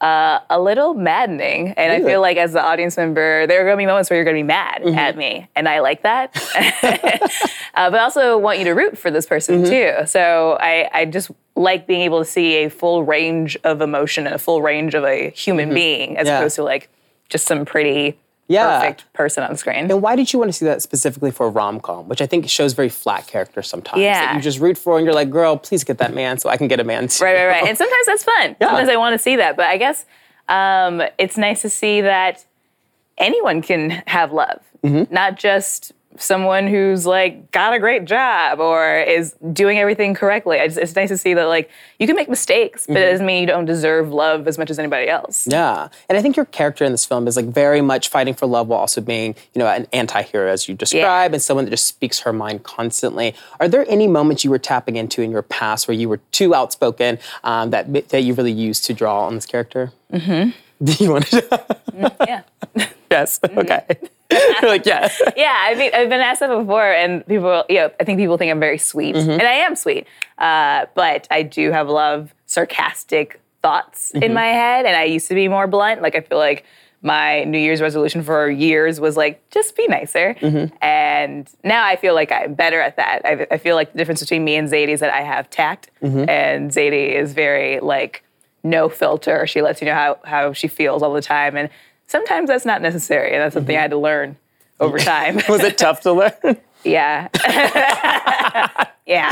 uh, 0.04 0.40
a 0.50 0.60
little 0.60 0.94
maddening. 0.94 1.70
And 1.78 1.92
I 1.94 2.02
feel 2.02 2.20
like 2.20 2.36
as 2.36 2.52
the 2.52 2.62
audience 2.62 2.98
member, 2.98 3.48
there 3.48 3.62
are 3.62 3.64
going 3.64 3.78
to 3.78 3.82
be 3.82 3.86
moments 3.86 4.10
where 4.10 4.18
you're 4.18 4.26
going 4.26 4.36
to 4.36 4.40
be 4.44 4.48
mad 4.48 4.84
at 4.84 5.16
me. 5.16 5.48
And 5.56 5.70
I 5.70 5.80
like 5.80 6.04
that. 6.04 6.36
uh, 7.74 7.90
but 7.90 7.96
I 8.00 8.04
also 8.04 8.38
want 8.38 8.60
you 8.60 8.66
to 8.66 8.72
root 8.72 8.98
for 8.98 9.10
this 9.10 9.26
person 9.26 9.64
too. 9.64 9.94
So 10.06 10.58
I, 10.60 10.90
I 10.94 11.06
just 11.06 11.32
like 11.56 11.88
being 11.88 12.02
able 12.02 12.20
to 12.20 12.26
see 12.26 12.66
a 12.66 12.70
full 12.70 13.06
range 13.06 13.58
of 13.64 13.80
emotion 13.80 14.26
and 14.26 14.36
a 14.36 14.40
full 14.40 14.62
range 14.62 14.94
of 14.94 15.06
a 15.06 15.30
human 15.30 15.74
being 15.74 16.18
as 16.18 16.28
Yeah. 16.28 16.40
opposed 16.40 16.56
to 16.58 16.64
like 16.64 16.90
just 17.30 17.46
some 17.48 17.64
pretty 17.64 18.20
Yeah. 18.54 18.80
perfect 18.80 19.12
person 19.14 19.44
on 19.44 19.56
screen. 19.58 19.92
And 19.92 20.02
why 20.02 20.16
did 20.16 20.32
you 20.32 20.40
want 20.40 20.50
to 20.50 20.54
see 20.54 20.66
that 20.66 20.82
specifically 20.82 21.32
for 21.32 21.46
a 21.48 21.50
rom 21.50 21.80
com, 21.80 22.08
which 22.08 22.22
I 22.22 22.26
think 22.28 22.48
shows 22.50 22.74
very 22.74 22.90
flat 22.90 23.28
characters 23.28 23.68
sometimes? 23.68 23.98
That 23.98 24.02
Yeah. 24.02 24.36
you 24.36 24.42
just 24.42 24.60
root 24.60 24.78
for 24.78 24.98
and 24.98 25.06
you're 25.06 25.14
like, 25.16 25.30
girl, 25.30 25.58
please 25.58 25.84
get 25.84 25.98
that 25.98 26.14
man 26.14 26.38
so 26.38 26.50
I 26.50 26.58
can 26.58 26.68
get 26.68 26.80
a 26.80 26.84
man 26.84 27.08
too. 27.08 27.24
Right, 27.26 27.36
right, 27.36 27.48
right. 27.48 27.68
And 27.68 27.78
sometimes 27.78 28.06
that's 28.06 28.24
fun. 28.24 28.56
Yeah. 28.62 28.68
Sometimes 28.68 28.90
I 28.90 28.96
want 28.98 29.14
to 29.14 29.20
see 29.20 29.36
that. 29.38 29.56
But 29.58 29.66
I 29.68 29.78
guess 29.78 30.06
um, 30.50 31.02
it's 31.18 31.38
nice 31.38 31.62
to 31.64 31.70
see 31.70 32.02
that 32.02 32.46
anyone 33.18 33.62
can 33.62 33.90
have 34.08 34.32
love, 34.34 34.62
Mm-hmm. 34.84 35.14
not 35.14 35.38
just 35.38 35.94
someone 36.18 36.68
who's 36.68 37.06
like 37.06 37.52
got 37.52 37.74
a 37.74 37.80
great 37.80 38.06
job 38.06 38.60
or 38.60 39.00
is 39.00 39.36
doing 39.52 39.80
everything 39.80 40.14
correctly. 40.14 40.60
I 40.60 40.68
just, 40.68 40.80
it's 40.80 40.96
nice 40.96 41.10
to 41.10 41.18
see 41.18 41.34
that 41.34 41.46
like 41.46 41.70
you 42.00 42.08
can 42.08 42.16
make 42.16 42.30
mistakes, 42.30 42.86
but 42.88 42.98
it 42.98 43.12
doesn't 43.12 43.26
mean 43.26 43.42
you 43.42 43.48
don't 43.48 43.66
deserve 43.66 44.12
love 44.12 44.48
as 44.48 44.58
much 44.58 44.70
as 44.70 44.80
anybody 44.80 45.10
else. 45.10 45.44
Mm-hmm. 45.44 45.52
Yeah, 45.52 45.90
and 46.10 46.18
I 46.18 46.22
think 46.22 46.36
your 46.36 46.46
character 46.46 46.86
in 46.86 46.92
this 46.92 47.06
film 47.06 47.28
is 47.28 47.36
like 47.36 47.46
very 47.46 47.82
much 47.82 48.10
fighting 48.10 48.34
for 48.34 48.46
love 48.46 48.68
while 48.68 48.80
also 48.80 49.02
being, 49.02 49.36
you 49.54 49.60
know, 49.60 49.68
an 49.68 49.88
anti-hero 49.94 50.50
as 50.50 50.68
you 50.68 50.76
describe, 50.76 51.34
and 51.34 51.42
someone 51.42 51.66
that 51.66 51.72
just 51.72 51.88
speaks 51.88 52.20
her 52.20 52.34
mind 52.34 52.64
constantly. 52.64 53.36
Are 53.60 53.68
there 53.68 53.86
any 53.90 54.08
moments 54.08 54.44
you 54.44 54.50
were 54.50 54.60
tapping 54.60 54.96
into 54.96 55.22
in 55.22 55.32
your 55.32 55.42
past 55.42 55.88
where 55.88 55.96
you 55.96 56.10
were 56.10 56.20
too 56.32 56.54
outspoken 56.54 57.20
um, 57.44 57.72
that 57.72 58.10
that 58.10 58.24
you 58.24 58.34
really 58.34 58.52
used 58.52 58.86
to 58.86 58.94
draw 58.94 59.26
on 59.26 59.36
this 59.36 59.46
character? 59.46 59.92
Mm-hmm. 60.12 60.52
Do 60.84 61.04
you 61.04 61.12
want 61.12 61.28
to? 61.28 61.66
Yeah. 62.28 62.42
yes. 63.14 63.40
Mm-hmm. 63.40 63.60
Okay. 63.60 63.84
Like 64.64 64.86
yeah. 64.86 65.10
yeah, 65.38 65.56
I 65.70 65.76
mean, 65.76 65.92
I've 65.94 66.10
been 66.10 66.22
asked 66.22 66.40
that 66.40 66.50
before, 66.50 66.92
and 66.92 67.26
people, 67.28 67.66
you 67.70 67.76
know, 67.76 67.92
I 68.00 68.04
think 68.04 68.18
people 68.18 68.38
think 68.40 68.50
I'm 68.52 68.60
very 68.60 68.80
sweet, 68.80 69.16
and 69.16 69.42
I 69.56 69.58
am 69.68 69.76
sweet, 69.76 70.08
uh, 70.40 70.86
but 70.96 71.28
I 71.30 71.44
do 71.44 71.70
have 71.72 71.88
a 71.88 71.92
lot 71.92 72.16
of 72.18 72.34
sarcastic 72.48 73.40
thoughts 73.62 74.12
in 74.26 74.34
my 74.34 74.48
head, 74.48 74.86
and 74.88 74.96
I 74.96 75.04
used 75.04 75.28
to 75.28 75.36
be 75.36 75.48
more 75.48 75.68
blunt. 75.68 76.02
Like 76.02 76.16
I 76.16 76.22
feel 76.22 76.40
like 76.40 76.66
my 77.04 77.44
New 77.44 77.60
Year's 77.60 77.82
resolution 77.82 78.24
for 78.24 78.50
years 78.50 79.00
was 79.00 79.16
like 79.18 79.36
just 79.52 79.76
be 79.76 79.86
nicer, 79.88 80.36
and 80.82 81.48
now 81.64 81.86
I 81.86 81.96
feel 81.96 82.16
like 82.16 82.32
I'm 82.32 82.56
better 82.56 82.80
at 82.82 82.96
that. 82.96 83.22
I, 83.26 83.46
I 83.52 83.58
feel 83.60 83.76
like 83.76 83.92
the 83.92 83.98
difference 84.00 84.22
between 84.22 84.44
me 84.44 84.56
and 84.56 84.68
Zadie 84.68 84.96
is 84.98 85.02
that 85.02 85.14
I 85.14 85.22
have 85.22 85.48
tact, 85.50 85.92
and 86.30 86.72
Zadie 86.72 87.14
is 87.14 87.34
very 87.34 87.80
like 87.82 88.24
no 88.64 88.90
filter. 88.90 89.46
She 89.46 89.62
lets 89.62 89.80
you 89.82 89.86
know 89.88 89.94
how 89.96 90.18
how 90.24 90.54
she 90.54 90.68
feels 90.68 91.04
all 91.04 91.14
the 91.14 91.22
time, 91.22 91.56
and 91.56 91.70
sometimes 92.08 92.50
that's 92.50 92.66
not 92.66 92.82
necessary, 92.82 93.34
and 93.34 93.42
that's 93.42 93.54
something 93.54 93.74
mm-hmm. 93.74 93.80
I 93.80 93.82
had 93.82 93.92
to 93.92 93.98
learn 93.98 94.38
over 94.80 94.98
time. 95.14 95.42
Was 95.50 95.64
it 95.64 95.78
tough 95.78 96.02
to 96.02 96.14
learn? 96.14 96.34
yeah. 96.84 97.30
yeah. 99.06 99.30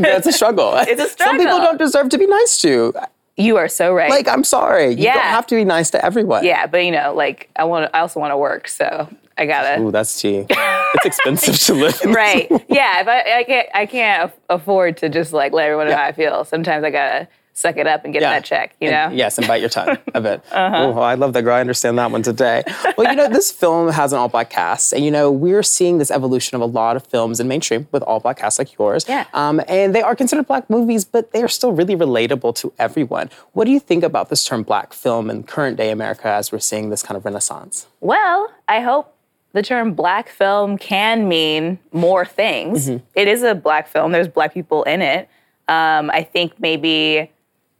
That's 0.00 0.26
a 0.26 0.32
struggle. 0.32 0.74
It's 0.76 1.00
a 1.00 1.08
struggle. 1.08 1.38
Some 1.38 1.38
people 1.38 1.58
don't 1.58 1.78
deserve 1.78 2.08
to 2.10 2.18
be 2.18 2.26
nice 2.26 2.60
to. 2.62 2.94
You 3.36 3.56
are 3.56 3.68
so 3.68 3.94
right. 3.94 4.10
Like, 4.10 4.28
I'm 4.28 4.44
sorry. 4.44 4.90
You 4.90 5.04
don't 5.04 5.18
have 5.18 5.46
to 5.48 5.54
be 5.54 5.64
nice 5.64 5.90
to 5.90 6.04
everyone. 6.04 6.44
yeah, 6.44 6.66
but 6.66 6.84
you 6.84 6.90
know, 6.90 7.14
like 7.14 7.48
I 7.56 7.64
want 7.64 7.90
I 7.94 8.00
also 8.00 8.20
want 8.20 8.30
to 8.30 8.36
work, 8.36 8.68
so 8.68 9.08
I 9.38 9.46
gotta 9.46 9.80
Ooh, 9.80 9.90
that's 9.90 10.20
tea. 10.20 10.46
It's 10.48 11.06
expensive 11.06 11.58
to 11.58 11.74
live. 11.74 11.98
right. 12.04 12.50
Yeah, 12.68 13.00
if 13.00 13.08
I, 13.08 13.38
I 13.38 13.44
can't 13.44 13.68
I 13.74 13.86
can't 13.86 14.32
afford 14.50 14.98
to 14.98 15.08
just 15.08 15.32
like 15.32 15.52
let 15.52 15.64
everyone 15.64 15.88
know 15.88 15.96
how 15.96 16.04
I 16.04 16.12
feel. 16.12 16.44
Sometimes 16.44 16.84
I 16.84 16.90
gotta 16.90 17.28
suck 17.54 17.76
it 17.76 17.86
up 17.86 18.04
and 18.04 18.12
get 18.12 18.22
Yeah. 18.22 18.30
that 18.30 18.44
check. 18.44 18.74
You 18.80 18.88
And- 18.88 19.12
know? 19.12 19.16
Yes, 19.16 19.36
and 19.38 19.46
bite 19.46 19.60
your 19.60 19.68
tongue 19.68 19.98
a 20.14 20.20
bit. 20.20 20.42
Uh-huh. 20.52 20.92
Oh, 20.96 21.00
I 21.00 21.14
love 21.14 21.32
that 21.34 21.42
girl. 21.42 21.54
I 21.54 21.60
understand 21.60 21.98
that 21.98 22.10
one 22.10 22.22
today. 22.22 22.62
Well, 22.96 23.08
you 23.10 23.16
know, 23.16 23.28
this 23.28 23.50
film 23.50 23.90
has 23.90 24.12
an 24.12 24.18
all 24.18 24.28
black 24.28 24.50
cast, 24.50 24.92
and 24.92 25.04
you 25.04 25.10
know, 25.10 25.30
we're 25.30 25.62
seeing 25.62 25.98
this 25.98 26.10
evolution 26.10 26.54
of 26.56 26.60
a 26.60 26.66
lot 26.66 26.94
of 26.96 27.06
films 27.06 27.40
in 27.40 27.48
mainstream 27.48 27.88
with 27.90 28.02
all 28.02 28.20
black 28.20 28.36
casts 28.38 28.58
like 28.58 28.76
yours. 28.78 29.06
Yeah. 29.08 29.24
Um, 29.34 29.60
and 29.66 29.94
they 29.94 30.02
are 30.02 30.14
considered 30.14 30.46
black 30.46 30.68
movies, 30.70 31.04
but 31.04 31.32
they 31.32 31.42
are 31.42 31.48
still 31.48 31.72
really 31.72 31.96
relatable 31.96 32.54
to 32.56 32.72
everyone. 32.78 33.30
What 33.52 33.64
do 33.64 33.70
you 33.70 33.80
think 33.80 34.04
about 34.04 34.28
this 34.28 34.44
term 34.44 34.62
black 34.62 34.92
film 34.92 35.30
in 35.30 35.42
current 35.44 35.76
day 35.78 35.90
America 35.90 36.28
as 36.28 36.52
we're 36.52 36.58
seeing 36.58 36.90
this 36.90 37.02
kind 37.02 37.16
of 37.16 37.24
renaissance? 37.24 37.86
Well, 38.00 38.50
I 38.68 38.80
hope 38.80 39.14
the 39.52 39.62
term 39.62 39.94
black 39.94 40.28
film 40.28 40.78
can 40.78 41.28
mean 41.28 41.78
more 41.92 42.24
things. 42.24 42.88
Mm-hmm. 42.88 43.04
It 43.14 43.26
is 43.28 43.42
a 43.42 43.54
black 43.54 43.88
film, 43.88 44.12
there's 44.12 44.28
black 44.28 44.52
people 44.54 44.82
in 44.84 45.02
it. 45.02 45.28
Um, 45.68 46.10
I 46.10 46.22
think 46.22 46.60
maybe 46.60 47.30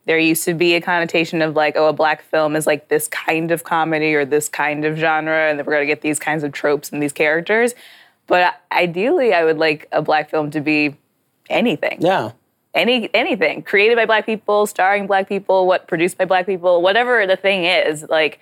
there 0.04 0.18
used 0.18 0.44
to 0.44 0.54
be 0.54 0.74
a 0.74 0.80
connotation 0.80 1.42
of 1.42 1.54
like, 1.54 1.74
oh, 1.76 1.86
a 1.88 1.92
black 1.92 2.22
film 2.22 2.56
is 2.56 2.66
like 2.66 2.88
this 2.88 3.06
kind 3.08 3.50
of 3.50 3.62
comedy 3.64 4.14
or 4.14 4.24
this 4.24 4.48
kind 4.48 4.84
of 4.84 4.96
genre, 4.98 5.48
and 5.48 5.58
that 5.58 5.66
we're 5.66 5.74
gonna 5.74 5.86
get 5.86 6.00
these 6.00 6.18
kinds 6.18 6.42
of 6.42 6.52
tropes 6.52 6.90
and 6.90 7.02
these 7.02 7.12
characters. 7.12 7.74
But 8.26 8.42
uh, 8.42 8.52
ideally, 8.72 9.32
I 9.34 9.44
would 9.44 9.58
like 9.58 9.88
a 9.92 10.02
black 10.02 10.30
film 10.30 10.50
to 10.52 10.60
be 10.60 10.96
anything 11.50 11.98
Yeah. 12.00 12.30
any 12.74 13.10
anything 13.14 13.62
created 13.62 13.96
by 13.96 14.06
black 14.06 14.24
people 14.26 14.66
starring 14.66 15.06
black 15.06 15.28
people 15.28 15.66
what 15.66 15.86
produced 15.88 16.16
by 16.16 16.24
black 16.24 16.46
people 16.46 16.80
whatever 16.80 17.26
the 17.26 17.36
thing 17.36 17.64
is 17.64 18.04
like 18.08 18.38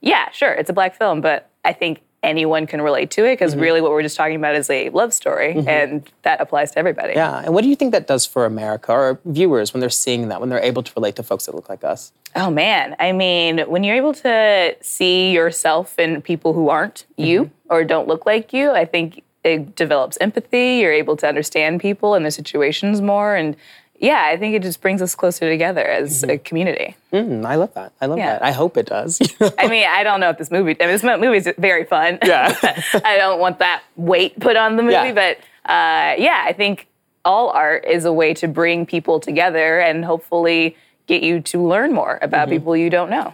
yeah 0.00 0.30
sure 0.30 0.52
it's 0.52 0.70
a 0.70 0.72
black 0.72 0.96
film 0.96 1.20
but 1.20 1.50
i 1.64 1.72
think 1.72 2.00
anyone 2.24 2.66
can 2.66 2.80
relate 2.80 3.10
to 3.12 3.20
it 3.24 3.24
Mm-hmm. 3.24 3.32
because 3.34 3.56
really 3.56 3.80
what 3.80 3.90
we're 3.90 4.02
just 4.02 4.16
talking 4.16 4.36
about 4.36 4.54
is 4.54 4.68
a 4.70 4.88
love 4.90 5.12
story 5.12 5.52
and 5.66 6.08
that 6.22 6.40
applies 6.40 6.70
to 6.72 6.78
everybody 6.78 7.12
Yeah. 7.14 7.42
And 7.44 7.52
what 7.54 7.62
do 7.62 7.68
you 7.68 7.76
think 7.76 7.92
that 7.92 8.06
does 8.06 8.24
for 8.26 8.44
America 8.46 8.92
or 8.92 9.20
viewers 9.24 9.72
when 9.72 9.80
they're 9.80 9.90
seeing 9.90 10.28
that, 10.28 10.40
when 10.40 10.48
they're 10.50 10.62
able 10.72 10.82
to 10.82 10.92
relate 10.96 11.16
to 11.16 11.22
folks 11.22 11.46
that 11.46 11.54
look 11.54 11.68
like 11.68 11.84
us? 11.84 12.12
oh 12.36 12.50
man 12.50 12.96
i 12.98 13.12
mean 13.12 13.60
when 13.72 13.84
you're 13.84 13.94
able 13.94 14.12
to 14.12 14.74
see 14.80 15.30
yourself 15.30 15.98
in 16.00 16.20
people 16.20 16.52
who 16.52 16.68
aren't 16.68 17.06
you 17.16 17.48
or 17.70 17.84
don't 17.84 18.08
look 18.08 18.26
like 18.26 18.52
you 18.52 18.72
i 18.72 18.84
think 18.84 19.22
it 19.44 19.76
develops 19.76 20.16
empathy 20.20 20.78
you're 20.80 20.92
able 20.92 21.16
to 21.16 21.28
understand 21.28 21.80
people 21.80 22.14
and 22.14 22.24
their 22.24 22.32
situations 22.32 23.00
more 23.00 23.36
and 23.36 23.54
yeah 23.98 24.24
i 24.26 24.36
think 24.36 24.54
it 24.54 24.62
just 24.62 24.80
brings 24.80 25.00
us 25.02 25.14
closer 25.14 25.48
together 25.48 25.84
as 25.86 26.22
a 26.24 26.38
community 26.38 26.96
Mm, 27.12 27.46
I 27.46 27.54
love 27.54 27.72
that. 27.74 27.92
I 28.00 28.06
love 28.06 28.18
Yeah. 28.18 28.32
that. 28.40 28.42
I 28.44 28.50
hope 28.50 28.76
it 28.76 28.86
does. 28.86 29.20
I 29.56 29.68
mean, 29.68 29.86
I 29.88 30.02
don't 30.02 30.18
know 30.18 30.30
if 30.30 30.36
this 30.38 30.50
movie. 30.50 30.74
I 30.80 30.86
mean, 30.86 30.94
this 30.98 31.04
movie 31.04 31.36
is 31.36 31.48
very 31.58 31.84
fun. 31.84 32.18
Yeah. 32.24 32.52
I 33.04 33.16
don't 33.18 33.38
want 33.38 33.60
that 33.60 33.84
weight 33.94 34.40
put 34.40 34.56
on 34.56 34.74
the 34.74 34.82
movie, 34.82 34.94
Yeah. 34.94 35.12
but 35.12 35.36
uh, 35.70 36.16
yeah, 36.18 36.42
I 36.44 36.52
think 36.52 36.88
all 37.24 37.50
art 37.50 37.84
is 37.84 38.04
a 38.04 38.12
way 38.12 38.34
to 38.34 38.48
bring 38.48 38.84
people 38.84 39.20
together 39.20 39.78
and 39.78 40.04
hopefully 40.04 40.76
get 41.06 41.22
you 41.22 41.40
to 41.40 41.62
learn 41.66 41.92
more 41.92 42.18
about 42.22 42.48
people 42.48 42.74
you 42.76 42.88
don't 42.88 43.10
know. 43.10 43.32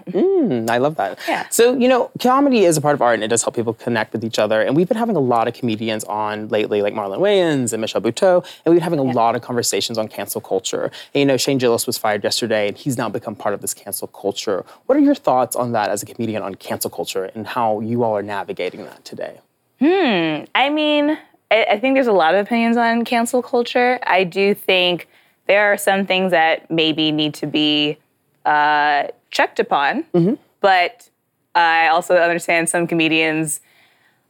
I 0.68 0.78
love 0.78 0.96
that. 0.96 1.18
Yeah. 1.28 1.48
So, 1.50 1.76
you 1.76 1.88
know, 1.88 2.10
comedy 2.20 2.64
is 2.64 2.76
a 2.76 2.80
part 2.80 2.94
of 2.94 3.02
art 3.02 3.14
and 3.14 3.22
it 3.22 3.28
does 3.28 3.42
help 3.42 3.54
people 3.54 3.74
connect 3.74 4.12
with 4.12 4.24
each 4.24 4.38
other. 4.38 4.60
And 4.60 4.76
we've 4.76 4.88
been 4.88 4.96
having 4.96 5.16
a 5.16 5.20
lot 5.20 5.46
of 5.46 5.54
comedians 5.54 6.02
on 6.04 6.48
lately, 6.48 6.82
like 6.82 6.94
Marlon 6.94 7.18
Wayans 7.18 7.72
and 7.72 7.80
Michelle 7.80 8.02
Buteau. 8.02 8.42
And 8.64 8.72
we've 8.72 8.76
been 8.76 8.82
having 8.82 8.98
a 8.98 9.04
lot 9.04 9.36
of 9.36 9.42
conversations 9.42 9.98
on 9.98 10.08
cancel 10.08 10.40
culture. 10.40 10.90
And, 11.14 11.20
you 11.20 11.24
know, 11.24 11.36
Shane 11.36 11.58
Gillis 11.58 11.86
was 11.86 11.96
fired 11.96 12.24
yesterday 12.24 12.68
and 12.68 12.76
he's 12.76 12.98
now 12.98 13.08
become 13.08 13.36
part 13.36 13.54
of 13.54 13.60
this 13.60 13.72
cancel 13.72 14.08
culture. 14.08 14.64
What 14.86 14.98
are 14.98 15.02
your 15.02 15.14
thoughts 15.14 15.54
on 15.54 15.72
that 15.72 15.90
as 15.90 16.02
a 16.02 16.06
comedian 16.06 16.42
on 16.42 16.56
cancel 16.56 16.90
culture 16.90 17.30
and 17.34 17.46
how 17.46 17.80
you 17.80 18.02
all 18.02 18.16
are 18.16 18.22
navigating 18.22 18.84
that 18.84 19.04
today? 19.04 19.40
Hmm. 19.78 20.44
I 20.54 20.70
mean, 20.70 21.18
I, 21.50 21.66
I 21.70 21.78
think 21.78 21.94
there's 21.94 22.06
a 22.06 22.12
lot 22.12 22.34
of 22.34 22.44
opinions 22.44 22.76
on 22.76 23.04
cancel 23.04 23.42
culture. 23.42 24.00
I 24.06 24.24
do 24.24 24.54
think 24.54 25.08
there 25.50 25.72
are 25.72 25.76
some 25.76 26.06
things 26.06 26.30
that 26.30 26.70
maybe 26.70 27.10
need 27.10 27.34
to 27.34 27.44
be 27.44 27.98
uh, 28.44 29.08
checked 29.32 29.58
upon, 29.58 30.04
mm-hmm. 30.14 30.34
but 30.60 31.10
I 31.56 31.88
also 31.88 32.16
understand 32.16 32.68
some 32.68 32.86
comedians 32.86 33.60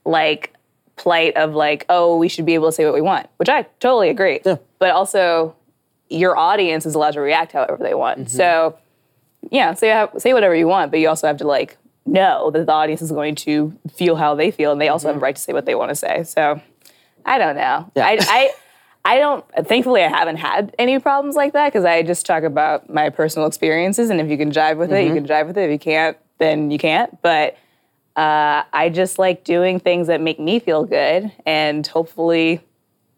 like 0.07 0.55
plight 0.97 1.37
of 1.37 1.55
like, 1.55 1.85
oh, 1.91 2.17
we 2.17 2.31
should 2.31 2.47
be 2.47 2.55
able 2.55 2.69
to 2.69 2.73
say 2.73 2.87
what 2.87 2.95
we 2.95 3.03
want, 3.03 3.27
which 3.37 3.51
I 3.51 3.65
totally 3.81 4.09
agree. 4.09 4.41
Yeah. 4.47 4.57
But 4.79 4.93
also, 4.93 5.55
your 6.09 6.39
audience 6.39 6.87
is 6.87 6.95
allowed 6.95 7.13
to 7.13 7.21
react 7.21 7.53
however 7.53 7.77
they 7.83 7.93
want. 7.93 8.21
Mm-hmm. 8.21 8.37
So, 8.39 8.79
yeah, 9.51 9.75
say 9.75 9.89
have, 9.89 10.13
say 10.17 10.33
whatever 10.33 10.55
you 10.55 10.69
want, 10.69 10.91
but 10.91 11.01
you 11.01 11.09
also 11.11 11.27
have 11.27 11.37
to 11.37 11.47
like 11.47 11.77
know 12.07 12.51
that 12.51 12.65
the 12.65 12.73
audience 12.73 13.03
is 13.03 13.13
going 13.13 13.35
to 13.35 13.77
feel 13.93 14.17
how 14.17 14.35
they 14.35 14.51
feel, 14.51 14.73
and 14.73 14.81
they 14.81 14.89
also 14.89 15.09
have 15.09 15.17
mm-hmm. 15.17 15.23
a 15.23 15.27
right 15.27 15.37
to 15.37 15.43
say 15.43 15.53
what 15.53 15.67
they 15.67 15.75
want 15.75 15.91
to 15.91 15.95
say. 15.95 16.25
So, 16.25 16.63
I 17.27 17.37
don't 17.37 17.57
know. 17.57 17.91
Yeah. 17.95 18.07
I, 18.07 18.19
I 18.23 18.51
I 19.11 19.19
don't. 19.19 19.45
Thankfully, 19.67 20.05
I 20.05 20.09
haven't 20.09 20.37
had 20.37 20.73
any 20.79 20.97
problems 21.01 21.35
like 21.35 21.53
that 21.55 21.67
because 21.73 21.85
I 21.85 22.05
just 22.05 22.27
talk 22.27 22.45
about 22.45 22.89
my 22.89 23.11
personal 23.11 23.49
experiences, 23.49 24.09
and 24.09 24.21
if 24.21 24.29
you 24.29 24.39
can 24.39 24.53
jive 24.53 24.77
with 24.77 24.93
it, 24.93 25.05
you 25.05 25.13
can 25.13 25.27
jive 25.27 25.49
with 25.49 25.59
it. 25.59 25.65
If 25.65 25.73
you 25.73 25.81
can't, 25.81 26.17
then 26.39 26.71
you 26.71 26.79
can't. 26.79 27.21
But 27.21 27.57
uh, 28.15 28.63
I 28.73 28.89
just 28.89 29.19
like 29.19 29.43
doing 29.43 29.81
things 29.81 30.07
that 30.07 30.21
make 30.21 30.39
me 30.39 30.61
feel 30.61 30.85
good, 30.85 31.33
and 31.45 31.85
hopefully, 31.85 32.61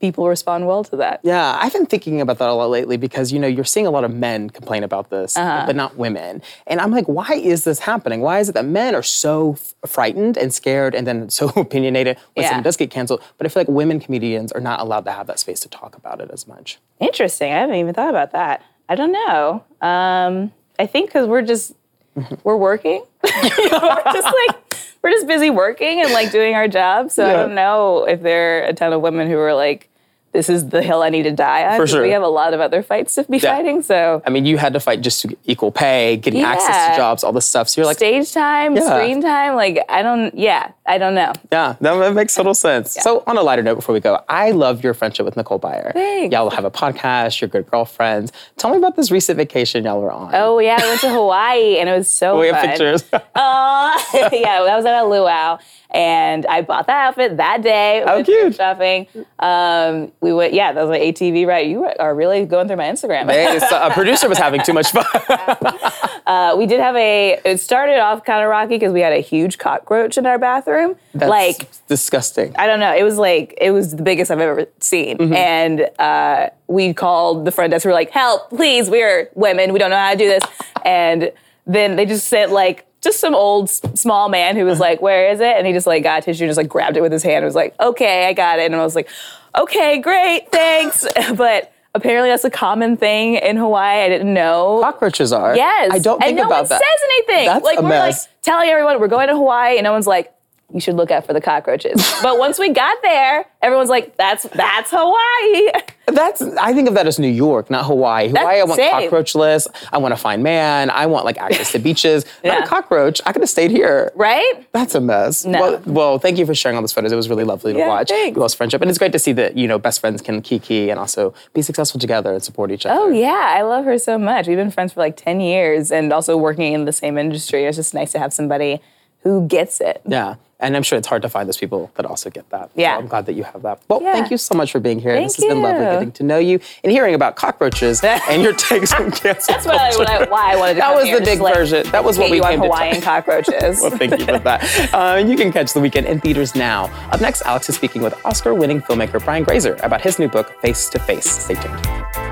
people 0.02 0.28
respond 0.28 0.66
well 0.66 0.82
to 0.82 0.96
that. 0.96 1.20
Yeah, 1.22 1.56
I've 1.62 1.72
been 1.72 1.86
thinking 1.86 2.20
about 2.20 2.38
that 2.38 2.48
a 2.48 2.52
lot 2.52 2.68
lately 2.70 2.96
because 2.98 3.32
you 3.32 3.38
know 3.38 3.46
you're 3.46 3.64
seeing 3.64 3.86
a 3.86 3.90
lot 3.90 4.02
of 4.04 4.12
men 4.12 4.50
complain 4.50 4.82
about 4.82 5.08
this, 5.10 5.36
Uh-huh. 5.36 5.62
but 5.64 5.76
not 5.76 5.96
women. 5.96 6.42
And 6.66 6.80
I'm 6.80 6.90
like, 6.90 7.06
why 7.06 7.34
is 7.34 7.62
this 7.64 7.78
happening? 7.78 8.20
Why 8.20 8.40
is 8.40 8.48
it 8.48 8.52
that 8.52 8.64
men 8.66 8.96
are 8.96 9.02
so 9.04 9.52
f- 9.52 9.74
frightened 9.86 10.36
and 10.36 10.52
scared 10.52 10.94
and 10.96 11.06
then 11.06 11.30
so 11.38 11.48
opinionated 11.56 12.18
when 12.34 12.42
Yeah. 12.42 12.48
someone 12.50 12.64
does 12.64 12.76
get 12.76 12.90
canceled? 12.90 13.22
But 13.38 13.46
I 13.46 13.48
feel 13.48 13.60
like 13.60 13.68
women 13.68 14.00
comedians 14.00 14.50
are 14.52 14.60
not 14.60 14.80
allowed 14.80 15.04
to 15.04 15.12
have 15.12 15.28
that 15.28 15.38
space 15.38 15.60
to 15.60 15.68
talk 15.68 15.96
about 15.96 16.20
it 16.20 16.30
as 16.32 16.46
much. 16.48 16.78
Interesting. 16.98 17.52
I 17.52 17.58
haven't 17.60 17.76
even 17.76 17.94
thought 17.94 18.10
about 18.10 18.32
that. 18.32 18.60
I 18.88 18.96
don't 18.96 19.12
know. 19.12 19.62
Um, 19.80 20.52
I 20.80 20.86
think 20.86 21.06
because 21.10 21.28
we're 21.28 21.42
just 21.42 21.74
we're 22.44 22.56
working. 22.56 23.04
we're 23.24 24.12
just 24.12 24.34
like 24.40 24.56
we're 25.02 25.10
just 25.12 25.26
busy 25.28 25.50
working 25.50 26.00
and 26.00 26.12
like 26.12 26.30
doing 26.32 26.54
our 26.54 26.66
job. 26.68 27.10
So 27.12 27.24
I 27.28 27.32
don't 27.32 27.54
know 27.54 28.04
if 28.04 28.20
there 28.22 28.64
are 28.64 28.66
a 28.68 28.72
ton 28.72 28.92
of 28.92 29.00
women 29.00 29.28
who 29.28 29.38
are 29.38 29.54
like, 29.54 29.88
"This 30.32 30.48
is 30.48 30.68
the 30.70 30.82
hill 30.82 31.02
I 31.02 31.08
need 31.10 31.22
to 31.24 31.30
die 31.32 31.66
on." 31.66 31.76
For 31.78 31.86
sure. 31.86 32.02
We 32.02 32.10
have 32.10 32.22
a 32.22 32.28
lot 32.28 32.54
of 32.54 32.60
other 32.60 32.82
fights 32.82 33.14
to 33.16 33.24
be 33.24 33.38
Yeah. 33.38 33.56
fighting. 33.56 33.82
So 33.82 34.22
I 34.26 34.30
mean, 34.30 34.44
you 34.46 34.58
had 34.58 34.72
to 34.72 34.80
fight 34.80 35.00
just 35.00 35.20
to 35.22 35.28
get 35.28 35.38
equal 35.44 35.70
pay, 35.70 36.16
getting 36.16 36.42
access 36.42 36.88
to 36.90 36.96
jobs, 36.96 37.22
all 37.24 37.32
this 37.32 37.46
stuff. 37.46 37.68
So 37.68 37.80
you're 37.80 37.86
like, 37.86 37.96
stage 37.98 38.32
time, 38.32 38.76
Yeah. 38.76 38.82
screen 38.86 39.22
time. 39.22 39.54
Like 39.56 39.84
I 39.88 40.02
don't. 40.02 40.34
Yeah, 40.36 40.70
I 40.86 40.98
don't 40.98 41.14
know. 41.14 41.32
Yeah, 41.50 41.76
that, 41.80 42.14
makes 42.14 42.34
total 42.34 42.54
sense. 42.54 42.92
So, 42.92 43.22
on 43.26 43.36
a 43.36 43.42
lighter 43.42 43.62
note, 43.62 43.76
before 43.76 43.92
we 43.92 44.00
go, 44.00 44.20
I 44.28 44.50
love 44.50 44.82
your 44.82 44.94
friendship 44.94 45.24
with 45.24 45.36
Nicole 45.36 45.60
Byer. 45.60 45.92
Thanks. 45.92 46.32
Y'all 46.32 46.50
have 46.50 46.64
a 46.64 46.70
podcast. 46.70 47.40
You're 47.40 47.48
good 47.48 47.70
girlfriends. 47.70 48.32
Tell 48.56 48.70
me 48.70 48.78
about 48.78 48.96
this 48.96 49.10
recent 49.10 49.36
vacation 49.36 49.84
y'all 49.84 50.00
were 50.00 50.10
on. 50.12 50.30
Oh 50.34 50.58
yeah, 50.58 50.78
I 50.80 50.86
went 50.86 51.00
to 51.02 51.08
Hawaii 51.12 51.78
and 51.78 51.88
it 51.88 51.96
was 51.96 52.08
so 52.08 52.38
we 52.38 52.48
have 52.48 52.64
pictures. 52.64 53.04
Uh, 53.34 53.98
yeah, 54.32 54.62
that 54.64 54.76
was 54.76 54.84
at 54.84 55.02
a 55.02 55.04
luau, 55.06 55.58
and 55.90 56.44
I 56.46 56.62
bought 56.62 56.86
that 56.86 57.08
outfit 57.08 57.36
that 57.38 57.62
day. 57.62 58.02
How 58.06 58.22
cute. 58.22 58.54
Shopping. 58.54 59.06
Um, 59.38 60.12
we 60.22 60.32
went. 60.32 60.54
Yeah, 60.54 60.72
that 60.72 60.80
was 60.80 60.90
my 60.90 60.98
ATV 61.04 61.46
ride. 61.46 61.66
You 61.68 61.84
are 61.98 62.14
really 62.14 62.46
going 62.46 62.68
through 62.68 62.76
my 62.78 62.84
Instagram. 62.84 63.30
Hey, 63.30 63.58
a 63.58 63.90
producer 63.92 64.28
was 64.28 64.38
having 64.38 64.62
too 64.62 64.72
much 64.72 64.90
fun. 64.92 65.04
Uh, 66.24 66.54
we 66.56 66.66
did 66.66 66.78
have 66.78 66.94
a. 66.94 67.40
It 67.44 67.60
started 67.60 67.98
off 67.98 68.24
kind 68.24 68.44
of 68.44 68.48
rocky 68.48 68.76
because 68.76 68.92
we 68.92 69.00
had 69.00 69.12
a 69.12 69.18
huge 69.18 69.58
cockroach 69.58 70.16
in 70.16 70.24
our 70.24 70.38
bathroom. 70.38 70.94
That's 71.14 71.28
like 71.28 71.68
disgusting. 71.88 72.54
I 72.56 72.68
don't 72.68 72.78
know. 72.78 72.94
It 72.94 73.02
was 73.02 73.18
like 73.18 73.58
it 73.60 73.72
was 73.72 73.96
the 73.96 74.02
biggest 74.04 74.30
I've 74.30 74.38
ever 74.38 74.66
seen, 74.78 75.18
Mm-hmm. 75.18 75.34
and 75.34 75.90
uh, 75.98 76.50
we 76.68 76.94
called 76.94 77.44
the 77.44 77.50
front 77.50 77.72
desk. 77.72 77.84
We 77.84 77.88
were 77.88 77.94
like, 77.94 78.10
"Help, 78.10 78.50
please! 78.50 78.88
We're 78.88 79.30
women. 79.34 79.72
We 79.72 79.80
don't 79.80 79.90
know 79.90 79.96
how 79.98 80.12
to 80.12 80.16
do 80.16 80.28
this." 80.28 80.44
And 80.84 81.32
then 81.66 81.96
they 81.96 82.06
just 82.06 82.28
sent 82.28 82.52
like 82.52 82.86
just 83.02 83.20
some 83.20 83.34
old 83.34 83.68
small 83.68 84.28
man 84.28 84.56
who 84.56 84.64
was 84.64 84.78
like, 84.78 85.02
"Where 85.02 85.30
is 85.30 85.40
it?" 85.40 85.56
And 85.56 85.66
he 85.66 85.72
just 85.72 85.86
like 85.86 86.02
got 86.02 86.22
tissue 86.22 86.44
and 86.44 86.48
just 86.48 86.56
like 86.56 86.68
grabbed 86.68 86.96
it 86.96 87.00
with 87.00 87.12
his 87.12 87.22
hand. 87.22 87.38
and 87.38 87.44
was 87.44 87.54
like, 87.54 87.74
"Okay, 87.80 88.26
I 88.26 88.32
got 88.32 88.58
it." 88.58 88.66
And 88.66 88.76
I 88.76 88.82
was 88.84 88.94
like, 88.94 89.08
"Okay, 89.56 89.98
great, 89.98 90.50
thanks." 90.52 91.06
but 91.36 91.72
apparently 91.94 92.30
that's 92.30 92.44
a 92.44 92.50
common 92.50 92.96
thing 92.96 93.34
in 93.34 93.56
Hawaii. 93.56 94.02
I 94.04 94.08
didn't 94.08 94.32
know. 94.32 94.80
Cockroaches 94.82 95.32
are. 95.32 95.54
Yes. 95.56 95.90
I 95.92 95.98
don't 95.98 96.18
think 96.20 96.30
and 96.30 96.36
no 96.38 96.46
about 96.46 96.62
one 96.62 96.68
that. 96.70 96.80
says 96.80 97.10
anything. 97.10 97.46
That's 97.46 97.64
like 97.64 97.78
a 97.78 97.82
we're 97.82 97.88
mess. 97.88 98.22
like 98.24 98.42
telling 98.42 98.68
everyone 98.70 99.00
we're 99.00 99.08
going 99.08 99.28
to 99.28 99.34
Hawaii, 99.34 99.76
and 99.76 99.84
no 99.84 99.92
one's 99.92 100.06
like, 100.06 100.32
you 100.72 100.80
should 100.80 100.94
look 100.94 101.10
out 101.10 101.26
for 101.26 101.32
the 101.32 101.40
cockroaches. 101.40 102.14
but 102.22 102.38
once 102.38 102.58
we 102.58 102.70
got 102.70 102.96
there, 103.02 103.44
everyone's 103.60 103.90
like, 103.90 104.16
that's 104.16 104.44
that's 104.44 104.90
Hawaii. 104.92 105.70
That's. 106.06 106.42
I 106.42 106.74
think 106.74 106.88
of 106.88 106.94
that 106.94 107.06
as 107.06 107.20
New 107.20 107.28
York, 107.28 107.70
not 107.70 107.86
Hawaii. 107.86 108.28
Hawaii, 108.28 108.58
I 108.60 108.64
want 108.64 108.76
same. 108.76 108.92
cockroachless. 109.08 109.68
I 109.92 109.98
want 109.98 110.12
to 110.12 110.16
find 110.16 110.42
man. 110.42 110.90
I 110.90 111.06
want 111.06 111.24
like 111.24 111.38
access 111.38 111.70
to 111.72 111.78
beaches. 111.78 112.26
Not 112.44 112.64
a 112.64 112.66
cockroach. 112.66 113.20
I 113.24 113.32
could 113.32 113.40
have 113.40 113.48
stayed 113.48 113.70
here. 113.70 114.10
right? 114.16 114.66
That's 114.72 114.96
a 114.96 115.00
mess. 115.00 115.44
No. 115.44 115.60
Well, 115.60 115.82
well, 115.86 116.18
thank 116.18 116.38
you 116.38 116.44
for 116.44 116.56
sharing 116.56 116.76
all 116.76 116.82
those 116.82 116.92
photos. 116.92 117.12
It 117.12 117.16
was 117.16 117.28
really 117.30 117.44
lovely 117.44 117.72
to 117.72 117.78
Yeah, 117.78 117.88
watch. 117.88 118.08
thanks. 118.08 118.36
You 118.36 118.42
all's 118.42 118.52
friendship, 118.52 118.82
and 118.82 118.90
it's 118.90 118.98
great 118.98 119.12
to 119.12 119.18
see 119.18 119.32
that 119.34 119.56
you 119.56 119.68
know 119.68 119.78
best 119.78 120.00
friends 120.00 120.20
can 120.20 120.42
kiki 120.42 120.90
and 120.90 120.98
also 120.98 121.32
be 121.54 121.62
successful 121.62 122.00
together 122.00 122.32
and 122.32 122.42
support 122.42 122.72
each 122.72 122.84
other. 122.84 123.00
Oh 123.00 123.08
yeah, 123.08 123.54
I 123.56 123.62
love 123.62 123.84
her 123.84 123.96
so 123.96 124.18
much. 124.18 124.48
We've 124.48 124.56
been 124.56 124.72
friends 124.72 124.92
for 124.92 125.00
like 125.00 125.16
10 125.16 125.40
years 125.40 125.92
and 125.92 126.12
also 126.12 126.36
working 126.36 126.72
in 126.72 126.84
the 126.84 126.92
same 126.92 127.16
industry. 127.16 127.64
It's 127.64 127.76
just 127.76 127.94
nice 127.94 128.10
to 128.12 128.18
have 128.18 128.32
somebody 128.34 128.82
who 129.22 129.46
gets 129.46 129.80
it. 129.80 130.02
Yeah. 130.06 130.36
And 130.60 130.76
I'm 130.76 130.84
sure 130.84 130.96
it's 130.96 131.08
hard 131.08 131.22
to 131.22 131.28
find 131.28 131.48
those 131.48 131.56
people 131.56 131.90
that 131.96 132.06
also 132.06 132.30
get 132.30 132.48
that. 132.50 132.70
Yeah. 132.76 132.94
So 132.94 133.00
I'm 133.00 133.08
glad 133.08 133.26
that 133.26 133.32
you 133.32 133.42
have 133.42 133.62
that. 133.62 133.80
Well, 133.88 134.00
Yeah. 134.00 134.12
thank 134.12 134.30
you 134.30 134.36
so 134.36 134.54
much 134.54 134.70
for 134.70 134.78
being 134.78 135.00
here. 135.00 135.12
Thank 135.14 135.26
this 135.26 135.36
has 135.38 135.44
been 135.46 135.60
lovely 135.60 135.80
getting 135.84 136.12
to 136.12 136.22
know 136.22 136.38
you 136.38 136.60
and 136.84 136.92
hearing 136.92 137.16
about 137.16 137.34
cockroaches 137.34 138.00
and 138.04 138.42
your 138.42 138.52
takes 138.52 138.92
on 138.92 139.10
cancel 139.10 139.54
That's 139.54 139.66
what 139.98 140.08
I, 140.08 140.24
why 140.30 140.52
I 140.52 140.56
wanted 140.56 140.74
to 140.74 140.78
That 140.80 140.94
was 140.94 141.04
here, 141.06 141.18
the 141.18 141.24
big 141.24 141.40
like, 141.40 141.54
version. 141.56 141.84
That 141.90 142.04
was 142.04 142.16
what 142.16 142.30
we 142.30 142.36
you 142.36 142.44
on 142.44 142.50
came 142.52 142.60
to 142.60 142.66
Hawaiian 142.66 143.00
talk- 143.00 143.24
cockroaches. 143.26 143.80
Well, 143.82 143.90
thank 143.90 144.16
you 144.16 144.24
for 144.24 144.38
that. 144.38 144.94
Uh, 144.94 145.16
you 145.26 145.36
can 145.36 145.50
catch 145.52 145.72
The 145.72 145.80
Weekend 145.80 146.06
in 146.06 146.20
theaters 146.20 146.54
now. 146.54 146.84
Up 147.10 147.20
next, 147.20 147.42
Alex 147.42 147.68
is 147.68 147.74
speaking 147.74 148.02
with 148.02 148.14
Oscar 148.24 148.54
winning 148.54 148.80
filmmaker 148.82 149.22
Brian 149.24 149.42
Grazer 149.42 149.74
about 149.82 150.00
his 150.00 150.20
new 150.20 150.28
book, 150.28 150.60
Face 150.62 150.88
to 150.90 151.00
Face. 151.00 151.28
Stay 151.28 151.54
tuned. 151.54 152.31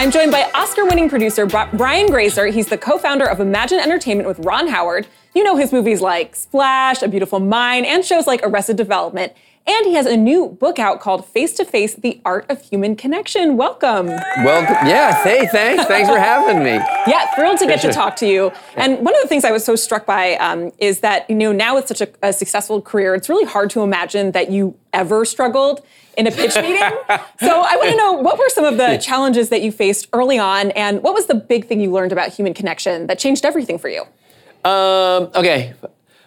I'm 0.00 0.10
joined 0.10 0.32
by 0.32 0.50
Oscar 0.54 0.86
winning 0.86 1.10
producer 1.10 1.44
Brian 1.44 2.06
Grazer. 2.06 2.46
He's 2.46 2.68
the 2.68 2.78
co 2.78 2.96
founder 2.96 3.26
of 3.26 3.38
Imagine 3.38 3.78
Entertainment 3.78 4.26
with 4.26 4.38
Ron 4.38 4.68
Howard. 4.68 5.06
You 5.34 5.44
know 5.44 5.56
his 5.56 5.74
movies 5.74 6.00
like 6.00 6.34
Splash, 6.34 7.02
A 7.02 7.08
Beautiful 7.08 7.38
Mind, 7.38 7.84
and 7.84 8.02
shows 8.02 8.26
like 8.26 8.40
Arrested 8.42 8.78
Development. 8.78 9.30
And 9.66 9.84
he 9.84 9.92
has 9.96 10.06
a 10.06 10.16
new 10.16 10.48
book 10.48 10.78
out 10.78 11.00
called 11.00 11.26
Face 11.26 11.52
to 11.56 11.66
Face 11.66 11.92
The 11.96 12.18
Art 12.24 12.46
of 12.48 12.62
Human 12.62 12.96
Connection. 12.96 13.58
Welcome. 13.58 14.06
Welcome. 14.06 14.86
Yeah, 14.86 15.22
hey, 15.22 15.46
thanks. 15.48 15.84
Thanks 15.84 16.08
for 16.08 16.18
having 16.18 16.64
me. 16.64 16.82
Yeah, 17.06 17.26
thrilled 17.34 17.58
to 17.58 17.66
get 17.66 17.82
to 17.82 17.92
talk 17.92 18.16
to 18.16 18.26
you. 18.26 18.52
And 18.76 19.04
one 19.04 19.14
of 19.14 19.20
the 19.20 19.28
things 19.28 19.44
I 19.44 19.50
was 19.50 19.66
so 19.66 19.76
struck 19.76 20.06
by 20.06 20.36
um, 20.36 20.72
is 20.78 21.00
that 21.00 21.28
you 21.28 21.36
know 21.36 21.52
now 21.52 21.74
with 21.74 21.88
such 21.88 22.00
a, 22.00 22.08
a 22.22 22.32
successful 22.32 22.80
career, 22.80 23.14
it's 23.14 23.28
really 23.28 23.44
hard 23.44 23.68
to 23.70 23.82
imagine 23.82 24.32
that 24.32 24.50
you 24.50 24.78
ever 24.94 25.26
struggled 25.26 25.84
in 26.16 26.26
a 26.26 26.30
pitch 26.30 26.56
meeting. 26.56 26.76
so 27.40 27.62
I 27.62 27.76
want 27.76 27.90
to 27.90 27.96
know 27.96 28.12
what 28.12 28.38
were 28.38 28.48
some 28.48 28.64
of 28.64 28.76
the 28.76 28.98
challenges 28.98 29.48
that 29.50 29.62
you 29.62 29.72
faced 29.72 30.08
early 30.12 30.38
on, 30.38 30.70
and 30.72 31.02
what 31.02 31.14
was 31.14 31.26
the 31.26 31.34
big 31.34 31.66
thing 31.66 31.80
you 31.80 31.90
learned 31.90 32.12
about 32.12 32.32
human 32.32 32.54
connection 32.54 33.06
that 33.06 33.18
changed 33.18 33.44
everything 33.44 33.78
for 33.78 33.88
you? 33.88 34.02
Um, 34.64 35.30
okay. 35.34 35.74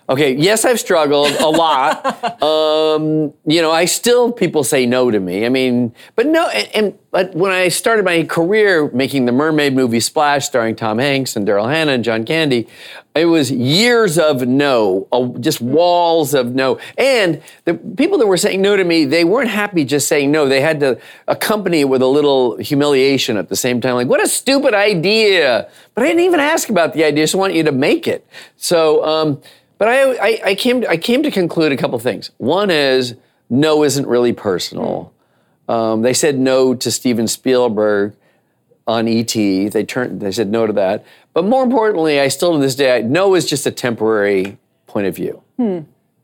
Okay, 0.09 0.35
yes, 0.35 0.65
I've 0.65 0.81
struggled 0.81 1.31
a 1.31 1.47
lot. 1.47 2.43
um, 2.43 3.33
you 3.45 3.61
know, 3.61 3.71
I 3.71 3.85
still 3.85 4.33
people 4.33 4.63
say 4.65 4.85
no 4.85 5.09
to 5.09 5.19
me. 5.19 5.45
I 5.45 5.49
mean, 5.49 5.93
but 6.15 6.25
no, 6.25 6.49
and, 6.49 6.69
and 6.75 6.99
but 7.11 7.33
when 7.33 7.51
I 7.51 7.69
started 7.69 8.03
my 8.03 8.23
career 8.23 8.89
making 8.91 9.25
the 9.25 9.31
mermaid 9.31 9.73
movie 9.73 10.01
Splash, 10.01 10.45
starring 10.45 10.75
Tom 10.75 10.97
Hanks 10.97 11.37
and 11.37 11.47
Daryl 11.47 11.69
Hannah 11.71 11.93
and 11.93 12.03
John 12.03 12.25
Candy, 12.25 12.67
it 13.15 13.25
was 13.25 13.51
years 13.51 14.17
of 14.17 14.45
no, 14.47 15.07
uh, 15.11 15.27
just 15.39 15.61
walls 15.61 16.33
of 16.33 16.55
no. 16.55 16.79
And 16.97 17.41
the 17.65 17.75
people 17.75 18.17
that 18.17 18.27
were 18.27 18.37
saying 18.37 18.61
no 18.61 18.75
to 18.75 18.83
me, 18.83 19.05
they 19.05 19.23
weren't 19.23 19.51
happy 19.51 19.85
just 19.85 20.07
saying 20.07 20.31
no. 20.31 20.49
They 20.49 20.61
had 20.61 20.79
to 20.79 20.99
accompany 21.27 21.81
it 21.81 21.89
with 21.89 22.01
a 22.01 22.07
little 22.07 22.57
humiliation 22.57 23.37
at 23.37 23.49
the 23.49 23.55
same 23.55 23.79
time, 23.79 23.93
like, 23.93 24.07
what 24.07 24.21
a 24.21 24.27
stupid 24.27 24.73
idea. 24.73 25.69
But 25.93 26.03
I 26.03 26.07
didn't 26.07 26.23
even 26.23 26.39
ask 26.39 26.69
about 26.69 26.93
the 26.93 27.03
idea, 27.03 27.27
I 27.31 27.37
want 27.37 27.53
you 27.53 27.63
to 27.63 27.71
make 27.71 28.07
it. 28.07 28.27
So, 28.57 29.05
um, 29.05 29.41
but 29.78 29.88
I, 29.88 30.13
I, 30.13 30.41
I 30.45 30.55
came 30.55 30.82
to, 30.82 30.89
I 30.89 30.97
came 30.97 31.24
to 31.24 31.32
conclude 31.32 31.71
a 31.71 31.78
couple 31.78 31.97
things. 31.99 32.32
One 32.38 32.69
is 32.69 33.15
no 33.49 33.84
isn't 33.84 34.07
really 34.07 34.34
personal. 34.34 35.13
Um, 35.67 36.01
they 36.01 36.13
said 36.13 36.38
no 36.38 36.74
to 36.76 36.91
Steven 36.91 37.28
Spielberg 37.28 38.15
on 38.86 39.07
ET. 39.07 39.34
They 39.34 39.86
turned. 39.88 40.19
They 40.19 40.32
said 40.32 40.49
no 40.49 40.67
to 40.67 40.74
that. 40.74 41.05
But 41.34 41.45
more 41.45 41.63
importantly, 41.63 42.19
I 42.19 42.28
still 42.28 42.53
to 42.53 42.59
this 42.59 42.76
day, 42.76 42.97
I, 42.97 43.01
no 43.01 43.36
is 43.36 43.45
just 43.45 43.65
a 43.65 43.71
temporary 43.71 44.57
point 44.88 45.07
of 45.07 45.15
view, 45.15 45.41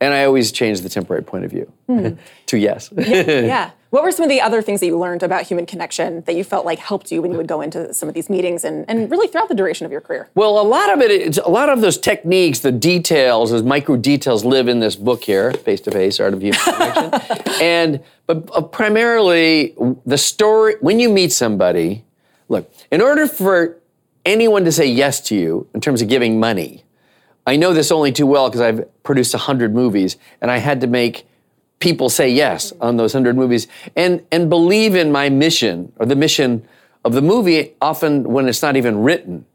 and 0.00 0.14
I 0.14 0.24
always 0.24 0.50
change 0.50 0.80
the 0.80 0.88
temporary 0.88 1.22
point 1.22 1.44
of 1.44 1.50
view 1.50 1.70
to 2.46 2.58
yes. 2.58 2.90
yeah. 2.96 3.72
What 3.90 4.04
were 4.04 4.12
some 4.12 4.22
of 4.22 4.28
the 4.28 4.40
other 4.40 4.62
things 4.62 4.78
that 4.80 4.86
you 4.86 4.96
learned 4.96 5.24
about 5.24 5.42
human 5.42 5.66
connection 5.66 6.22
that 6.22 6.36
you 6.36 6.44
felt 6.44 6.64
like 6.64 6.78
helped 6.78 7.10
you 7.10 7.20
when 7.20 7.32
you 7.32 7.36
would 7.36 7.48
go 7.48 7.60
into 7.60 7.92
some 7.92 8.08
of 8.08 8.14
these 8.14 8.30
meetings 8.30 8.64
and, 8.64 8.84
and 8.88 9.10
really 9.10 9.26
throughout 9.26 9.48
the 9.48 9.54
duration 9.54 9.84
of 9.84 9.90
your 9.90 10.00
career? 10.00 10.30
Well, 10.36 10.60
a 10.60 10.62
lot 10.62 10.92
of 10.92 11.00
it, 11.00 11.10
it's, 11.10 11.38
a 11.38 11.48
lot 11.48 11.68
of 11.68 11.80
those 11.80 11.98
techniques, 11.98 12.60
the 12.60 12.70
details, 12.70 13.50
those 13.50 13.64
micro 13.64 13.96
details 13.96 14.44
live 14.44 14.68
in 14.68 14.78
this 14.78 14.94
book 14.94 15.24
here, 15.24 15.52
Face 15.52 15.80
to 15.82 15.90
Face, 15.90 16.20
Art 16.20 16.34
of 16.34 16.40
Human 16.40 16.60
Connection. 16.60 17.52
and, 17.60 18.00
but 18.26 18.48
uh, 18.54 18.62
primarily, 18.62 19.74
the 20.06 20.18
story, 20.18 20.76
when 20.80 21.00
you 21.00 21.08
meet 21.08 21.32
somebody, 21.32 22.04
look, 22.48 22.72
in 22.92 23.00
order 23.00 23.26
for 23.26 23.76
anyone 24.24 24.64
to 24.66 24.70
say 24.70 24.86
yes 24.86 25.20
to 25.22 25.34
you 25.34 25.66
in 25.74 25.80
terms 25.80 26.00
of 26.00 26.06
giving 26.06 26.38
money, 26.38 26.84
I 27.46 27.56
know 27.56 27.72
this 27.72 27.90
only 27.90 28.12
too 28.12 28.26
well 28.26 28.48
because 28.48 28.60
I've 28.60 29.02
produced 29.02 29.34
100 29.34 29.74
movies 29.74 30.16
and 30.40 30.50
I 30.50 30.58
had 30.58 30.80
to 30.82 30.86
make 30.86 31.26
people 31.78 32.10
say 32.10 32.30
yes 32.30 32.72
on 32.80 32.96
those 32.96 33.14
100 33.14 33.36
movies 33.36 33.66
and, 33.96 34.24
and 34.30 34.50
believe 34.50 34.94
in 34.94 35.10
my 35.10 35.28
mission 35.30 35.92
or 35.96 36.06
the 36.06 36.16
mission 36.16 36.66
of 37.04 37.14
the 37.14 37.22
movie 37.22 37.74
often 37.80 38.24
when 38.24 38.48
it's 38.48 38.62
not 38.62 38.76
even 38.76 39.02
written. 39.02 39.46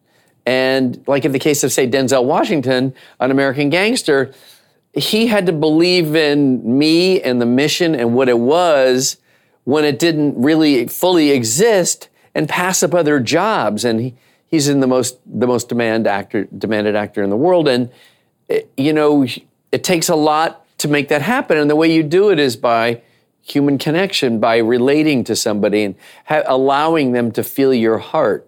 And 0.46 1.04
like 1.08 1.26
in 1.26 1.32
the 1.32 1.40
case 1.40 1.64
of, 1.64 1.72
say, 1.72 1.88
Denzel 1.88 2.26
Washington, 2.26 2.94
an 3.20 3.32
American 3.32 3.70
gangster, 3.70 4.34
he 4.94 5.28
had 5.28 5.46
to 5.46 5.52
believe 5.52 6.16
in 6.16 6.78
me 6.78 7.22
and 7.22 7.42
the 7.42 7.46
mission 7.46 7.96
and 7.96 8.16
what 8.16 8.30
it 8.30 8.40
was 8.40 9.18
when 9.64 9.84
it 9.84 10.00
didn't 10.00 10.42
really 10.42 10.88
fully 10.88 11.32
exist 11.32 12.10
and 12.34 12.48
pass 12.48 12.84
up 12.84 12.94
other 12.94 13.20
jobs. 13.20 13.84
And 13.84 14.00
he, 14.00 14.16
he's 14.48 14.68
in 14.68 14.80
the 14.80 14.88
most 14.88 15.18
the 15.26 15.48
most 15.48 15.70
demand 15.70 16.08
actor 16.08 16.46
demanded 16.58 16.96
actor 16.96 17.24
in 17.24 17.30
the 17.30 17.38
world. 17.38 17.68
And 17.68 17.90
it- 18.48 18.70
you 18.78 18.94
know, 18.94 19.26
it 19.72 19.84
takes 19.84 20.10
a 20.10 20.16
lot 20.16 20.66
to 20.80 20.88
make 20.88 21.08
that 21.10 21.22
happen. 21.22 21.58
And 21.58 21.70
the 21.70 21.76
way 21.76 21.92
you 21.92 22.04
do 22.04 22.30
it 22.30 22.40
is 22.40 22.56
by 22.56 23.02
human 23.42 23.78
connection, 23.78 24.40
by 24.40 24.58
relating 24.58 25.24
to 25.24 25.36
somebody 25.36 25.84
and 25.84 25.96
ha- 26.26 26.44
allowing 26.48 27.12
them 27.12 27.32
to 27.32 27.44
feel 27.44 27.74
your 27.74 27.98
heart 28.00 28.48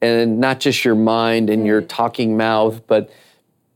and 0.00 0.38
not 0.38 0.60
just 0.60 0.84
your 0.84 0.94
mind 0.94 1.50
and 1.50 1.66
your 1.66 1.80
talking 1.82 2.36
mouth, 2.36 2.80
but 2.86 3.10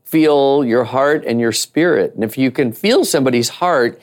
feel 0.04 0.64
your 0.64 0.84
heart 0.84 1.24
and 1.26 1.40
your 1.40 1.52
spirit. 1.52 2.14
And 2.14 2.24
if 2.24 2.36
you 2.38 2.50
can 2.50 2.72
feel 2.72 3.04
somebody's 3.04 3.48
heart, 3.48 4.00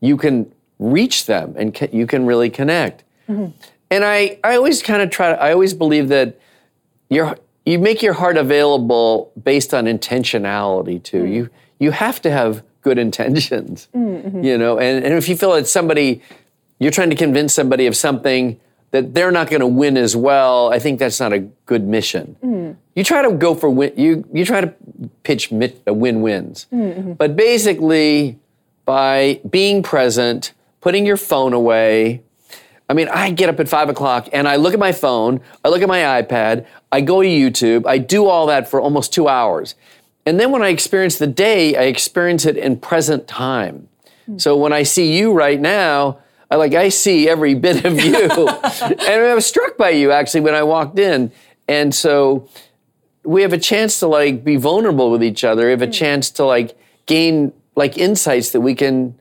you 0.00 0.16
can 0.16 0.52
reach 0.78 1.26
them 1.26 1.54
and 1.56 1.74
ca- 1.74 1.88
you 1.92 2.06
can 2.06 2.26
really 2.26 2.50
connect. 2.50 3.04
Mm-hmm. 3.28 3.46
And 3.90 4.04
I, 4.04 4.38
I 4.44 4.56
always 4.56 4.82
kind 4.82 5.02
of 5.02 5.10
try, 5.10 5.32
to, 5.32 5.40
I 5.42 5.52
always 5.52 5.74
believe 5.74 6.08
that 6.08 6.38
your, 7.08 7.36
you 7.64 7.78
make 7.78 8.02
your 8.02 8.14
heart 8.14 8.36
available 8.36 9.32
based 9.42 9.74
on 9.74 9.84
intentionality 9.84 11.02
too. 11.02 11.24
Mm. 11.24 11.34
You, 11.34 11.50
you 11.78 11.90
have 11.90 12.20
to 12.22 12.30
have 12.30 12.62
good 12.82 12.98
intentions, 12.98 13.88
mm, 13.94 14.22
mm-hmm. 14.22 14.44
you 14.44 14.56
know, 14.56 14.78
and, 14.78 15.04
and 15.04 15.14
if 15.14 15.28
you 15.28 15.36
feel 15.36 15.52
that 15.52 15.66
somebody, 15.66 16.22
you're 16.78 16.92
trying 16.92 17.10
to 17.10 17.16
convince 17.16 17.52
somebody 17.52 17.86
of 17.86 17.96
something 17.96 18.58
that 18.90 19.12
they're 19.14 19.30
not 19.30 19.50
going 19.50 19.60
to 19.60 19.66
win 19.66 19.96
as 19.96 20.16
well, 20.16 20.72
I 20.72 20.78
think 20.78 20.98
that's 20.98 21.20
not 21.20 21.32
a 21.32 21.40
good 21.66 21.84
mission. 21.84 22.36
Mm. 22.42 22.76
You 22.94 23.04
try 23.04 23.22
to 23.22 23.32
go 23.32 23.54
for 23.54 23.68
win, 23.68 23.92
you 23.96 24.24
you 24.32 24.44
try 24.44 24.60
to 24.60 24.72
pitch 25.22 25.52
uh, 25.52 25.92
win-wins, 25.92 26.66
mm-hmm. 26.72 27.12
but 27.12 27.36
basically 27.36 28.38
by 28.84 29.40
being 29.48 29.82
present, 29.82 30.52
putting 30.80 31.04
your 31.04 31.18
phone 31.18 31.52
away. 31.52 32.22
I 32.88 32.94
mean, 32.94 33.08
I 33.08 33.30
get 33.30 33.48
up 33.48 33.60
at 33.60 33.68
five 33.68 33.88
o'clock 33.88 34.28
and 34.32 34.48
I 34.48 34.56
look 34.56 34.72
at 34.72 34.80
my 34.80 34.92
phone, 34.92 35.40
I 35.64 35.68
look 35.68 35.82
at 35.82 35.88
my 35.88 36.22
iPad, 36.22 36.66
I 36.90 37.02
go 37.02 37.22
to 37.22 37.28
YouTube, 37.28 37.86
I 37.86 37.98
do 37.98 38.26
all 38.26 38.46
that 38.46 38.68
for 38.68 38.80
almost 38.80 39.12
two 39.12 39.28
hours. 39.28 39.74
And 40.24 40.40
then 40.40 40.50
when 40.50 40.62
I 40.62 40.68
experience 40.68 41.18
the 41.18 41.26
day, 41.26 41.76
I 41.76 41.82
experience 41.82 42.46
it 42.46 42.56
in 42.56 42.78
present 42.78 43.28
time. 43.28 43.88
Hmm. 44.26 44.38
So 44.38 44.56
when 44.56 44.72
I 44.72 44.82
see 44.82 45.16
you 45.16 45.32
right 45.32 45.60
now, 45.60 46.18
I 46.50 46.56
like 46.56 46.74
I 46.74 46.88
see 46.88 47.28
every 47.28 47.54
bit 47.66 47.84
of 47.84 48.00
you. 48.00 48.14
and 48.28 49.00
I 49.00 49.34
was 49.34 49.46
struck 49.46 49.76
by 49.76 49.90
you 49.90 50.10
actually 50.10 50.40
when 50.40 50.54
I 50.54 50.62
walked 50.62 50.98
in. 50.98 51.30
And 51.68 51.94
so 51.94 52.48
we 53.22 53.42
have 53.42 53.52
a 53.52 53.58
chance 53.58 54.00
to 54.00 54.06
like 54.06 54.44
be 54.44 54.56
vulnerable 54.56 55.10
with 55.10 55.22
each 55.22 55.44
other. 55.44 55.66
We 55.66 55.70
have 55.72 55.82
a 55.82 55.86
hmm. 55.86 55.92
chance 55.92 56.30
to 56.32 56.44
like 56.44 56.78
gain 57.04 57.52
like 57.76 57.98
insights 57.98 58.50
that 58.52 58.60
we 58.60 58.74
can 58.74 59.17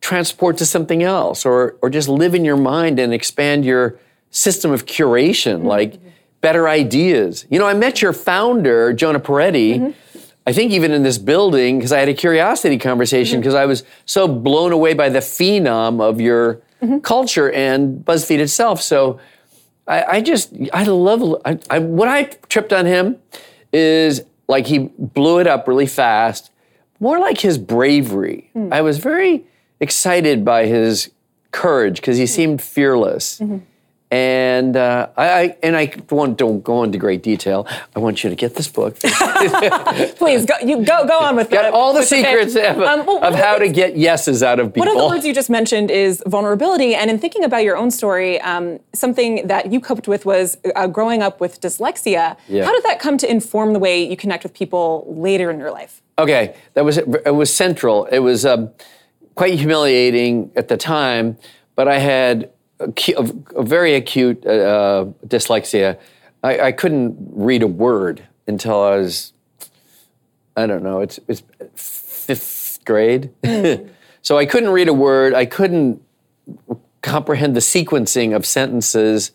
transport 0.00 0.56
to 0.58 0.66
something 0.66 1.02
else 1.02 1.44
or 1.44 1.76
or 1.82 1.90
just 1.90 2.08
live 2.08 2.34
in 2.34 2.44
your 2.44 2.56
mind 2.56 2.98
and 2.98 3.12
expand 3.12 3.64
your 3.64 3.98
system 4.30 4.70
of 4.70 4.86
curation, 4.86 5.58
mm-hmm. 5.58 5.66
like 5.66 6.00
better 6.40 6.68
ideas. 6.68 7.46
You 7.50 7.58
know, 7.58 7.66
I 7.66 7.74
met 7.74 8.00
your 8.00 8.12
founder, 8.12 8.92
Jonah 8.92 9.20
Peretti. 9.20 9.78
Mm-hmm. 9.78 10.18
I 10.46 10.52
think 10.52 10.72
even 10.72 10.92
in 10.92 11.02
this 11.02 11.18
building, 11.18 11.78
because 11.78 11.92
I 11.92 11.98
had 11.98 12.08
a 12.08 12.14
curiosity 12.14 12.78
conversation, 12.78 13.34
mm-hmm. 13.34 13.42
because 13.42 13.54
I 13.54 13.66
was 13.66 13.84
so 14.06 14.26
blown 14.26 14.72
away 14.72 14.94
by 14.94 15.10
the 15.10 15.18
phenom 15.18 16.00
of 16.00 16.20
your 16.20 16.62
culture 17.02 17.50
and 17.50 18.04
BuzzFeed 18.04 18.38
itself. 18.38 18.80
So 18.80 19.18
I, 19.86 20.04
I 20.04 20.20
just, 20.20 20.54
I 20.72 20.84
love, 20.84 21.40
I, 21.44 21.58
I, 21.68 21.80
what 21.80 22.08
I 22.08 22.24
tripped 22.48 22.72
on 22.72 22.86
him 22.86 23.16
is 23.72 24.22
like 24.46 24.66
he 24.66 24.90
blew 24.96 25.40
it 25.40 25.46
up 25.46 25.66
really 25.66 25.86
fast, 25.86 26.50
more 27.00 27.18
like 27.18 27.40
his 27.40 27.58
bravery. 27.58 28.50
Hmm. 28.52 28.72
I 28.72 28.80
was 28.80 28.98
very 28.98 29.44
excited 29.80 30.44
by 30.44 30.66
his 30.66 31.10
courage 31.52 31.96
because 31.96 32.18
he 32.18 32.26
seemed 32.26 32.62
fearless. 32.62 33.40
And 34.10 34.74
uh, 34.74 35.10
I, 35.18 35.28
I 35.28 35.56
and 35.62 35.76
I 35.76 35.92
want, 36.08 36.38
don't 36.38 36.64
go 36.64 36.82
into 36.82 36.96
great 36.96 37.22
detail. 37.22 37.66
I 37.94 37.98
want 37.98 38.24
you 38.24 38.30
to 38.30 38.36
get 38.36 38.54
this 38.54 38.66
book. 38.66 38.96
Please 40.16 40.46
go. 40.46 40.54
You 40.64 40.82
go. 40.82 41.06
Go 41.06 41.18
on 41.18 41.36
with 41.36 41.50
Got 41.50 41.74
all 41.74 41.92
the 41.92 42.02
secrets 42.02 42.56
of, 42.56 42.78
Um, 42.78 43.04
well, 43.04 43.22
of 43.22 43.34
how 43.34 43.58
to 43.58 43.68
get 43.68 43.98
yeses 43.98 44.42
out 44.42 44.60
of 44.60 44.68
people. 44.68 44.86
One 44.86 44.88
of 44.88 44.96
the 44.96 45.06
words 45.06 45.26
you 45.26 45.34
just 45.34 45.50
mentioned 45.50 45.90
is 45.90 46.22
vulnerability. 46.26 46.94
And 46.94 47.10
in 47.10 47.18
thinking 47.18 47.44
about 47.44 47.64
your 47.64 47.76
own 47.76 47.90
story, 47.90 48.40
um, 48.40 48.80
something 48.94 49.46
that 49.46 49.70
you 49.70 49.78
coped 49.78 50.08
with 50.08 50.24
was 50.24 50.56
uh, 50.74 50.86
growing 50.86 51.20
up 51.20 51.38
with 51.38 51.60
dyslexia. 51.60 52.38
Yeah. 52.48 52.64
How 52.64 52.72
did 52.72 52.84
that 52.84 53.00
come 53.00 53.18
to 53.18 53.30
inform 53.30 53.74
the 53.74 53.78
way 53.78 54.02
you 54.02 54.16
connect 54.16 54.42
with 54.42 54.54
people 54.54 55.04
later 55.06 55.50
in 55.50 55.58
your 55.58 55.70
life? 55.70 56.00
Okay, 56.18 56.56
that 56.72 56.84
was 56.84 56.96
it. 56.96 57.34
Was 57.34 57.54
central. 57.54 58.06
It 58.06 58.20
was 58.20 58.46
um, 58.46 58.70
quite 59.38 59.54
humiliating 59.54 60.50
at 60.56 60.66
the 60.66 60.76
time, 60.76 61.38
but 61.76 61.86
I 61.86 61.98
had 61.98 62.50
a, 62.80 62.92
a 63.54 63.62
very 63.62 63.94
acute 63.94 64.44
uh, 64.44 65.06
dyslexia. 65.24 65.96
I, 66.42 66.58
I 66.58 66.72
couldn't 66.72 67.16
read 67.20 67.62
a 67.62 67.68
word 67.68 68.26
until 68.48 68.82
I 68.82 68.96
was, 68.96 69.32
I 70.56 70.66
don't 70.66 70.82
know, 70.82 71.02
it's 71.02 71.20
it's 71.28 71.44
fifth 71.76 72.80
grade. 72.84 73.30
so 74.22 74.36
I 74.36 74.44
couldn't 74.44 74.70
read 74.70 74.88
a 74.88 74.92
word. 74.92 75.34
I 75.34 75.46
couldn't 75.46 76.02
comprehend 77.02 77.54
the 77.54 77.60
sequencing 77.60 78.34
of 78.34 78.44
sentences. 78.44 79.30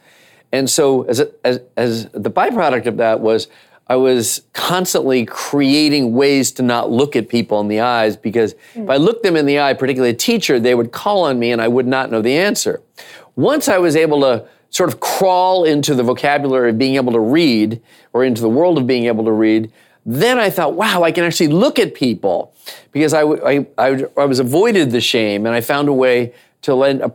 And 0.52 0.70
so, 0.70 1.04
as, 1.04 1.22
a, 1.22 1.32
as, 1.46 1.62
as 1.78 2.10
the 2.10 2.30
byproduct 2.30 2.88
of 2.88 2.98
that 2.98 3.22
was, 3.22 3.48
I 3.88 3.96
was 3.98 4.44
constantly 4.54 5.26
creating 5.26 6.14
ways 6.14 6.52
to 6.54 6.64
not 6.64 6.90
look 6.90 7.16
at 7.16 7.28
people 7.28 7.60
in 7.60 7.68
the 7.68 7.82
eyes 7.82 8.16
because 8.16 8.56
if 8.76 8.90
I 8.90 8.96
looked 8.96 9.24
them 9.24 9.36
in 9.36 9.46
the 9.46 9.60
eye, 9.60 9.74
particularly 9.74 10.12
a 10.12 10.18
teacher, 10.18 10.60
they 10.60 10.74
would 10.74 10.92
call 10.92 11.24
on 11.24 11.38
me 11.38 11.52
and 11.52 11.62
I 11.62 11.68
would 11.68 11.86
not 11.86 12.10
know 12.10 12.22
the 12.22 12.38
answer. 12.38 12.82
Once 13.36 13.68
I 13.68 13.78
was 13.78 13.96
able 13.96 14.22
to 14.22 14.48
sort 14.70 14.92
of 14.92 15.00
crawl 15.00 15.66
into 15.66 15.94
the 15.94 16.04
vocabulary 16.04 16.70
of 16.70 16.78
being 16.78 16.96
able 16.96 17.12
to 17.14 17.20
read 17.20 17.82
or 18.14 18.24
into 18.24 18.42
the 18.42 18.50
world 18.50 18.78
of 18.78 18.88
being 18.88 19.06
able 19.06 19.26
to 19.26 19.32
read, 19.32 19.72
then 20.06 20.40
I 20.40 20.50
thought, 20.50 20.74
wow, 20.74 21.04
I 21.04 21.12
can 21.12 21.24
actually 21.24 21.50
look 21.50 21.78
at 21.78 21.94
people 21.94 22.54
because 22.92 23.14
I, 23.14 23.22
I, 23.22 23.68
I, 23.78 24.06
I 24.18 24.26
was 24.26 24.40
avoided 24.40 24.92
the 24.92 25.02
shame 25.02 25.46
and 25.46 25.54
I 25.54 25.62
found 25.62 25.90
a 25.90 25.94
way 25.94 26.34
to 26.64 26.74
lend 26.74 27.02
a- 27.02 27.14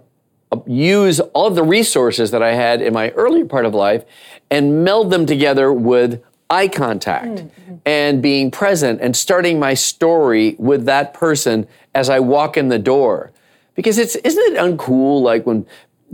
use 0.66 1.20
all 1.20 1.46
of 1.46 1.54
the 1.54 1.62
resources 1.62 2.30
that 2.30 2.42
I 2.42 2.54
had 2.54 2.80
in 2.80 2.92
my 2.92 3.10
earlier 3.10 3.44
part 3.44 3.64
of 3.66 3.74
life 3.74 4.04
and 4.50 4.84
meld 4.84 5.10
them 5.10 5.26
together 5.26 5.72
with 5.72 6.22
eye 6.50 6.68
contact 6.68 7.42
and 7.84 8.22
being 8.22 8.50
present 8.50 9.00
and 9.00 9.14
starting 9.16 9.58
my 9.58 9.74
story 9.74 10.56
with 10.58 10.86
that 10.86 11.12
person 11.14 11.66
as 11.94 12.08
I 12.08 12.20
walk 12.20 12.56
in 12.56 12.68
the 12.68 12.78
door. 12.78 13.32
Because 13.74 13.98
it's 13.98 14.16
isn't 14.16 14.54
it 14.54 14.58
uncool 14.58 15.22
like 15.22 15.46
when 15.46 15.66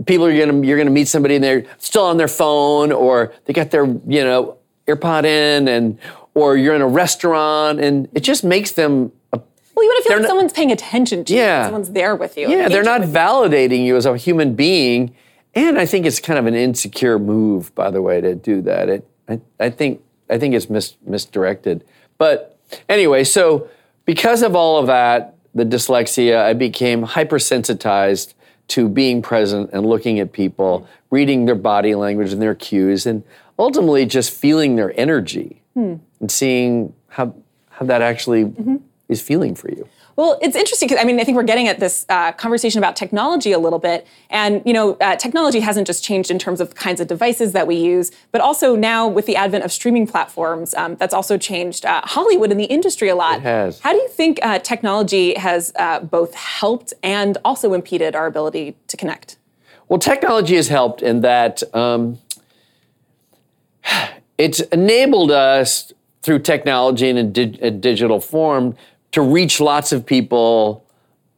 people 0.05 0.25
are 0.25 0.37
gonna 0.37 0.65
you're 0.65 0.77
gonna 0.77 0.89
meet 0.89 1.07
somebody 1.07 1.35
and 1.35 1.43
they're 1.43 1.65
still 1.77 2.03
on 2.03 2.17
their 2.17 2.27
phone 2.27 2.91
or 2.91 3.33
they 3.45 3.53
got 3.53 3.71
their 3.71 3.85
you 3.85 4.23
know 4.23 4.57
earpod 4.87 5.23
in 5.25 5.67
and 5.67 5.97
or 6.35 6.57
you're 6.57 6.75
in 6.75 6.81
a 6.81 6.87
restaurant 6.87 7.79
and 7.79 8.07
it 8.13 8.19
just 8.19 8.43
makes 8.43 8.71
them 8.73 9.11
a 9.33 9.39
Well, 9.73 9.83
you 9.83 9.89
want 9.89 10.03
to 10.03 10.09
feel 10.09 10.17
like 10.17 10.21
not- 10.23 10.27
someone's 10.27 10.53
paying 10.53 10.71
attention 10.71 11.23
to 11.25 11.33
you. 11.33 11.39
Yeah. 11.39 11.63
Someone's 11.65 11.91
there 11.91 12.15
with 12.15 12.37
you. 12.37 12.49
yeah, 12.49 12.67
they're 12.67 12.83
not 12.83 12.99
with 13.01 13.09
you. 13.09 13.15
validating 13.15 13.85
you 13.85 13.95
as 13.95 14.05
a 14.05 14.15
human 14.17 14.53
being. 14.53 15.15
And 15.55 15.79
I 15.79 15.85
think 15.85 16.05
it's 16.05 16.19
kind 16.19 16.37
of 16.37 16.45
an 16.47 16.53
insecure 16.53 17.17
move, 17.17 17.73
by 17.73 17.89
the 17.89 18.01
way, 18.01 18.19
to 18.19 18.35
do 18.35 18.61
that. 18.63 18.89
It, 18.89 19.07
I, 19.29 19.39
I 19.57 19.69
think, 19.69 20.01
I 20.29 20.37
think 20.37 20.55
it's 20.55 20.69
mis- 20.69 20.95
misdirected. 21.05 21.83
But 22.17 22.57
anyway, 22.89 23.23
so 23.23 23.69
because 24.05 24.41
of 24.41 24.55
all 24.55 24.77
of 24.77 24.87
that, 24.87 25.35
the 25.53 25.65
dyslexia, 25.65 26.41
I 26.41 26.53
became 26.53 27.05
hypersensitized 27.05 28.33
to 28.69 28.89
being 28.89 29.21
present 29.21 29.69
and 29.73 29.85
looking 29.85 30.19
at 30.19 30.31
people, 30.33 30.87
reading 31.11 31.45
their 31.45 31.55
body 31.55 31.95
language 31.95 32.33
and 32.33 32.41
their 32.41 32.55
cues, 32.55 33.05
and 33.05 33.23
ultimately 33.57 34.05
just 34.05 34.31
feeling 34.31 34.75
their 34.75 34.97
energy 34.99 35.61
hmm. 35.73 35.95
and 36.19 36.31
seeing 36.31 36.93
how, 37.09 37.33
how 37.69 37.85
that 37.85 38.01
actually 38.01 38.45
mm-hmm. 38.45 38.77
is 39.07 39.21
feeling 39.21 39.55
for 39.55 39.69
you. 39.69 39.87
Well, 40.15 40.39
it's 40.41 40.55
interesting 40.55 40.87
because 40.87 41.01
I 41.01 41.05
mean 41.05 41.19
I 41.19 41.23
think 41.23 41.35
we're 41.35 41.43
getting 41.43 41.67
at 41.67 41.79
this 41.79 42.05
uh, 42.07 42.31
conversation 42.31 42.79
about 42.79 42.95
technology 42.95 43.51
a 43.51 43.59
little 43.59 43.79
bit, 43.79 44.07
and 44.29 44.61
you 44.65 44.71
know 44.71 44.93
uh, 45.01 45.15
technology 45.17 45.59
hasn't 45.59 45.87
just 45.87 46.03
changed 46.03 46.31
in 46.31 46.39
terms 46.39 46.61
of 46.61 46.69
the 46.69 46.75
kinds 46.75 47.01
of 47.01 47.07
devices 47.07 47.51
that 47.51 47.67
we 47.67 47.75
use, 47.75 48.11
but 48.31 48.39
also 48.39 48.75
now 48.75 49.07
with 49.07 49.25
the 49.25 49.35
advent 49.35 49.65
of 49.65 49.71
streaming 49.71 50.07
platforms, 50.07 50.73
um, 50.75 50.95
that's 50.95 51.13
also 51.13 51.37
changed 51.37 51.85
uh, 51.85 52.01
Hollywood 52.05 52.51
and 52.51 52.59
the 52.59 52.65
industry 52.65 53.09
a 53.09 53.15
lot. 53.15 53.39
It 53.39 53.43
has. 53.43 53.79
How 53.81 53.91
do 53.91 53.97
you 53.97 54.07
think 54.07 54.39
uh, 54.41 54.59
technology 54.59 55.37
has 55.37 55.73
uh, 55.75 55.99
both 55.99 56.33
helped 56.33 56.93
and 57.03 57.37
also 57.43 57.73
impeded 57.73 58.15
our 58.15 58.25
ability 58.25 58.77
to 58.87 58.97
connect? 58.97 59.37
Well, 59.89 59.99
technology 59.99 60.55
has 60.55 60.69
helped 60.69 61.01
in 61.01 61.21
that 61.21 61.61
um, 61.75 62.19
it's 64.37 64.61
enabled 64.61 65.31
us 65.31 65.91
through 66.21 66.39
technology 66.39 67.09
in 67.09 67.17
a, 67.17 67.23
di- 67.23 67.59
a 67.61 67.69
digital 67.69 68.19
form 68.19 68.75
to 69.15 69.21
reach 69.21 69.59
lots 69.61 69.91
of 69.91 70.05
people 70.05 70.85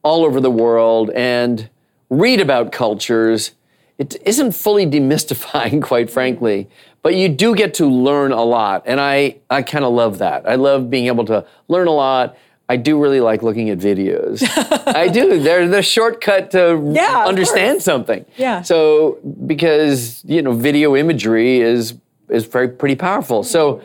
all 0.04 0.26
over 0.26 0.42
the 0.42 0.52
world 0.52 1.12
and 1.12 1.70
read 2.10 2.42
about 2.42 2.72
cultures. 2.72 3.52
It 4.00 4.16
isn't 4.26 4.54
fully 4.54 4.86
demystifying, 4.86 5.82
quite 5.92 6.10
frankly, 6.10 6.70
but 7.04 7.14
you 7.16 7.30
do 7.30 7.56
get 7.56 7.76
to 7.76 7.86
learn 7.86 8.32
a 8.32 8.44
lot. 8.44 8.84
And 8.88 9.00
I, 9.00 9.38
I 9.50 9.62
kind 9.62 9.86
of 9.86 9.94
love 9.94 10.18
that. 10.18 10.48
I 10.50 10.56
love 10.56 10.90
being 10.90 11.06
able 11.06 11.26
to 11.26 11.46
learn 11.68 11.88
a 11.88 11.92
lot. 11.92 12.36
I 12.68 12.78
do 12.78 13.00
really 13.02 13.22
like 13.22 13.44
looking 13.44 13.70
at 13.70 13.78
videos. 13.78 14.44
I 14.88 15.08
do. 15.08 15.40
They're 15.40 15.68
the 15.68 15.82
shortcut 15.84 16.52
to 16.52 16.82
Yeah, 16.94 17.26
understand 17.26 17.82
something. 17.82 18.26
Yeah. 18.38 18.62
So 18.64 19.20
because 19.46 20.22
you 20.26 20.42
know 20.42 20.52
video 20.52 20.96
imagery 20.96 21.62
is 21.62 21.94
is 22.28 22.46
very 22.46 22.68
pretty 22.68 22.96
powerful. 22.96 23.44
So 23.44 23.82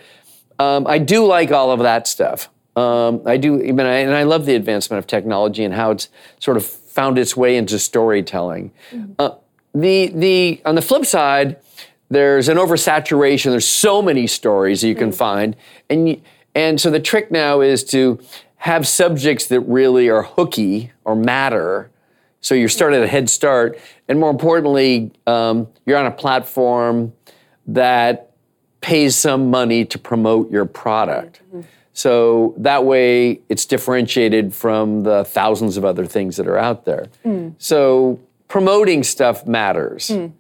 um, 0.59 0.87
I 0.89 0.99
do 0.99 1.25
like 1.27 1.53
all 1.53 1.71
of 1.71 1.79
that 1.81 2.09
stuff. 2.09 2.49
Um, 2.75 3.23
I 3.27 3.37
do, 3.37 3.61
even 3.61 3.87
I, 3.87 3.99
and 3.99 4.15
I 4.15 4.23
love 4.23 4.47
the 4.47 4.55
advancement 4.55 4.99
of 4.99 5.07
technology 5.07 5.63
and 5.65 5.75
how 5.75 5.91
it's 5.91 6.09
sort 6.41 6.57
of 6.57 6.65
found 6.65 7.19
its 7.19 7.37
way 7.37 7.57
into 7.57 7.79
storytelling. 7.79 8.73
Uh, 9.19 9.31
the 9.75 10.09
the 10.09 10.61
on 10.65 10.75
the 10.75 10.83
flip 10.83 11.07
side, 11.07 11.57
there's 12.11 12.49
an 12.49 12.59
oversaturation. 12.59 13.51
There's 13.51 13.69
so 13.69 14.03
many 14.03 14.27
stories 14.27 14.81
that 14.81 14.89
you 14.89 14.95
can 14.95 15.13
find, 15.13 15.57
and 15.89 16.21
and 16.55 16.81
so 16.81 16.91
the 16.91 17.01
trick 17.01 17.31
now 17.31 17.61
is 17.61 17.85
to 17.85 18.21
have 18.57 18.87
subjects 18.87 19.47
that 19.49 19.61
really 19.61 20.09
are 20.09 20.23
hooky 20.23 20.93
or 21.05 21.17
matter. 21.17 21.91
So 22.41 22.55
you're 22.55 22.69
starting 22.69 22.99
at 22.99 23.05
a 23.05 23.09
head 23.09 23.31
start, 23.31 23.79
and 24.09 24.19
more 24.19 24.31
importantly, 24.31 25.13
um, 25.27 25.69
you're 25.87 25.99
on 25.99 26.07
a 26.07 26.11
platform 26.11 27.13
that 27.67 28.33
pays 28.81 29.17
some 29.17 29.51
money 29.51 29.85
to 29.85 29.99
promote 29.99 30.51
your 30.51 30.65
product. 30.65 31.41
So 31.93 32.55
that 32.57 32.85
way 32.85 33.41
it's 33.49 33.67
differentiated 33.67 34.55
from 34.55 35.03
the 35.03 35.25
thousands 35.25 35.77
of 35.77 35.85
other 35.85 36.07
things 36.07 36.37
that 36.37 36.47
are 36.47 36.59
out 36.59 36.85
there. 36.85 37.09
Mm. 37.25 37.55
So 37.59 38.19
promoting 38.49 39.03
stuff 39.03 39.47
matters. 39.47 40.09
Mm. 40.09 40.33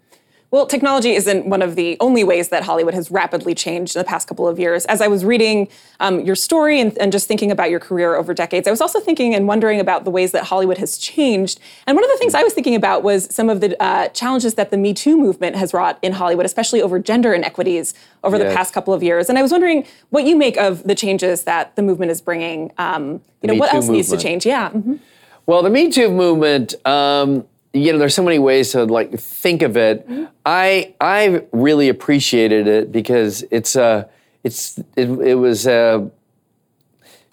Well, 0.52 0.66
technology 0.66 1.14
isn't 1.14 1.46
one 1.46 1.62
of 1.62 1.76
the 1.76 1.96
only 1.98 2.24
ways 2.24 2.50
that 2.50 2.62
Hollywood 2.62 2.92
has 2.92 3.10
rapidly 3.10 3.54
changed 3.54 3.96
in 3.96 4.00
the 4.00 4.04
past 4.04 4.28
couple 4.28 4.46
of 4.46 4.58
years. 4.58 4.84
As 4.84 5.00
I 5.00 5.08
was 5.08 5.24
reading 5.24 5.66
um, 5.98 6.20
your 6.20 6.34
story 6.36 6.78
and, 6.78 6.96
and 6.98 7.10
just 7.10 7.26
thinking 7.26 7.50
about 7.50 7.70
your 7.70 7.80
career 7.80 8.16
over 8.16 8.34
decades, 8.34 8.68
I 8.68 8.70
was 8.70 8.82
also 8.82 9.00
thinking 9.00 9.34
and 9.34 9.48
wondering 9.48 9.80
about 9.80 10.04
the 10.04 10.10
ways 10.10 10.32
that 10.32 10.44
Hollywood 10.44 10.76
has 10.76 10.98
changed. 10.98 11.58
And 11.86 11.96
one 11.96 12.04
of 12.04 12.10
the 12.10 12.18
things 12.18 12.34
I 12.34 12.42
was 12.42 12.52
thinking 12.52 12.74
about 12.74 13.02
was 13.02 13.34
some 13.34 13.48
of 13.48 13.62
the 13.62 13.82
uh, 13.82 14.08
challenges 14.08 14.52
that 14.56 14.70
the 14.70 14.76
Me 14.76 14.92
Too 14.92 15.16
movement 15.16 15.56
has 15.56 15.72
wrought 15.72 15.98
in 16.02 16.12
Hollywood, 16.12 16.44
especially 16.44 16.82
over 16.82 16.98
gender 16.98 17.32
inequities 17.32 17.94
over 18.22 18.36
the 18.36 18.44
past 18.44 18.74
couple 18.74 18.92
of 18.92 19.02
years. 19.02 19.30
And 19.30 19.38
I 19.38 19.42
was 19.42 19.52
wondering 19.52 19.86
what 20.10 20.24
you 20.24 20.36
make 20.36 20.58
of 20.58 20.84
the 20.84 20.94
changes 20.94 21.44
that 21.44 21.76
the 21.76 21.82
movement 21.82 22.10
is 22.10 22.20
bringing. 22.20 22.72
Um, 22.76 23.22
you 23.40 23.46
know, 23.46 23.54
Me 23.54 23.60
what 23.60 23.70
Too 23.70 23.76
else 23.76 23.88
needs 23.88 24.10
to 24.10 24.18
change? 24.18 24.44
Yeah. 24.44 24.68
mhm. 24.68 24.98
Well, 25.46 25.62
the 25.62 25.70
Me 25.70 25.90
Too 25.90 26.10
movement, 26.10 26.74
um, 26.86 27.46
you 27.72 27.92
know, 27.92 27.98
there's 27.98 28.14
so 28.14 28.22
many 28.22 28.38
ways 28.38 28.72
to 28.72 28.84
like 28.84 29.18
think 29.18 29.62
of 29.62 29.76
it. 29.76 30.08
Mm-hmm. 30.08 30.24
I 30.44 30.94
I 31.00 31.44
really 31.52 31.88
appreciated 31.88 32.66
it 32.66 32.92
because 32.92 33.44
it's 33.50 33.76
a 33.76 34.08
it's 34.44 34.78
it, 34.96 35.08
it 35.08 35.34
was 35.34 35.66
a 35.66 36.10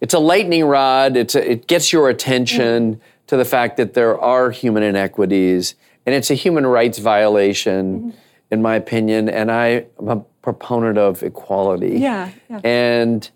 it's 0.02 0.14
a 0.14 0.20
lightning 0.20 0.66
rod. 0.66 1.18
It's 1.18 1.36
a, 1.36 1.52
it 1.52 1.68
gets 1.68 1.92
your 1.92 2.10
attention 2.10 2.96
mm-hmm. 2.96 3.02
to 3.28 3.38
the 3.38 3.46
fact 3.46 3.78
that 3.78 3.94
there 3.94 4.20
are 4.20 4.52
human 4.52 4.84
inequities, 4.84 5.76
and 6.06 6.16
it's 6.16 6.32
a 6.32 6.36
human 6.36 6.66
rights 6.66 7.00
violation, 7.00 8.00
mm-hmm. 8.00 8.18
in 8.52 8.62
my 8.62 8.76
opinion. 8.76 9.28
And 9.28 9.52
I 9.52 9.86
am 10.00 10.08
a 10.08 10.18
proponent 10.42 10.98
of 10.98 11.22
equality. 11.22 12.00
Yeah, 12.00 12.30
yeah. 12.50 12.62
And 12.64 13.30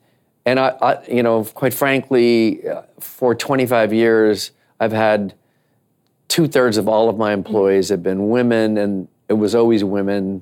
and 0.46 0.60
I, 0.60 0.70
I, 0.82 1.06
you 1.08 1.24
know, 1.24 1.44
quite 1.44 1.74
frankly, 1.74 2.68
uh, 2.68 2.84
for 3.00 3.36
25 3.36 3.94
years, 3.94 4.52
I've 4.80 4.92
had 4.92 5.34
two 6.34 6.48
thirds 6.48 6.78
of 6.78 6.88
all 6.88 7.10
of 7.10 7.18
my 7.20 7.32
employees 7.32 7.90
have 7.90 8.02
been 8.02 8.28
women, 8.28 8.76
and 8.76 9.08
it 9.30 9.34
was 9.34 9.54
always 9.54 9.84
women 9.84 10.42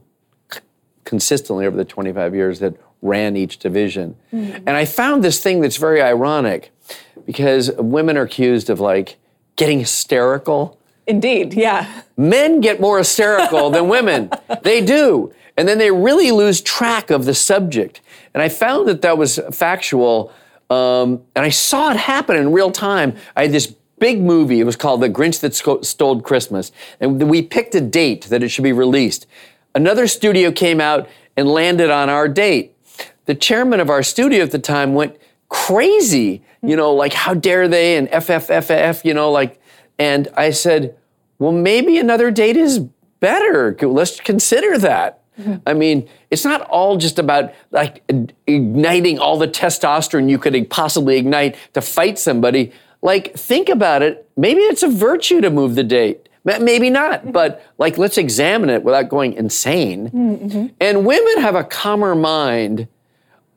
consistently 1.03 1.65
over 1.65 1.75
the 1.75 1.83
25 1.83 2.33
years 2.33 2.59
that 2.59 2.73
ran 3.01 3.35
each 3.35 3.57
division. 3.57 4.15
And 4.31 4.69
I 4.69 4.85
found 4.85 5.21
this 5.21 5.43
thing 5.43 5.59
that's 5.59 5.75
very 5.75 6.01
ironic 6.01 6.71
because 7.25 7.73
women 7.73 8.15
are 8.15 8.21
accused 8.21 8.69
of 8.69 8.79
like 8.79 9.17
getting 9.57 9.79
hysterical 9.79 10.79
Indeed, 11.07 11.55
yeah. 11.55 12.03
men 12.15 12.61
get 12.61 12.79
more 12.79 12.99
hysterical 12.99 13.69
than 13.69 13.89
women. 13.89 14.29
They 14.61 14.79
do. 14.79 15.33
And 15.57 15.67
then 15.67 15.77
they 15.77 15.91
really 15.91 16.31
lose 16.31 16.61
track 16.61 17.09
of 17.09 17.25
the 17.25 17.33
subject. 17.33 17.99
And 18.33 18.41
I 18.41 18.47
found 18.47 18.87
that 18.87 19.01
that 19.01 19.17
was 19.17 19.41
factual. 19.51 20.31
Um, 20.69 21.23
and 21.35 21.43
I 21.43 21.49
saw 21.49 21.91
it 21.91 21.97
happen 21.97 22.37
in 22.37 22.53
real 22.53 22.71
time. 22.71 23.17
I 23.35 23.41
had 23.41 23.51
this 23.51 23.75
big 24.01 24.19
movie. 24.21 24.59
It 24.59 24.65
was 24.65 24.75
called 24.75 25.01
The 25.01 25.09
Grinch 25.09 25.39
That 25.39 25.53
Stole 25.85 26.21
Christmas. 26.21 26.73
And 26.99 27.29
we 27.29 27.41
picked 27.41 27.75
a 27.75 27.79
date 27.79 28.25
that 28.25 28.43
it 28.43 28.49
should 28.49 28.63
be 28.65 28.73
released. 28.73 29.27
Another 29.73 30.07
studio 30.07 30.51
came 30.51 30.81
out 30.81 31.07
and 31.37 31.47
landed 31.47 31.89
on 31.89 32.09
our 32.09 32.27
date. 32.27 32.75
The 33.25 33.35
chairman 33.35 33.79
of 33.79 33.89
our 33.89 34.03
studio 34.03 34.43
at 34.43 34.51
the 34.51 34.59
time 34.59 34.95
went 34.95 35.17
crazy, 35.47 36.41
you 36.63 36.75
know, 36.75 36.91
like, 36.93 37.13
how 37.13 37.35
dare 37.35 37.67
they? 37.67 37.95
And 37.95 38.09
FFFF, 38.09 39.05
you 39.05 39.13
know, 39.13 39.31
like, 39.31 39.61
and 39.99 40.27
I 40.35 40.49
said, 40.49 40.97
well, 41.37 41.51
maybe 41.51 41.97
another 41.99 42.31
date 42.31 42.57
is 42.57 42.79
better. 43.19 43.77
Let's 43.81 44.19
consider 44.19 44.79
that. 44.79 45.21
Mm-hmm. 45.39 45.57
I 45.65 45.73
mean, 45.73 46.09
it's 46.29 46.43
not 46.43 46.61
all 46.61 46.97
just 46.97 47.19
about 47.19 47.53
like 47.69 48.03
igniting 48.47 49.19
all 49.19 49.37
the 49.37 49.47
testosterone 49.47 50.29
you 50.29 50.37
could 50.37 50.69
possibly 50.69 51.17
ignite 51.17 51.55
to 51.73 51.81
fight 51.81 52.19
somebody. 52.19 52.71
Like, 53.01 53.35
think 53.35 53.69
about 53.69 54.01
it. 54.01 54.29
Maybe 54.37 54.61
it's 54.61 54.83
a 54.83 54.89
virtue 54.89 55.41
to 55.41 55.49
move 55.49 55.75
the 55.75 55.83
date. 55.83 56.29
Maybe 56.43 56.89
not, 56.89 57.21
mm-hmm. 57.21 57.31
but 57.31 57.63
like, 57.77 57.99
let's 57.99 58.17
examine 58.17 58.69
it 58.69 58.83
without 58.83 59.09
going 59.09 59.33
insane. 59.33 60.09
Mm, 60.09 60.39
mm-hmm. 60.39 60.67
And 60.79 61.05
women 61.05 61.41
have 61.41 61.53
a 61.53 61.63
calmer 61.63 62.15
mind 62.15 62.87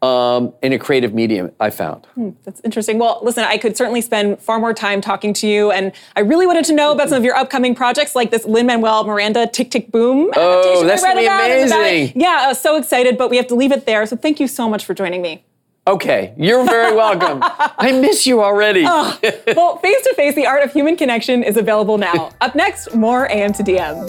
um, 0.05 0.53
in 0.61 0.75
a 0.75 0.79
creative 0.79 1.15
medium, 1.15 1.51
I 1.59 1.71
found. 1.71 2.05
Hmm, 2.15 2.31
that's 2.43 2.61
interesting. 2.61 2.99
Well, 2.99 3.21
listen, 3.23 3.45
I 3.45 3.57
could 3.57 3.75
certainly 3.75 4.03
spend 4.03 4.39
far 4.39 4.61
more 4.61 4.75
time 4.75 5.01
talking 5.01 5.33
to 5.35 5.47
you, 5.47 5.71
and 5.71 5.93
I 6.15 6.21
really 6.21 6.47
wanted 6.47 6.67
to 6.67 6.75
know 6.75 6.93
about 6.93 7.09
some 7.09 7.17
of 7.17 7.25
your 7.25 7.37
upcoming 7.37 7.75
projects, 7.75 8.15
like 8.15 8.31
this 8.31 8.45
Lin 8.45 8.67
Manuel 8.67 9.05
Miranda 9.05 9.47
Tick 9.47 9.71
Tick 9.71 9.91
Boom 9.91 10.31
oh, 10.37 10.61
adaptation 10.61 10.85
Oh, 10.85 10.87
that's 10.87 11.03
I 11.03 11.07
read 11.07 11.15
gonna 11.15 11.21
be 11.21 11.27
about 11.27 11.51
in 11.51 11.61
the 11.63 11.69
Valley. 11.69 11.89
amazing. 11.89 12.21
Yeah, 12.21 12.39
I 12.41 12.49
was 12.49 12.61
so 12.61 12.77
excited, 12.77 13.17
but 13.17 13.31
we 13.31 13.39
have 13.39 13.47
to 13.47 13.55
leave 13.55 13.73
it 13.73 13.87
there. 13.87 14.05
So 14.05 14.15
thank 14.15 14.41
you 14.41 14.47
so 14.47 14.69
much 14.69 14.85
for 14.85 14.93
joining 14.93 15.23
me. 15.23 15.45
Okay, 15.87 16.33
you're 16.39 16.65
very 16.65 16.97
welcome. 16.97 17.41
I 17.43 17.93
miss 17.93 18.27
you 18.27 18.43
already. 18.43 18.85
well, 18.85 19.77
Face 19.79 20.03
to 20.05 20.15
Face, 20.17 20.35
the 20.35 20.47
art 20.47 20.63
of 20.63 20.73
human 20.73 20.97
connection 20.97 21.43
is 21.43 21.59
available 21.59 21.99
now. 21.99 22.31
Up 22.41 22.55
next, 22.55 22.95
more 22.95 23.31
AM 23.31 23.53
to 23.53 23.63
DM. 23.63 24.09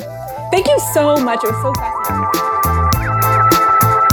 Thank 0.52 0.68
you 0.68 0.80
so 0.94 1.18
much. 1.18 1.44
It 1.44 1.52
was 1.52 1.62
so 1.62 1.74
fascinating. 1.74 2.45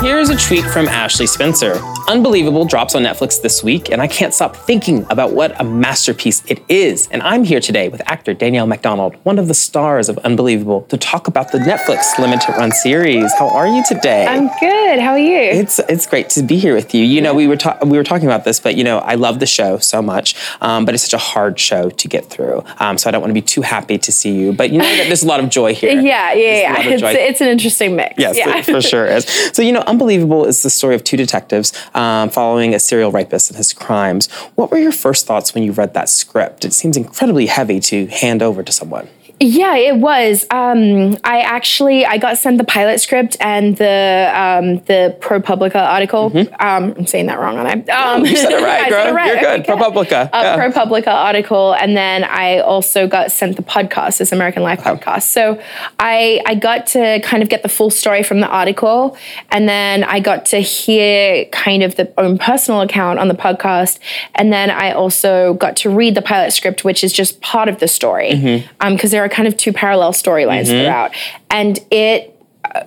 Here's 0.02 0.30
a 0.30 0.36
tweet 0.36 0.64
from 0.64 0.88
Ashley 0.88 1.28
Spencer. 1.28 1.80
Unbelievable 2.08 2.64
drops 2.64 2.96
on 2.96 3.04
Netflix 3.04 3.40
this 3.40 3.62
week, 3.62 3.88
and 3.88 4.02
I 4.02 4.08
can't 4.08 4.34
stop 4.34 4.56
thinking 4.56 5.06
about 5.08 5.32
what 5.32 5.58
a 5.60 5.62
masterpiece 5.62 6.42
it 6.48 6.60
is. 6.68 7.06
And 7.12 7.22
I'm 7.22 7.44
here 7.44 7.60
today 7.60 7.88
with 7.88 8.02
actor 8.06 8.34
Danielle 8.34 8.66
MacDonald, 8.66 9.14
one 9.22 9.38
of 9.38 9.46
the 9.46 9.54
stars 9.54 10.08
of 10.08 10.18
Unbelievable, 10.18 10.82
to 10.88 10.96
talk 10.96 11.28
about 11.28 11.52
the 11.52 11.58
Netflix 11.58 12.18
limited 12.18 12.48
run 12.48 12.72
series. 12.72 13.32
How 13.38 13.48
are 13.50 13.68
you 13.68 13.84
today? 13.86 14.26
I'm 14.26 14.48
good. 14.58 14.98
How 14.98 15.12
are 15.12 15.18
you? 15.20 15.36
It's 15.36 15.78
it's 15.78 16.08
great 16.08 16.28
to 16.30 16.42
be 16.42 16.56
here 16.58 16.74
with 16.74 16.92
you. 16.96 17.04
You 17.04 17.20
know, 17.20 17.32
we 17.32 17.46
were 17.46 17.56
ta- 17.56 17.78
we 17.84 17.96
were 17.96 18.02
talking 18.02 18.26
about 18.26 18.44
this, 18.44 18.58
but 18.58 18.74
you 18.74 18.82
know, 18.82 18.98
I 18.98 19.14
love 19.14 19.38
the 19.38 19.46
show 19.46 19.78
so 19.78 20.02
much, 20.02 20.34
um, 20.60 20.84
but 20.84 20.94
it's 20.94 21.04
such 21.04 21.14
a 21.14 21.18
hard 21.18 21.60
show 21.60 21.90
to 21.90 22.08
get 22.08 22.26
through. 22.26 22.64
Um, 22.80 22.98
so 22.98 23.08
I 23.08 23.12
don't 23.12 23.20
want 23.20 23.30
to 23.30 23.34
be 23.34 23.42
too 23.42 23.62
happy 23.62 23.98
to 23.98 24.10
see 24.10 24.36
you, 24.36 24.52
but 24.52 24.72
you 24.72 24.78
know, 24.78 24.96
that 24.96 25.06
there's 25.06 25.22
a 25.22 25.28
lot 25.28 25.38
of 25.38 25.48
joy 25.48 25.76
here. 25.76 25.92
yeah, 26.00 26.32
yeah, 26.32 26.34
yeah. 26.34 26.80
It's, 26.80 27.02
it's 27.04 27.40
an 27.40 27.48
interesting 27.48 27.94
mix. 27.94 28.16
Yes, 28.18 28.36
yeah. 28.36 28.56
it 28.56 28.64
for 28.64 28.82
sure 28.82 29.06
is. 29.06 29.26
So, 29.52 29.62
you 29.62 29.70
know, 29.70 29.84
Unbelievable 29.92 30.46
is 30.46 30.62
the 30.62 30.70
story 30.70 30.94
of 30.94 31.04
two 31.04 31.18
detectives 31.18 31.70
um, 31.92 32.30
following 32.30 32.74
a 32.74 32.78
serial 32.78 33.12
rapist 33.12 33.50
and 33.50 33.58
his 33.58 33.74
crimes. 33.74 34.26
What 34.54 34.70
were 34.70 34.78
your 34.78 34.90
first 34.90 35.26
thoughts 35.26 35.54
when 35.54 35.64
you 35.64 35.72
read 35.72 35.92
that 35.92 36.08
script? 36.08 36.64
It 36.64 36.72
seems 36.72 36.96
incredibly 36.96 37.44
heavy 37.44 37.78
to 37.80 38.06
hand 38.06 38.40
over 38.40 38.62
to 38.62 38.72
someone. 38.72 39.10
Yeah, 39.44 39.74
it 39.74 39.96
was. 39.96 40.46
Um, 40.50 41.18
I 41.24 41.40
actually 41.40 42.06
I 42.06 42.16
got 42.18 42.38
sent 42.38 42.58
the 42.58 42.64
pilot 42.64 43.00
script 43.00 43.36
and 43.40 43.76
the 43.76 44.30
um, 44.34 44.76
the 44.84 45.16
ProPublica 45.20 45.74
article. 45.76 46.30
Um, 46.60 46.94
I'm 46.96 47.06
saying 47.08 47.26
that 47.26 47.40
wrong, 47.40 47.58
aren't 47.58 47.90
I? 47.90 47.92
Um, 47.92 48.22
Mm-hmm. 48.22 48.26
You 48.26 48.36
said 48.36 48.52
it 48.52 48.62
right, 48.62 48.88
girl. 48.88 49.06
it 49.08 49.12
right. 49.12 49.26
You're 49.32 49.40
good. 49.40 49.60
Okay. 49.68 49.72
ProPublica. 49.72 50.30
A 50.32 50.42
Yeah. 50.42 50.58
ProPublica 50.70 51.08
article, 51.08 51.72
and 51.74 51.96
then 51.96 52.22
I 52.24 52.60
also 52.60 53.08
got 53.08 53.32
sent 53.32 53.56
the 53.56 53.62
podcast, 53.62 54.18
this 54.18 54.30
American 54.32 54.62
Life 54.62 54.80
podcast. 54.80 55.22
So 55.24 55.60
I 55.98 56.40
I 56.46 56.54
got 56.54 56.86
to 56.88 57.20
kind 57.24 57.42
of 57.42 57.48
get 57.48 57.62
the 57.64 57.68
full 57.68 57.90
story 57.90 58.22
from 58.22 58.40
the 58.40 58.46
article, 58.48 59.16
and 59.50 59.68
then 59.68 60.04
I 60.04 60.20
got 60.20 60.46
to 60.46 60.58
hear 60.58 61.46
kind 61.46 61.82
of 61.82 61.96
the 61.96 62.12
own 62.16 62.38
personal 62.38 62.80
account 62.80 63.18
on 63.18 63.26
the 63.26 63.34
podcast, 63.34 63.98
and 64.36 64.52
then 64.52 64.70
I 64.70 64.92
also 64.92 65.54
got 65.54 65.74
to 65.78 65.90
read 65.90 66.14
the 66.14 66.22
pilot 66.22 66.52
script, 66.52 66.84
which 66.84 67.02
is 67.02 67.12
just 67.12 67.40
part 67.40 67.68
of 67.68 67.80
the 67.80 67.88
story, 67.88 68.64
because 68.80 69.10
there 69.10 69.24
are 69.24 69.31
kind 69.32 69.48
of 69.48 69.56
two 69.56 69.72
parallel 69.72 70.12
storylines 70.12 70.66
mm-hmm. 70.66 70.84
throughout, 70.84 71.10
and 71.50 71.80
it 71.90 72.40
uh, 72.64 72.84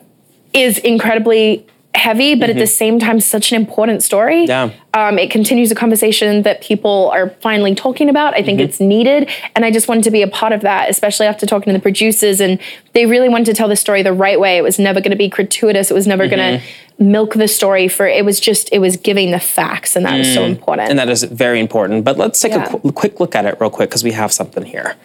is 0.53 0.77
incredibly 0.77 1.67
heavy, 1.95 2.35
but 2.35 2.49
at 2.49 2.57
the 2.57 2.63
mm-hmm. 2.63 2.67
same 2.67 2.99
time, 2.99 3.19
such 3.19 3.51
an 3.51 3.55
important 3.55 4.03
story. 4.03 4.45
Yeah. 4.45 4.71
Um, 4.93 5.17
it 5.17 5.31
continues 5.31 5.71
a 5.71 5.75
conversation 5.75 6.43
that 6.43 6.61
people 6.61 7.09
are 7.13 7.29
finally 7.41 7.73
talking 7.73 8.09
about. 8.09 8.33
I 8.33 8.43
think 8.43 8.59
mm-hmm. 8.59 8.69
it's 8.69 8.79
needed. 8.79 9.29
And 9.55 9.65
I 9.65 9.71
just 9.71 9.87
wanted 9.87 10.03
to 10.03 10.11
be 10.11 10.21
a 10.21 10.27
part 10.27 10.53
of 10.53 10.61
that, 10.61 10.89
especially 10.89 11.25
after 11.25 11.45
talking 11.45 11.71
to 11.71 11.77
the 11.77 11.81
producers. 11.81 12.41
And 12.41 12.59
they 12.93 13.05
really 13.05 13.29
wanted 13.29 13.45
to 13.45 13.53
tell 13.53 13.67
the 13.67 13.75
story 13.75 14.03
the 14.03 14.13
right 14.13 14.39
way. 14.39 14.57
It 14.57 14.61
was 14.61 14.77
never 14.77 14.99
going 14.99 15.11
to 15.11 15.17
be 15.17 15.29
gratuitous. 15.29 15.89
It 15.89 15.93
was 15.93 16.07
never 16.07 16.27
going 16.27 16.59
to 16.59 16.65
milk 16.97 17.33
the 17.33 17.47
story 17.47 17.87
for, 17.87 18.05
it 18.07 18.23
was 18.23 18.39
just, 18.39 18.69
it 18.71 18.79
was 18.79 18.97
giving 18.97 19.31
the 19.31 19.39
facts. 19.39 19.95
And 19.95 20.05
that 20.05 20.17
was 20.17 20.33
so 20.33 20.41
mm. 20.41 20.49
important. 20.49 20.89
And 20.89 20.99
that 20.99 21.09
is 21.09 21.23
very 21.23 21.59
important. 21.59 22.05
But 22.05 22.17
let's 22.17 22.39
take 22.39 22.51
Yeah. 22.51 22.65
a 22.65 22.79
qu- 22.79 22.91
quick 22.91 23.19
look 23.19 23.35
at 23.35 23.45
it 23.45 23.57
real 23.59 23.69
quick 23.69 23.89
because 23.89 24.03
we 24.03 24.11
have 24.11 24.31
something 24.31 24.63
here. 24.63 24.95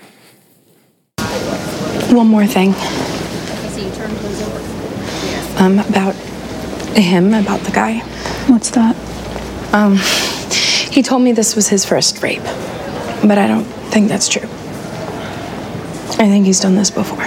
One 2.12 2.28
more 2.28 2.46
thing. 2.46 2.74
Um, 5.58 5.78
about 5.78 6.14
him, 6.96 7.34
about 7.34 7.60
the 7.60 7.70
guy. 7.72 7.98
What's 8.48 8.70
that? 8.70 8.96
Um, 9.74 9.98
He 10.90 11.02
told 11.02 11.22
me 11.22 11.30
this 11.30 11.54
was 11.54 11.68
his 11.68 11.84
first 11.84 12.20
rape, 12.20 12.42
but 13.22 13.38
I 13.38 13.46
don't 13.46 13.64
think 13.92 14.08
that's 14.08 14.28
true. 14.28 14.42
I 16.18 16.26
think 16.28 16.46
he's 16.46 16.58
done 16.58 16.74
this 16.74 16.90
before. 16.90 17.24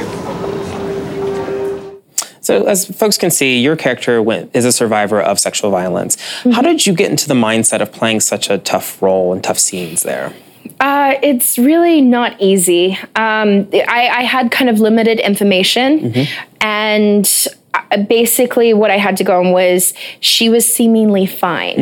So, 2.41 2.65
as 2.65 2.86
folks 2.86 3.17
can 3.17 3.31
see, 3.31 3.61
your 3.61 3.77
character 3.77 4.21
went, 4.21 4.53
is 4.53 4.65
a 4.65 4.73
survivor 4.73 5.21
of 5.21 5.39
sexual 5.39 5.71
violence. 5.71 6.17
How 6.43 6.61
did 6.61 6.86
you 6.86 6.93
get 6.93 7.09
into 7.09 7.29
the 7.29 7.36
mindset 7.36 7.79
of 7.79 7.93
playing 7.93 8.19
such 8.19 8.49
a 8.49 8.57
tough 8.57 9.01
role 9.01 9.31
and 9.31 9.41
tough 9.41 9.59
scenes 9.59 10.03
there? 10.03 10.34
Uh, 10.80 11.16
it's 11.22 11.57
really 11.57 12.01
not 12.01 12.39
easy. 12.41 12.93
Um, 13.16 13.70
I, 13.74 14.09
I 14.09 14.24
had 14.24 14.51
kind 14.51 14.70
of 14.70 14.80
limited 14.80 15.20
information, 15.20 16.14
and 16.61 17.47
uh, 17.74 17.97
basically, 17.97 18.74
what 18.74 18.91
I 18.91 18.97
had 18.97 19.18
to 19.18 19.24
go 19.24 19.39
on 19.39 19.51
was 19.51 19.93
she 20.20 20.49
was 20.49 20.72
seemingly 20.72 21.26
fine, 21.26 21.76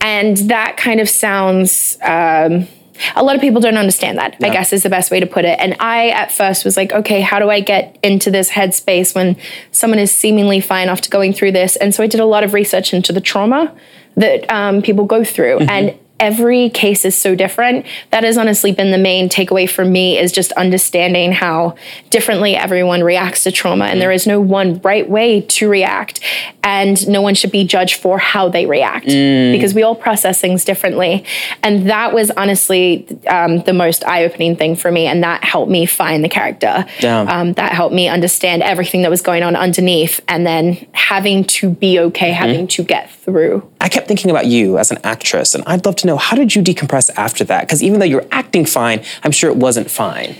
and 0.00 0.36
that 0.36 0.76
kind 0.76 1.00
of 1.00 1.08
sounds. 1.08 1.96
Um, 2.02 2.68
a 3.16 3.22
lot 3.24 3.34
of 3.34 3.40
people 3.40 3.60
don't 3.60 3.78
understand 3.78 4.18
that, 4.18 4.36
I 4.42 4.50
guess 4.50 4.72
is 4.72 4.84
the 4.84 4.90
best 4.90 5.10
way 5.10 5.18
to 5.18 5.26
put 5.26 5.44
it. 5.44 5.58
And 5.58 5.74
I, 5.80 6.10
at 6.10 6.30
first, 6.30 6.64
was 6.64 6.76
like, 6.76 6.92
okay, 6.92 7.20
how 7.20 7.40
do 7.40 7.50
I 7.50 7.58
get 7.60 7.98
into 8.02 8.30
this 8.30 8.48
headspace 8.50 9.12
when 9.14 9.36
someone 9.72 9.98
is 9.98 10.14
seemingly 10.14 10.60
fine 10.60 10.88
after 10.88 11.10
going 11.10 11.32
through 11.32 11.52
this? 11.52 11.74
And 11.76 11.92
so 11.92 12.04
I 12.04 12.06
did 12.06 12.20
a 12.20 12.26
lot 12.26 12.44
of 12.44 12.54
research 12.54 12.94
into 12.94 13.12
the 13.12 13.20
trauma 13.20 13.74
that 14.16 14.48
um, 14.50 14.82
people 14.82 15.04
go 15.04 15.24
through. 15.24 15.60
And 15.60 15.98
every 16.22 16.70
case 16.70 17.04
is 17.04 17.16
so 17.16 17.34
different. 17.34 17.84
That 18.10 18.22
has 18.22 18.38
honestly 18.38 18.70
been 18.70 18.92
the 18.92 18.96
main 18.96 19.28
takeaway 19.28 19.68
for 19.68 19.84
me 19.84 20.16
is 20.16 20.30
just 20.30 20.52
understanding 20.52 21.32
how 21.32 21.74
differently 22.10 22.54
everyone 22.54 23.02
reacts 23.02 23.42
to 23.42 23.50
trauma. 23.50 23.86
And 23.86 24.00
there 24.00 24.12
is 24.12 24.24
no 24.24 24.40
one 24.40 24.80
right 24.82 25.08
way 25.10 25.40
to 25.40 25.68
react. 25.68 26.20
And 26.62 27.08
no 27.08 27.20
one 27.20 27.34
should 27.34 27.50
be 27.50 27.64
judged 27.64 27.96
for 27.96 28.18
how 28.18 28.48
they 28.48 28.66
react 28.66 29.06
because 29.06 29.74
we 29.74 29.82
all 29.82 29.96
process 29.96 30.40
things 30.40 30.64
differently. 30.64 31.24
And 31.64 31.90
that 31.90 32.14
was 32.14 32.30
honestly 32.30 33.04
um, 33.26 33.62
the 33.62 33.72
most 33.72 34.04
eye 34.06 34.24
opening 34.24 34.54
thing 34.54 34.76
for 34.76 34.92
me. 34.92 35.06
And 35.06 35.24
that 35.24 35.42
helped 35.42 35.72
me 35.72 35.86
find 35.86 36.22
the 36.22 36.28
character. 36.28 36.86
Um, 37.28 37.54
that 37.54 37.72
helped 37.72 37.96
me 37.96 38.06
understand 38.06 38.62
everything 38.62 39.02
that 39.02 39.10
was 39.10 39.22
going 39.22 39.42
on 39.42 39.56
underneath 39.56 40.20
and 40.28 40.46
then 40.46 40.86
having 40.92 41.42
to 41.44 41.70
be 41.70 41.98
okay, 41.98 42.30
having 42.30 42.68
to 42.68 42.84
get 42.84 43.10
through. 43.10 43.68
I 43.80 43.88
kept 43.88 44.06
thinking 44.06 44.30
about 44.30 44.46
you 44.46 44.78
as 44.78 44.92
an 44.92 44.98
actress, 45.02 45.54
and 45.56 45.64
I'd 45.66 45.84
love 45.84 45.96
to 45.96 46.06
know 46.06 46.11
how 46.16 46.36
did 46.36 46.54
you 46.54 46.62
decompress 46.62 47.10
after 47.16 47.44
that? 47.44 47.62
Because 47.62 47.82
even 47.82 47.98
though 48.00 48.06
you're 48.06 48.26
acting 48.32 48.64
fine, 48.66 49.02
I'm 49.22 49.32
sure 49.32 49.50
it 49.50 49.56
wasn't 49.56 49.90
fine. 49.90 50.36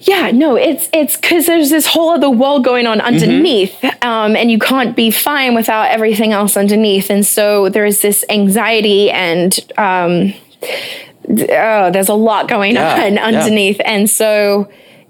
Yeah, 0.00 0.32
no, 0.32 0.56
it's 0.56 0.88
it's 0.92 1.16
because 1.16 1.46
there's 1.46 1.70
this 1.70 1.86
whole 1.86 2.10
other 2.10 2.28
world 2.28 2.64
going 2.64 2.88
on 2.88 3.00
underneath, 3.00 3.84
um, 4.02 4.34
and 4.34 4.50
you 4.50 4.58
can't 4.58 4.96
be 4.96 5.12
fine 5.12 5.54
without 5.54 5.90
everything 5.90 6.32
else 6.32 6.56
underneath. 6.56 7.08
And 7.08 7.24
so 7.24 7.68
there's 7.68 8.00
this 8.02 8.24
anxiety 8.28 9.12
and 9.12 9.56
um, 9.78 10.34
oh, 11.28 11.90
there's 11.92 12.08
a 12.08 12.14
lot 12.14 12.48
going 12.48 12.74
Yeah, 12.74 13.04
on 13.04 13.14
yeah. 13.14 13.24
underneath, 13.26 13.80
and 13.84 14.10
so 14.10 14.68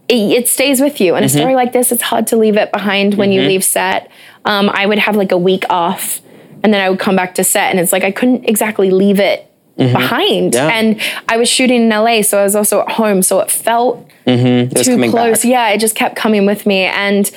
it, 0.08 0.14
it 0.16 0.48
stays 0.48 0.80
with 0.80 1.00
you. 1.00 1.14
And 1.14 1.24
a 1.24 1.28
story 1.28 1.54
like 1.54 1.72
this, 1.72 1.90
it's 1.90 2.02
hard 2.02 2.26
to 2.26 2.36
leave 2.36 2.58
it 2.58 2.70
behind 2.70 3.14
when 3.14 3.32
you 3.32 3.42
leave 3.42 3.64
set. 3.64 4.10
Um, 4.44 4.68
I 4.74 4.84
would 4.84 4.98
have 4.98 5.16
like 5.16 5.32
a 5.32 5.38
week 5.38 5.64
off, 5.70 6.20
and 6.62 6.74
then 6.74 6.82
I 6.82 6.90
would 6.90 6.98
come 6.98 7.16
back 7.16 7.34
to 7.36 7.44
set, 7.44 7.70
and 7.70 7.80
it's 7.80 7.92
like 7.92 8.04
I 8.04 8.10
couldn't 8.10 8.44
exactly 8.44 8.90
leave 8.90 9.18
it 9.20 9.50
Mm-hmm. 9.84 9.92
behind. 9.94 10.54
Yeah. 10.54 10.68
And 10.68 11.00
I 11.28 11.36
was 11.36 11.48
shooting 11.48 11.82
in 11.82 11.88
LA, 11.88 12.22
so 12.22 12.38
I 12.38 12.44
was 12.44 12.56
also 12.56 12.80
at 12.82 12.90
home, 12.92 13.22
so 13.22 13.40
it 13.40 13.50
felt 13.50 14.08
mm-hmm. 14.26 14.70
It 14.70 14.74
was 14.78 14.86
too 14.86 15.10
close. 15.10 15.42
back. 15.42 15.50
Yeah, 15.50 15.68
it 15.70 15.78
just 15.78 15.94
kept 15.94 16.16
coming 16.16 16.46
with 16.46 16.66
me. 16.66 16.84
And 16.84 17.30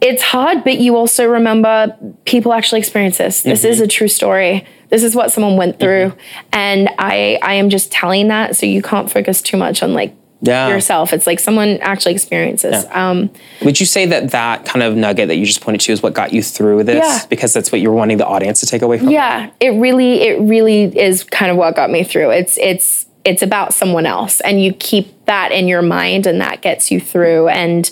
it's 0.00 0.22
hard, 0.22 0.64
but 0.64 0.78
you 0.78 0.96
also 0.96 1.26
remember 1.26 1.94
people 2.24 2.52
actually 2.52 2.78
experience 2.78 3.18
this. 3.18 3.42
This 3.42 3.60
Mm-hmm. 3.60 3.72
is 3.72 3.80
a 3.80 3.86
true 3.86 4.08
story. 4.08 4.66
This 4.88 5.02
is 5.04 5.14
what 5.14 5.30
someone 5.30 5.56
went 5.56 5.78
mm-hmm. 5.78 6.10
through. 6.10 6.18
And 6.52 6.88
I 6.98 7.38
I 7.42 7.54
am 7.54 7.68
just 7.70 7.92
telling 7.92 8.28
that 8.28 8.56
so 8.56 8.66
you 8.66 8.82
can't 8.82 9.10
focus 9.10 9.42
too 9.42 9.56
much 9.56 9.82
on 9.82 9.94
like 9.94 10.14
Yeah. 10.42 10.68
yourself. 10.68 11.12
It's 11.12 11.26
like 11.26 11.38
someone 11.38 11.78
actually 11.82 12.12
experiences. 12.12 12.86
Um 12.92 13.30
Would 13.62 13.78
you 13.78 13.86
say 13.86 14.06
that 14.06 14.30
that 14.30 14.64
kind 14.64 14.82
of 14.82 14.96
nugget 14.96 15.28
that 15.28 15.36
you 15.36 15.44
just 15.44 15.60
pointed 15.60 15.80
to 15.82 15.92
is 15.92 16.02
what 16.02 16.14
got 16.14 16.32
you 16.32 16.42
through 16.42 16.84
this? 16.84 17.04
Yeah. 17.04 17.26
Because 17.28 17.52
that's 17.52 17.70
what 17.70 17.80
you're 17.80 17.92
wanting 17.92 18.16
the 18.18 18.26
audience 18.26 18.60
to 18.60 18.66
take 18.66 18.82
away 18.82 18.98
from. 18.98 19.10
yeah, 19.10 19.50
it 19.60 19.70
really 19.70 20.22
it 20.22 20.40
really 20.40 20.84
is 20.98 21.24
kind 21.24 21.50
of 21.50 21.56
what 21.56 21.76
got 21.76 21.90
me 21.90 22.04
through. 22.04 22.30
It's 22.30 22.56
it's 22.58 23.06
it's 23.22 23.42
about 23.42 23.74
someone 23.74 24.06
else 24.06 24.40
and 24.40 24.64
you 24.64 24.72
keep 24.72 25.26
that 25.26 25.52
in 25.52 25.68
your 25.68 25.82
mind 25.82 26.26
and 26.26 26.40
that 26.40 26.62
gets 26.62 26.90
you 26.90 26.98
through 26.98 27.48
and 27.48 27.90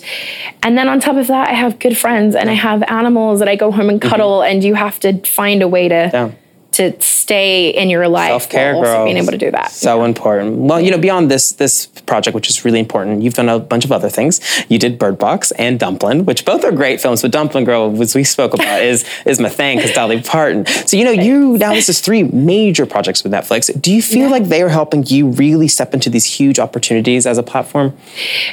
and 0.63 0.75
then 0.75 0.89
on 0.89 0.99
top 0.99 1.17
of 1.17 1.27
that 1.27 1.49
I 1.49 1.53
have 1.53 1.77
good 1.77 1.95
friends 1.95 2.33
and 2.35 2.49
I 2.49 2.53
have 2.53 2.81
animals 2.87 3.37
that 3.37 3.47
I 3.47 3.55
go 3.55 3.71
home 3.71 3.89
and 3.89 4.01
cuddle 4.01 4.41
and 4.41 4.63
you 4.63 4.73
have 4.73 4.99
to 5.01 5.19
find 5.21 5.61
a 5.61 5.67
way 5.67 5.87
to 5.87 5.95
Mm-hmm. 6.11 6.15
Yeah. 6.15 6.31
To 6.79 6.99
stay 7.01 7.69
in 7.69 7.89
your 7.89 8.07
life 8.07 8.29
Self 8.29 8.49
care, 8.49 8.73
while 8.73 8.85
also 8.85 9.05
being 9.05 9.17
able 9.17 9.31
to 9.31 9.37
do 9.37 9.51
that. 9.51 9.71
So 9.71 10.05
important. 10.05 10.57
Well, 10.57 10.79
you 10.79 10.91
know, 10.91 10.97
beyond 10.97 11.29
this 11.29 11.51
this 11.51 11.85
project, 11.85 12.33
which 12.33 12.49
is 12.49 12.63
really 12.63 12.79
important, 12.79 13.21
you've 13.21 13.33
done 13.33 13.49
a 13.49 13.59
bunch 13.59 13.83
of 13.85 13.91
other 13.91 14.09
things. 14.09 14.39
You 14.69 14.79
did 14.79 14.97
Bird 14.97 15.17
Box 15.17 15.51
and 15.51 15.79
Dumplin', 15.79 16.25
which 16.25 16.45
both 16.45 16.63
are 16.63 16.71
great 16.71 17.01
films. 17.01 17.21
But 17.21 17.31
Dumplin' 17.31 17.65
Girl, 17.65 18.01
as 18.01 18.15
we 18.15 18.23
spoke 18.23 18.53
about, 18.53 18.81
is 18.91 19.05
is 19.25 19.39
my 19.39 19.49
thing 19.49 19.77
because 19.77 19.93
Dolly 19.93 20.21
Parton. 20.21 20.65
So 20.65 20.95
you 20.95 21.03
know, 21.03 21.11
you 21.11 21.57
now 21.57 21.73
this 21.73 21.89
is 21.89 21.99
three 21.99 22.23
major 22.23 22.85
projects 22.85 23.23
with 23.23 23.33
Netflix. 23.33 23.69
Do 23.79 23.93
you 23.93 24.01
feel 24.01 24.29
like 24.29 24.45
they 24.45 24.61
are 24.61 24.69
helping 24.69 25.05
you 25.05 25.27
really 25.27 25.67
step 25.67 25.93
into 25.93 26.09
these 26.09 26.25
huge 26.25 26.59
opportunities 26.59 27.25
as 27.25 27.37
a 27.37 27.43
platform? 27.43 27.95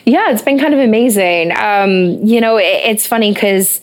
Yeah, 0.04 0.30
it's 0.32 0.42
been 0.42 0.58
kind 0.58 0.74
of 0.74 0.80
amazing. 0.80 1.52
Um, 1.56 2.24
you 2.26 2.40
know, 2.40 2.56
it, 2.56 2.80
it's 2.90 3.06
funny 3.06 3.32
because 3.32 3.80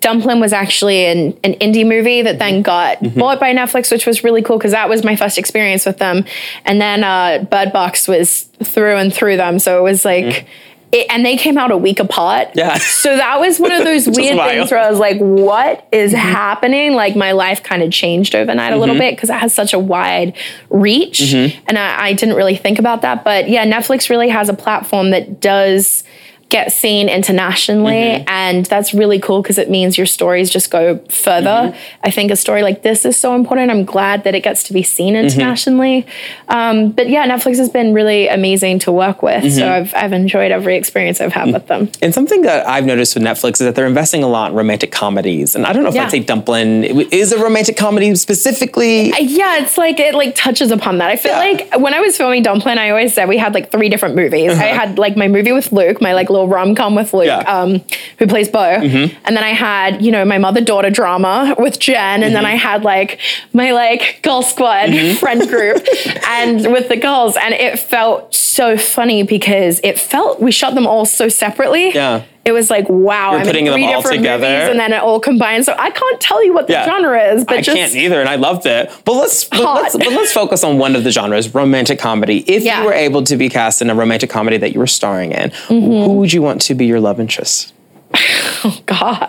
Dumplin' 0.00 0.40
was 0.40 0.52
actually 0.52 1.06
an, 1.06 1.38
an 1.42 1.54
indie 1.54 1.86
movie 1.86 2.22
that 2.22 2.38
then 2.38 2.62
got 2.62 3.02
bought 3.14 3.40
by 3.40 3.52
Netflix, 3.54 3.90
which 3.90 4.06
was 4.06 4.22
really 4.22 4.42
cool 4.42 4.58
because 4.58 4.72
that 4.72 4.88
was 4.88 5.02
my 5.02 5.16
first 5.16 5.38
experience 5.38 5.86
with 5.86 5.98
them. 5.98 6.24
And 6.64 6.80
then 6.80 7.02
uh, 7.02 7.44
Bird 7.50 7.72
Box 7.72 8.06
was 8.06 8.42
through 8.62 8.96
and 8.96 9.12
through 9.12 9.36
them. 9.36 9.58
So 9.58 9.78
it 9.78 9.82
was 9.82 10.04
like, 10.04 10.46
it, 10.92 11.06
and 11.10 11.24
they 11.26 11.36
came 11.36 11.58
out 11.58 11.70
a 11.70 11.76
week 11.76 11.98
apart. 11.98 12.48
Yeah. 12.54 12.78
So 13.06 13.16
that 13.16 13.38
was 13.38 13.60
one 13.60 13.70
of 13.72 13.84
those 13.84 14.06
weird 14.06 14.36
things 14.36 14.70
where 14.70 14.80
I 14.80 14.90
was 14.90 14.98
like, 14.98 15.18
what 15.18 15.86
is 15.92 16.12
happening? 16.12 16.94
Like 16.94 17.14
my 17.14 17.32
life 17.32 17.62
kind 17.62 17.82
of 17.82 17.92
changed 17.92 18.34
overnight 18.34 18.72
a 18.72 18.76
little 18.76 18.96
bit 18.98 19.14
because 19.14 19.30
it 19.30 19.34
has 19.34 19.54
such 19.54 19.72
a 19.72 19.78
wide 19.78 20.36
reach. 20.70 21.32
And 21.68 21.78
I, 21.78 22.06
I 22.06 22.12
didn't 22.14 22.34
really 22.34 22.56
think 22.56 22.80
about 22.80 23.02
that. 23.02 23.22
But 23.22 23.48
yeah, 23.48 23.64
Netflix 23.64 24.10
really 24.10 24.28
has 24.28 24.48
a 24.48 24.54
platform 24.54 25.10
that 25.10 25.40
does 25.40 26.02
get 26.48 26.72
seen 26.72 27.08
internationally 27.08 27.92
mm-hmm. 27.92 28.28
and 28.28 28.66
that's 28.66 28.94
really 28.94 29.18
cool 29.18 29.42
because 29.42 29.58
it 29.58 29.68
means 29.68 29.98
your 29.98 30.06
stories 30.06 30.48
just 30.48 30.70
go 30.70 30.96
further 31.10 31.70
mm-hmm. 31.70 32.00
i 32.04 32.10
think 32.10 32.30
a 32.30 32.36
story 32.36 32.62
like 32.62 32.82
this 32.82 33.04
is 33.04 33.16
so 33.16 33.34
important 33.34 33.70
i'm 33.70 33.84
glad 33.84 34.22
that 34.24 34.34
it 34.34 34.40
gets 34.40 34.62
to 34.62 34.72
be 34.72 34.82
seen 34.82 35.14
mm-hmm. 35.14 35.24
internationally 35.24 36.06
um, 36.48 36.90
but 36.92 37.08
yeah 37.08 37.26
netflix 37.26 37.56
has 37.56 37.68
been 37.68 37.92
really 37.92 38.28
amazing 38.28 38.78
to 38.78 38.92
work 38.92 39.22
with 39.22 39.52
so 39.54 39.68
I've, 39.68 39.92
I've 39.94 40.12
enjoyed 40.12 40.52
every 40.52 40.76
experience 40.76 41.20
i've 41.20 41.32
had 41.32 41.52
with 41.52 41.66
them 41.66 41.88
And 42.00 42.14
something 42.14 42.42
that 42.42 42.66
I've 42.66 42.84
noticed 42.84 43.14
with 43.14 43.24
Netflix 43.24 43.52
is 43.54 43.58
that 43.60 43.74
they're 43.74 43.86
investing 43.86 44.22
a 44.22 44.28
lot 44.28 44.50
in 44.50 44.56
romantic 44.56 44.92
comedies. 44.92 45.54
And 45.54 45.66
I 45.66 45.72
don't 45.72 45.82
know 45.82 45.88
if 45.88 45.94
Yeah. 45.94 46.04
I'd 46.04 46.10
say 46.10 46.20
Dumplin' 46.20 46.84
is 47.10 47.32
a 47.32 47.38
romantic 47.42 47.76
comedy 47.76 48.14
specifically. 48.14 49.12
Uh, 49.12 49.18
yeah, 49.18 49.58
it's 49.58 49.76
like 49.78 49.98
it 49.98 50.14
like 50.14 50.34
touches 50.34 50.70
upon 50.70 50.98
that. 50.98 51.10
I 51.10 51.16
feel 51.16 51.32
Yeah. 51.32 51.38
like 51.38 51.74
when 51.78 51.94
I 51.94 52.00
was 52.00 52.16
filming 52.16 52.42
Dumplin', 52.42 52.78
I 52.78 52.90
always 52.90 53.14
said 53.14 53.28
we 53.28 53.38
had 53.38 53.54
like 53.54 53.70
three 53.70 53.88
different 53.88 54.14
movies. 54.16 54.52
Uh-huh. 54.52 54.62
I 54.62 54.70
Uh-huh. 54.70 54.80
had 54.80 54.98
like 54.98 55.16
my 55.16 55.28
movie 55.28 55.52
with 55.52 55.72
Luke, 55.72 56.00
my 56.00 56.12
like 56.12 56.30
little 56.36 56.48
rom 56.48 56.74
com 56.74 56.94
with 56.94 57.12
Luke, 57.14 57.26
Yeah. 57.26 57.42
Mm-hmm. 57.44 57.74
um, 57.76 57.84
who 58.18 58.26
plays 58.26 58.48
Bo, 58.48 58.60
and 58.60 59.10
then 59.36 59.38
I 59.44 59.50
had 59.50 60.02
you 60.02 60.12
know 60.12 60.24
my 60.24 60.38
mother 60.38 60.60
daughter 60.60 60.90
drama 60.90 61.54
with 61.58 61.78
Jen, 61.78 62.22
and 62.22 62.34
then 62.34 62.44
Mm-hmm. 62.44 62.46
I 62.46 62.54
had 62.56 62.82
like 62.84 63.18
my 63.52 63.72
like 63.72 64.20
girl 64.22 64.42
squad 64.42 64.90
friend 65.18 65.48
group, 65.48 65.84
and 66.28 66.72
with 66.72 66.88
the 66.88 66.96
girls, 66.96 67.36
and 67.36 67.54
it 67.54 67.78
felt 67.78 68.34
so 68.34 68.76
funny 68.76 69.22
because 69.22 69.80
it 69.82 69.98
felt 69.98 70.40
we 70.40 70.52
shot 70.52 70.74
them 70.74 70.86
all 70.86 71.04
so 71.06 71.28
separately. 71.28 71.92
Yeah. 71.94 72.22
It 72.46 72.52
was 72.52 72.70
like 72.70 72.88
wow, 72.88 73.32
You're 73.32 73.40
I'm 73.40 73.46
putting 73.46 73.66
in 73.66 73.72
them 73.72 73.80
three 73.80 73.92
all 73.92 74.00
different 74.02 74.18
together. 74.22 74.46
movies, 74.48 74.68
and 74.70 74.78
then 74.78 74.92
it 74.92 75.02
all 75.02 75.18
combined. 75.20 75.64
So 75.64 75.74
I 75.76 75.90
can't 75.90 76.20
tell 76.20 76.42
you 76.44 76.54
what 76.54 76.68
the 76.68 76.74
Yeah. 76.74 76.86
genre 76.86 77.20
is, 77.34 77.44
but 77.44 77.58
I 77.58 77.60
just 77.60 77.76
can't 77.76 77.94
either, 77.94 78.20
and 78.20 78.28
I 78.28 78.36
loved 78.36 78.66
it. 78.66 78.90
But 79.04 79.12
let's 79.14 79.44
but 79.44 79.60
let's 79.82 79.96
but 79.96 80.06
let's 80.12 80.32
focus 80.32 80.62
on 80.64 80.78
one 80.78 80.94
of 80.96 81.02
the 81.04 81.10
genres, 81.10 81.52
romantic 81.54 81.98
comedy. 81.98 82.44
If 82.46 82.62
Yeah. 82.62 82.80
you 82.80 82.86
were 82.86 82.92
able 82.94 83.22
to 83.24 83.36
be 83.36 83.48
cast 83.48 83.82
in 83.82 83.90
a 83.90 83.94
romantic 83.94 84.30
comedy 84.30 84.56
that 84.58 84.72
you 84.72 84.78
were 84.78 84.86
starring 84.86 85.32
in, 85.32 85.50
Mm-hmm. 85.50 85.74
who 86.04 86.12
would 86.18 86.32
you 86.32 86.40
want 86.40 86.60
to 86.62 86.74
be 86.74 86.86
your 86.86 87.00
love 87.00 87.18
interest? 87.20 87.72
Oh 88.64 88.78
God. 88.86 89.28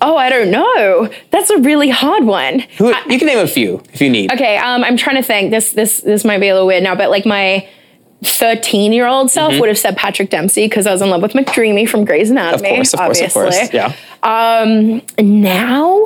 oh, 0.00 0.16
I 0.16 0.28
don't 0.30 0.50
know. 0.50 1.08
That's 1.30 1.50
a 1.50 1.58
really 1.58 1.90
hard 1.90 2.24
one. 2.24 2.60
Who 2.78 2.88
you 3.08 3.18
can 3.18 3.26
name 3.26 3.38
a 3.38 3.46
few 3.46 3.82
if 3.92 4.00
you 4.00 4.10
need. 4.10 4.32
Okay, 4.32 4.56
um, 4.56 4.82
I'm 4.82 4.96
trying 4.96 5.16
to 5.16 5.22
think. 5.22 5.50
This 5.50 5.72
this 5.72 6.00
this 6.00 6.24
might 6.24 6.38
be 6.38 6.48
a 6.48 6.54
little 6.54 6.66
weird 6.66 6.82
now, 6.82 6.94
but 6.94 7.10
like 7.10 7.26
my 7.26 7.68
13 8.26 8.92
year 8.92 9.06
old 9.06 9.30
self 9.30 9.52
Mm-hmm. 9.52 9.60
would 9.60 9.68
have 9.68 9.78
said 9.78 9.96
Patrick 9.96 10.30
Dempsey 10.30 10.66
because 10.66 10.86
I 10.86 10.92
was 10.92 11.02
in 11.02 11.10
love 11.10 11.22
with 11.22 11.32
McDreamy 11.32 11.88
from 11.88 12.04
Grey's 12.04 12.30
Of 12.30 12.36
Anatomy. 12.36 12.74
course, 12.76 12.92
of 12.94 13.00
course, 13.00 13.20
of 13.20 13.36
obviously. 13.36 13.42
course. 13.42 13.72
Yeah. 13.72 13.92
Um, 14.22 15.02
Now. 15.18 16.04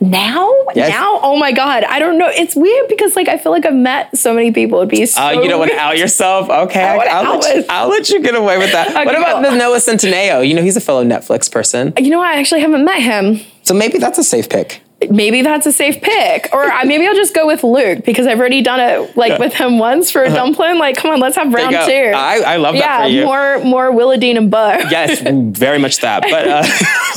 Now, 0.00 0.50
Yes. 0.74 0.90
now, 0.90 1.20
oh 1.22 1.36
my 1.38 1.52
God! 1.52 1.84
I 1.84 1.98
don't 1.98 2.18
know. 2.18 2.28
It's 2.28 2.54
weird 2.56 2.88
because 2.88 3.16
like 3.16 3.28
I 3.28 3.38
feel 3.38 3.52
like 3.52 3.64
I've 3.64 3.72
met 3.74 4.14
so 4.18 4.34
many 4.34 4.50
people. 4.52 4.78
It'd 4.78 4.90
be 4.90 5.06
so. 5.06 5.22
Uh, 5.22 5.30
you 5.30 5.48
don't 5.48 5.58
want 5.58 5.70
to 5.70 5.78
out 5.78 5.96
yourself? 5.96 6.50
Okay, 6.50 6.82
I 6.82 6.96
I 6.96 7.22
will 7.22 7.32
out 7.34 7.40
let 7.42 7.56
you. 7.56 7.64
I'll 7.70 7.88
let 7.88 8.10
you 8.10 8.20
get 8.20 8.34
away 8.34 8.58
with 8.58 8.72
that. 8.72 8.92
what 9.06 9.16
about 9.16 9.42
cool. 9.42 9.52
the 9.52 9.56
Noah 9.56 9.78
Centineo? 9.78 10.46
You 10.46 10.54
know, 10.54 10.62
he's 10.62 10.76
a 10.76 10.80
fellow 10.80 11.04
Netflix 11.04 11.50
person. 11.50 11.94
You 11.96 12.10
know, 12.10 12.18
what? 12.18 12.28
I 12.28 12.38
actually 12.40 12.60
haven't 12.60 12.84
met 12.84 13.00
him. 13.00 13.40
So 13.62 13.72
maybe 13.72 13.98
that's 13.98 14.18
a 14.18 14.24
safe 14.24 14.48
pick. 14.50 14.82
Maybe 15.10 15.42
that's 15.42 15.66
a 15.66 15.72
safe 15.72 16.00
pick. 16.00 16.48
Or 16.52 16.70
maybe 16.84 17.06
I'll 17.06 17.14
just 17.14 17.34
go 17.34 17.46
with 17.46 17.62
Luke 17.64 18.04
because 18.04 18.26
I've 18.26 18.38
already 18.38 18.62
done 18.62 18.80
it 18.80 19.16
like 19.16 19.38
with 19.38 19.54
him 19.54 19.78
once 19.78 20.10
for 20.10 20.22
a 20.22 20.28
dumpling. 20.30 20.78
Like, 20.78 20.96
come 20.96 21.10
on, 21.10 21.20
let's 21.20 21.36
have 21.36 21.52
round 21.52 21.70
two. 21.86 22.12
I- 22.14 22.42
I 22.44 22.56
love 22.56 22.74
that 22.74 22.80
yeah, 22.80 23.02
for 23.04 23.08
you. 23.08 23.24
more 23.24 23.58
more 23.64 23.90
Willowdean 23.92 24.36
and 24.36 24.50
Bo. 24.50 24.68
Yes, 24.90 25.20
very 25.58 25.78
much 25.78 26.00
that. 26.00 26.22
But 26.22 26.48
uh, 26.48 26.62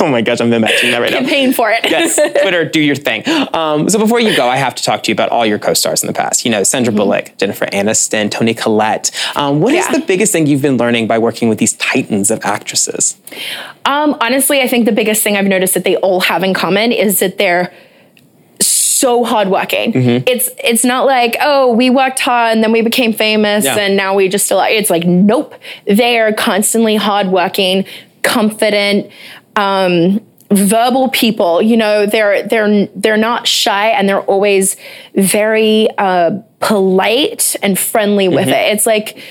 oh 0.00 0.08
my 0.10 0.22
gosh, 0.22 0.40
I'm 0.40 0.52
imagining 0.52 0.92
that 0.92 1.00
right 1.00 1.10
now. 1.10 1.18
Campaign 1.20 1.52
for 1.52 1.70
it. 1.70 1.80
yes, 1.84 2.16
Twitter, 2.16 2.64
do 2.64 2.80
your 2.80 2.96
thing. 2.96 3.22
Um, 3.54 3.88
so 3.88 3.98
before 3.98 4.20
you 4.20 4.36
go, 4.36 4.48
I 4.48 4.56
have 4.56 4.74
to 4.76 4.82
talk 4.82 5.02
to 5.04 5.10
you 5.10 5.12
about 5.14 5.28
all 5.30 5.44
your 5.46 5.58
co-stars 5.58 6.02
in 6.02 6.06
the 6.06 6.12
past. 6.12 6.44
You 6.44 6.50
know, 6.50 6.62
Sandra 6.62 6.92
Bullock, 6.92 7.36
Jennifer 7.36 7.66
Aniston, 7.66 8.30
Toni 8.30 8.54
Collette. 8.54 9.10
Um, 9.36 9.60
what 9.60 9.74
is 9.74 9.78
Mm-hmm. 9.84 9.94
Yeah. 9.94 10.00
the 10.00 10.06
biggest 10.06 10.32
thing 10.32 10.46
you've 10.46 10.62
been 10.62 10.76
learning 10.76 11.06
by 11.06 11.18
working 11.18 11.48
with 11.48 11.58
these 11.58 11.72
titans 11.74 12.30
of 12.30 12.44
actresses? 12.44 13.16
Um, 13.84 14.16
honestly, 14.20 14.60
I 14.60 14.68
think 14.68 14.84
the 14.86 14.92
biggest 14.92 15.22
thing 15.22 15.36
I've 15.36 15.46
noticed 15.46 15.74
that 15.74 15.84
they 15.84 15.96
all 15.96 16.20
have 16.20 16.42
in 16.42 16.52
common 16.52 16.92
is 16.92 17.20
that 17.20 17.38
they're 17.38 17.72
so 19.00 19.24
hardworking. 19.24 19.92
Mm-hmm. 19.92 20.24
It's 20.26 20.50
it's 20.70 20.84
not 20.84 21.06
like 21.06 21.36
oh 21.40 21.72
we 21.72 21.90
worked 21.90 22.20
hard 22.20 22.52
and 22.54 22.62
then 22.64 22.72
we 22.72 22.82
became 22.82 23.12
famous 23.12 23.64
Yeah. 23.64 23.76
and 23.78 23.96
now 23.96 24.14
we 24.14 24.28
just 24.28 24.44
still. 24.46 24.60
It's 24.60 24.90
like 24.90 25.04
nope, 25.06 25.54
they 25.86 26.18
are 26.18 26.32
constantly 26.32 26.96
hardworking, 26.96 27.84
confident. 28.22 29.10
Um, 29.56 30.20
verbal 30.50 31.10
people 31.10 31.60
you 31.60 31.76
know 31.76 32.06
they're 32.06 32.42
they're 32.48 32.86
they're 32.96 33.18
not 33.18 33.46
shy 33.46 33.88
and 33.88 34.08
they're 34.08 34.22
always 34.22 34.76
very 35.14 35.88
uh 35.98 36.30
polite 36.60 37.54
and 37.62 37.78
friendly 37.78 38.28
with 38.28 38.46
Mm-hmm. 38.46 38.54
it 38.70 38.72
it's 38.74 38.86
like 38.86 39.22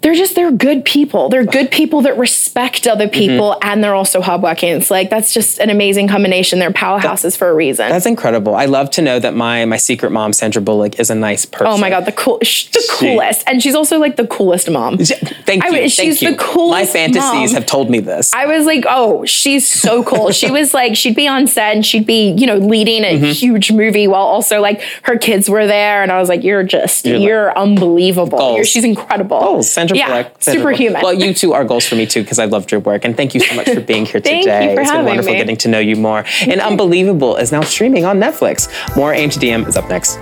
they're 0.00 0.14
just 0.14 0.34
they're 0.36 0.52
good 0.52 0.84
people. 0.84 1.28
They're 1.28 1.44
good 1.44 1.70
people 1.70 2.02
that 2.02 2.16
respect 2.16 2.86
other 2.86 3.08
people 3.08 3.58
and 3.62 3.82
they're 3.82 3.94
also 3.94 4.20
hardworking. 4.20 4.68
It's 4.76 4.90
like 4.90 5.10
that's 5.10 5.32
just 5.34 5.58
an 5.58 5.70
amazing 5.70 6.06
combination. 6.08 6.60
They're 6.60 6.70
powerhouses 6.70 7.36
for 7.36 7.48
a 7.50 7.54
reason. 7.54 7.88
That's 7.88 8.06
incredible. 8.06 8.54
I 8.54 8.66
love 8.66 8.90
to 8.92 9.02
know 9.02 9.18
that 9.18 9.34
my 9.34 9.64
my 9.64 9.76
secret 9.76 10.10
mom, 10.12 10.32
Sandra 10.32 10.62
Bullock, 10.62 11.00
is 11.00 11.10
a 11.10 11.14
nice 11.16 11.44
person. 11.46 11.66
oh 11.66 11.78
my 11.78 11.90
god, 11.90 12.04
the 12.04 12.12
cool, 12.12 12.38
sh- 12.42 12.68
the 12.68 12.86
coolest, 12.92 13.42
and 13.48 13.62
she's 13.62 13.74
also 13.74 13.98
like 13.98 14.16
the 14.16 14.26
coolest 14.28 14.70
mom. 14.70 14.98
Thank 14.98 15.64
you. 15.64 15.68
I 15.68 15.72
mean, 15.72 15.80
thank 15.80 15.92
she's 15.92 16.22
you. 16.22 16.30
the 16.30 16.36
coolest 16.36 16.70
My 16.70 16.86
fantasies 16.86 17.22
mom. 17.22 17.48
have 17.60 17.66
told 17.66 17.90
me 17.90 17.98
this. 18.00 18.32
I 18.32 18.46
was 18.46 18.66
like, 18.66 18.84
oh, 18.88 19.24
she's 19.24 19.66
so 19.66 20.04
cool. 20.04 20.30
she 20.30 20.50
was 20.58 20.72
like, 20.74 20.94
she'd 20.96 21.16
be 21.16 21.26
on 21.26 21.46
set 21.46 21.74
and 21.74 21.84
she'd 21.84 22.06
be, 22.06 22.30
you 22.32 22.46
know, 22.46 22.56
leading 22.56 23.02
a 23.04 23.08
Mm-hmm. 23.18 23.24
huge 23.32 23.72
movie 23.72 24.06
while 24.06 24.22
also 24.22 24.60
like 24.60 24.80
her 25.02 25.18
kids 25.18 25.48
were 25.50 25.66
there, 25.66 26.02
and 26.04 26.12
I 26.12 26.20
was 26.20 26.28
like, 26.28 26.44
you're 26.44 26.62
just, 26.62 27.04
You're 27.04 27.16
you're, 27.16 27.46
like- 27.48 27.56
unbelievable. 27.56 28.54
You're, 28.54 28.64
she's 28.64 28.84
incredible. 28.84 29.38
Oh, 29.40 29.62
Sandra 29.88 29.96
yeah, 29.96 30.22
Bullock. 30.22 30.42
Superhuman. 30.42 31.02
Well, 31.02 31.12
you 31.12 31.34
two 31.34 31.52
are 31.52 31.64
goals 31.64 31.86
for 31.86 31.96
me 31.96 32.06
too 32.06 32.22
because 32.22 32.38
I 32.38 32.44
loved 32.46 32.70
your 32.70 32.80
work 32.80 33.04
and 33.04 33.16
thank 33.16 33.34
you 33.34 33.40
so 33.40 33.54
much 33.54 33.68
for 33.68 33.80
being 33.80 34.06
here 34.06 34.20
Thank 34.20 34.44
you 34.44 34.50
today. 34.50 34.74
for 34.74 34.80
it's 34.80 34.90
been 34.90 35.04
wonderful 35.04 35.32
me. 35.32 35.38
getting 35.38 35.56
to 35.58 35.68
know 35.68 35.78
you 35.78 35.96
more. 35.96 36.24
And 36.42 36.60
Unbelievable 36.60 37.36
is 37.36 37.52
now 37.52 37.60
streaming 37.62 38.04
on 38.04 38.18
Netflix. 38.18 38.68
More 38.96 39.12
AM 39.12 39.30
to 39.30 39.38
DM 39.38 39.66
is 39.66 39.76
up 39.76 39.88
next. 39.88 40.18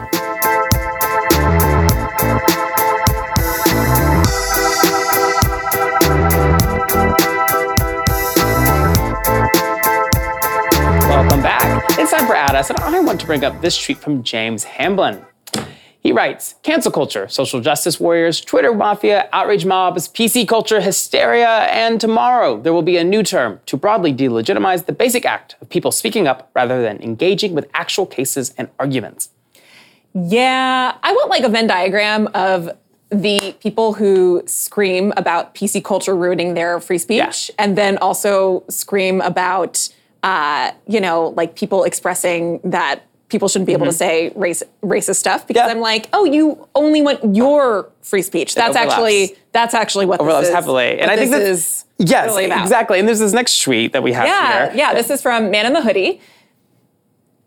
Welcome 11.09 11.43
back. 11.43 11.85
It's 11.99 12.11
time 12.11 12.27
for 12.27 12.35
Adam 12.35 12.57
us, 12.57 12.71
and 12.71 12.79
I 12.81 13.01
want 13.01 13.21
to 13.21 13.27
bring 13.27 13.45
up 13.45 13.61
this 13.61 13.81
tweet 13.83 13.99
from 13.99 14.23
James 14.23 14.65
Hamblin. 14.65 15.25
He 16.07 16.13
writes 16.13 16.55
cancel 16.63 16.93
culture, 16.93 17.27
social 17.27 17.61
justice 17.61 17.99
warriors, 17.99 18.41
Twitter 18.41 18.73
mafia, 18.73 19.29
outrage 19.33 19.65
mobs, 19.67 20.07
PC 20.07 20.47
culture, 20.47 20.81
hysteria, 20.81 21.49
and 21.83 22.01
tomorrow 22.01 22.61
there 22.61 22.73
will 22.73 22.83
be 22.83 22.97
a 22.97 23.03
new 23.03 23.25
term 23.25 23.59
to 23.67 23.77
broadly 23.77 24.15
delegitimize 24.15 24.87
the 24.87 24.93
basic 24.93 25.25
act 25.25 25.57
of 25.61 25.69
people 25.69 25.91
speaking 25.91 26.29
up 26.29 26.49
rather 26.55 26.81
than 26.81 27.03
engaging 27.03 27.55
with 27.57 27.69
actual 27.75 28.07
cases 28.07 28.55
and 28.57 28.69
arguments. 28.79 29.31
Yeah, 30.15 30.95
I 31.03 31.13
want 31.13 31.29
like 31.29 31.43
a 31.43 31.49
Venn 31.49 31.67
diagram 31.67 32.29
of 32.35 32.71
the 33.11 33.57
people 33.59 33.95
who 33.95 34.45
scream 34.47 35.13
about 35.17 35.57
PC 35.57 35.83
culture 35.83 36.15
ruining 36.15 36.55
their 36.55 36.79
free 36.79 36.99
speech, 36.99 37.51
Yeah. 37.51 37.65
and 37.65 37.77
then 37.77 37.99
also 37.99 38.63
scream 38.69 39.21
about, 39.23 39.89
uh, 40.23 40.71
you 40.87 41.01
know, 41.01 41.35
like 41.37 41.57
people 41.57 41.83
expressing 41.83 42.61
that 42.63 43.01
people 43.29 43.49
shouldn't 43.49 43.67
be 43.67 43.73
able 43.73 43.87
to 43.87 43.93
say 43.93 44.33
race, 44.37 44.63
racist 44.83 45.17
stuff 45.17 45.47
because 45.47 45.63
Mm-hmm. 45.63 45.69
Yeah. 45.71 45.75
I'm 45.75 45.81
like, 45.81 46.09
oh, 46.13 46.25
you 46.25 46.69
only 46.75 47.03
want 47.03 47.35
your 47.35 47.91
free 48.03 48.23
speech. 48.23 48.55
That's 48.55 48.77
actually 48.77 49.37
that's 49.53 49.75
actually 49.75 50.07
what 50.07 50.21
Overlaps 50.21 50.43
this 50.43 50.49
is. 50.51 50.55
heavily, 50.55 51.01
and 51.01 51.11
I 51.11 51.17
think 51.17 51.31
this 51.33 51.49
is 51.49 51.85
Yes, 51.99 52.27
really 52.29 52.45
exactly. 52.45 52.99
And 52.99 53.09
there's 53.09 53.19
this 53.21 53.33
next 53.33 53.61
tweet 53.63 53.93
that 53.95 54.03
we 54.03 54.13
have 54.13 54.27
Yeah, 54.27 54.67
here. 54.69 54.77
yeah. 54.77 54.95
This 54.95 55.09
is 55.11 55.23
from 55.23 55.51
Man 55.51 55.65
in 55.67 55.73
the 55.73 55.81
Hoodie. 55.83 56.21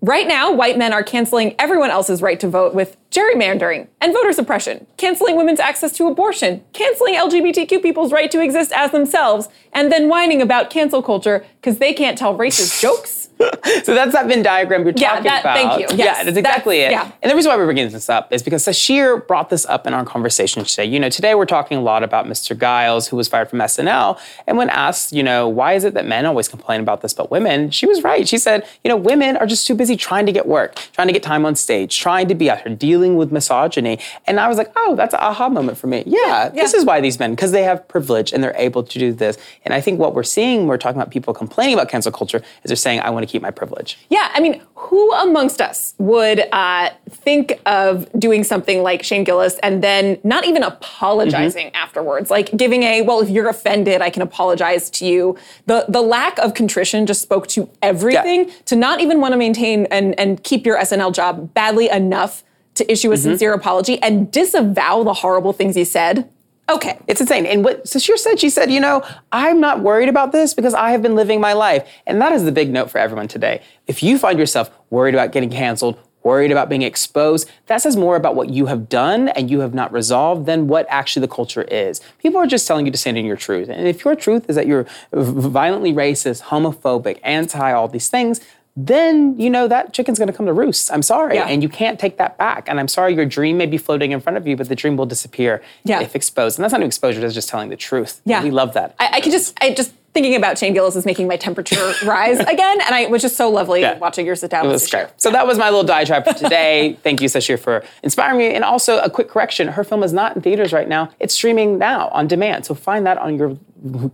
Right 0.02 0.28
now, 0.30 0.54
white 0.54 0.78
men 0.78 0.94
are 0.94 1.04
canceling 1.04 1.56
everyone 1.60 1.90
else's 1.92 2.22
right 2.22 2.40
to 2.40 2.48
vote 2.48 2.74
with 2.74 2.96
gerrymandering 3.12 3.90
and 4.00 4.14
voter 4.14 4.32
suppression, 4.32 4.88
canceling 4.96 5.36
women's 5.36 5.60
access 5.60 5.92
to 5.98 6.08
abortion, 6.08 6.64
canceling 6.72 7.16
LGBTQ 7.16 7.82
people's 7.82 8.14
right 8.14 8.32
to 8.32 8.42
exist 8.42 8.72
as 8.74 8.92
themselves, 8.92 9.50
and 9.74 9.92
then 9.92 10.08
whining 10.08 10.42
about 10.42 10.70
cancel 10.70 11.04
culture 11.04 11.46
because 11.62 11.80
they 11.80 11.94
can't 11.94 12.18
tell 12.18 12.38
racist 12.38 12.80
jokes. 12.82 13.19
So 13.84 13.94
that's 13.94 14.12
that 14.14 14.28
Venn 14.28 14.42
diagram 14.44 14.84
you're 14.84 14.94
Yeah, 14.96 15.10
talking 15.10 15.24
that- 15.26 15.42
about. 15.42 15.56
thank 15.58 15.80
you. 15.92 15.98
Yes, 15.98 16.18
yeah, 16.18 16.24
that's 16.24 16.38
exactly 16.38 16.80
that's- 16.80 17.06
it. 17.06 17.08
yeah. 17.08 17.12
And 17.22 17.32
the 17.32 17.36
reason 17.36 17.50
why 17.50 17.56
we're 17.58 17.66
bringing 17.66 17.90
this 17.90 18.10
up 18.10 18.32
is 18.34 18.44
because 18.44 18.66
Sasheer 18.66 19.26
brought 19.26 19.50
this 19.50 19.66
up 19.68 19.88
in 19.88 19.94
our 19.94 20.04
conversation 20.04 20.64
today. 20.66 20.86
You 20.86 21.00
know, 21.00 21.10
today 21.10 21.36
we're 21.36 21.46
talking 21.46 21.78
a 21.78 21.82
lot 21.82 22.04
about 22.04 22.26
Mr. 22.26 22.58
Gillis, 22.58 23.08
who 23.08 23.16
was 23.16 23.28
fired 23.28 23.50
from 23.50 23.60
SNL. 23.60 24.20
And 24.48 24.58
when 24.58 24.70
asked, 24.70 25.14
you 25.14 25.24
know, 25.24 25.48
why 25.48 25.74
is 25.74 25.84
it 25.86 25.94
that 25.94 26.06
men 26.06 26.26
always 26.26 26.48
complain 26.48 26.82
about 26.82 27.02
this 27.02 27.14
but 27.14 27.32
women? 27.32 27.70
She 27.72 27.86
was 27.86 28.04
right. 28.04 28.28
She 28.28 28.38
said, 28.38 28.66
you 28.84 28.90
know, 28.90 28.98
women 28.98 29.38
are 29.38 29.46
just 29.46 29.66
too 29.66 29.76
busy 29.76 29.96
trying 29.96 30.26
to 30.26 30.32
get 30.32 30.46
work, 30.46 30.76
trying 30.94 31.08
to 31.08 31.14
get 31.14 31.24
time 31.24 31.46
on 31.46 31.56
stage, 31.56 31.98
trying 31.98 32.28
to 32.28 32.36
be 32.36 32.50
out 32.52 32.62
here 32.68 32.76
dealing 32.76 33.16
with 33.16 33.32
misogyny. 33.32 34.00
And 34.28 34.40
I 34.40 34.48
was 34.48 34.58
like, 34.58 34.72
oh, 34.76 34.96
that's 34.96 35.14
an 35.14 35.20
aha 35.22 35.48
moment 35.50 35.78
for 35.78 35.88
me. 35.88 36.04
Yeah, 36.06 36.50
this 36.50 36.74
yeah. 36.74 36.80
is 36.80 36.86
why 36.86 37.00
these 37.02 37.20
men, 37.20 37.32
because 37.32 37.52
they 37.52 37.64
have 37.64 37.88
privilege 37.88 38.34
and 38.34 38.44
they're 38.44 38.56
able 38.58 38.84
to 38.84 39.00
do 39.00 39.14
this. 39.14 39.38
And 39.64 39.74
I 39.74 39.80
think 39.82 40.00
what 40.00 40.14
we're 40.14 40.24
seeing, 40.24 40.68
we're 40.68 40.78
talking 40.78 41.00
about 41.00 41.12
people 41.12 41.34
complaining 41.34 41.76
about 41.76 41.88
cancel 41.90 42.12
culture, 42.12 42.38
is 42.38 42.44
they're 42.66 42.76
saying, 42.76 43.00
I 43.00 43.10
want 43.12 43.24
to 43.28 43.29
keep 43.30 43.42
my 43.42 43.52
privilege. 43.52 43.98
Yeah, 44.10 44.30
I 44.34 44.40
mean, 44.40 44.62
who 44.76 45.14
amongst 45.14 45.62
us 45.62 45.94
would 45.98 46.40
uh, 46.52 46.90
think 47.10 47.60
of 47.66 48.08
doing 48.18 48.44
something 48.44 48.82
like 48.84 49.04
Shane 49.04 49.24
Gillis 49.24 49.56
and 49.64 49.84
then 49.84 50.20
not 50.24 50.46
even 50.46 50.64
apologizing 50.64 51.68
Mm-hmm. 51.68 51.76
afterwards? 51.76 52.30
Like 52.30 52.48
giving 52.58 52.84
a, 52.84 53.02
well, 53.04 53.22
if 53.22 53.30
you're 53.30 53.50
offended, 53.50 54.02
I 54.02 54.10
can 54.10 54.22
apologize 54.22 54.90
to 54.98 55.06
you. 55.06 55.38
The 55.68 55.86
the 55.88 56.02
lack 56.02 56.38
of 56.40 56.54
contrition 56.54 57.06
just 57.06 57.22
spoke 57.22 57.48
to 57.56 57.70
everything. 57.82 58.52
To 58.66 58.76
not 58.76 59.00
even 59.02 59.22
want 59.22 59.32
to 59.34 59.38
maintain 59.38 59.86
and, 59.92 60.20
and 60.20 60.44
keep 60.44 60.66
your 60.66 60.78
SNL 60.80 61.14
job 61.14 61.54
badly 61.54 61.90
enough 61.90 62.44
to 62.76 62.92
issue 62.92 63.12
a 63.12 63.16
Mm-hmm. 63.16 63.24
sincere 63.32 63.54
apology 63.54 64.02
and 64.02 64.32
disavow 64.32 65.04
the 65.04 65.14
horrible 65.14 65.54
things 65.54 65.76
he 65.76 65.84
said. 65.84 66.30
Okay. 66.70 67.00
It's 67.08 67.20
insane. 67.20 67.48
And 67.48 67.64
what 67.64 67.86
Sasheer 67.86 68.18
said, 68.18 68.40
she 68.40 68.50
said, 68.50 68.72
you 68.72 68.80
know, 68.80 69.04
I'm 69.32 69.60
not 69.60 69.82
worried 69.82 70.08
about 70.08 70.32
this 70.32 70.54
because 70.54 70.76
I 70.76 70.92
have 70.92 71.02
been 71.02 71.16
living 71.16 71.42
my 71.42 71.54
life. 71.54 71.88
And 72.06 72.22
that 72.22 72.32
is 72.32 72.44
the 72.44 72.52
big 72.52 72.70
note 72.70 72.92
for 72.92 73.00
everyone 73.00 73.28
today. 73.28 73.64
If 73.88 74.04
you 74.04 74.20
find 74.20 74.38
yourself 74.38 74.70
worried 74.92 75.16
about 75.16 75.32
getting 75.32 75.50
canceled, 75.50 75.98
worried 76.22 76.52
about 76.52 76.70
being 76.70 76.84
exposed, 76.84 77.50
that 77.66 77.78
says 77.78 77.96
more 77.98 78.16
about 78.16 78.36
what 78.36 78.50
you 78.50 78.68
have 78.68 78.88
done 78.88 79.30
and 79.30 79.50
you 79.50 79.62
have 79.62 79.74
not 79.74 79.92
resolved 79.92 80.46
than 80.46 80.68
what 80.68 80.86
actually 80.90 81.22
the 81.22 81.34
culture 81.34 81.64
is. 81.64 82.02
People 82.20 82.40
are 82.40 82.46
just 82.46 82.68
telling 82.68 82.86
you 82.86 82.92
to 82.92 82.98
stand 82.98 83.18
in 83.18 83.26
your 83.26 83.38
truth. 83.38 83.68
And 83.70 83.88
if 83.88 84.06
your 84.06 84.16
truth 84.16 84.48
is 84.48 84.56
that 84.56 84.68
you're 84.68 84.86
violently 85.12 85.92
racist, 85.92 86.44
homophobic, 86.44 87.20
anti 87.24 87.72
all 87.72 87.88
these 87.88 88.10
things, 88.10 88.42
then 88.88 89.40
you 89.40 89.50
know 89.50 89.68
that 89.68 89.94
chicken's 89.94 90.20
gonna 90.20 90.34
come 90.34 90.46
to 90.46 90.54
roost. 90.54 90.92
I'm 90.92 91.02
sorry. 91.02 91.36
Yeah. 91.36 91.48
And 91.48 91.62
you 91.62 91.70
can't 91.70 92.00
take 92.00 92.18
that 92.18 92.38
back. 92.38 92.70
And 92.70 92.80
I'm 92.80 92.88
sorry 92.88 93.14
your 93.14 93.26
dream 93.26 93.58
may 93.58 93.66
be 93.66 93.78
floating 93.78 94.12
in 94.12 94.20
front 94.22 94.38
of 94.38 94.48
you, 94.48 94.56
but 94.56 94.70
the 94.70 94.76
dream 94.76 94.96
will 94.98 95.06
disappear 95.06 95.62
Yeah. 95.84 96.02
if 96.02 96.16
exposed. 96.16 96.58
And 96.58 96.64
that's 96.64 96.72
not 96.72 96.80
new 96.80 96.88
exposure, 96.88 97.20
that's 97.20 97.34
just 97.34 97.50
telling 97.50 97.70
the 97.70 97.76
truth. 97.78 98.22
Yeah. 98.26 98.44
We 98.44 98.52
love 98.52 98.74
that. 98.74 98.96
I, 99.00 99.10
I 99.14 99.22
could 99.22 99.32
just, 99.32 99.58
I 99.62 99.74
just 99.74 99.94
thinking 100.12 100.36
about 100.36 100.58
Shane 100.58 100.74
Gillis 100.74 100.96
is 100.96 101.06
making 101.06 101.28
my 101.28 101.38
temperature 101.38 101.94
rise 102.06 102.40
again, 102.40 102.82
and 102.82 102.96
I 102.96 103.02
it 103.02 103.12
was 103.12 103.22
just 103.22 103.36
so 103.38 103.50
lovely 103.50 103.82
Yeah. 103.82 103.98
watching 104.00 104.26
your 104.26 104.36
sit 104.36 104.50
down. 104.50 104.66
It 104.66 104.70
was 104.70 104.90
great. 104.90 105.08
So 105.18 105.30
that 105.32 105.46
was 105.46 105.58
my 105.60 105.66
little 105.70 105.84
diatribe 105.84 106.26
for 106.26 106.34
today. 106.34 106.98
Thank 107.04 107.22
you, 107.22 107.28
Sasheer, 107.30 107.60
for 107.60 107.84
inspiring 108.02 108.40
me. 108.40 108.48
And 108.56 108.64
also 108.64 108.98
a 109.00 109.10
quick 109.10 109.30
correction: 109.30 109.68
her 109.68 109.84
film 109.84 110.02
is 110.04 110.12
not 110.12 110.36
in 110.36 110.42
theaters 110.42 110.74
right 110.74 110.88
now. 110.88 111.12
It's 111.20 111.34
streaming 111.36 111.78
now 111.78 112.08
on 112.10 112.28
demand. 112.28 112.66
So 112.66 112.74
find 112.74 113.06
that 113.06 113.18
on 113.20 113.38
your 113.38 113.56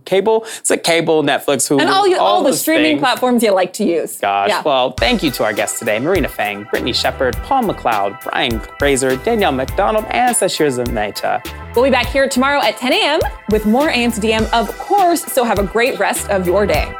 cable. 0.04 0.44
It's 0.58 0.70
like 0.70 0.82
cable, 0.82 1.22
Netflix, 1.22 1.68
Hulu, 1.68 1.80
And 1.80 1.90
all, 1.90 2.06
you, 2.06 2.18
all, 2.18 2.42
the 2.42 2.52
streaming 2.52 2.84
things. 2.96 3.00
platforms 3.00 3.42
you 3.42 3.52
like 3.52 3.72
to 3.74 3.84
use. 3.84 4.18
Gosh. 4.18 4.48
Yeah. 4.48 4.62
Well, 4.62 4.92
thank 4.92 5.22
you 5.22 5.30
to 5.32 5.44
our 5.44 5.52
guests 5.52 5.78
today 5.78 5.98
Marina 5.98 6.28
Fang, 6.28 6.64
Brittany 6.64 6.92
Shepherd, 6.92 7.36
Paul 7.38 7.64
McLeod, 7.64 8.22
Brian 8.22 8.60
Grazer, 8.78 9.16
Danielle 9.16 9.52
McDonald, 9.52 10.04
and 10.10 10.34
Sasheer 10.36 10.70
Zamata. 10.70 11.42
We'll 11.74 11.84
be 11.84 11.90
back 11.90 12.06
here 12.06 12.28
tomorrow 12.28 12.60
at 12.60 12.76
10 12.76 12.92
a.m. 12.92 13.20
with 13.50 13.66
more 13.66 13.90
AM 13.90 14.12
to 14.12 14.20
DM, 14.20 14.50
of 14.52 14.76
course. 14.78 15.24
So 15.24 15.44
have 15.44 15.58
a 15.58 15.64
great 15.66 15.98
rest 15.98 16.28
of 16.30 16.46
your 16.46 16.66
day. 16.66 16.92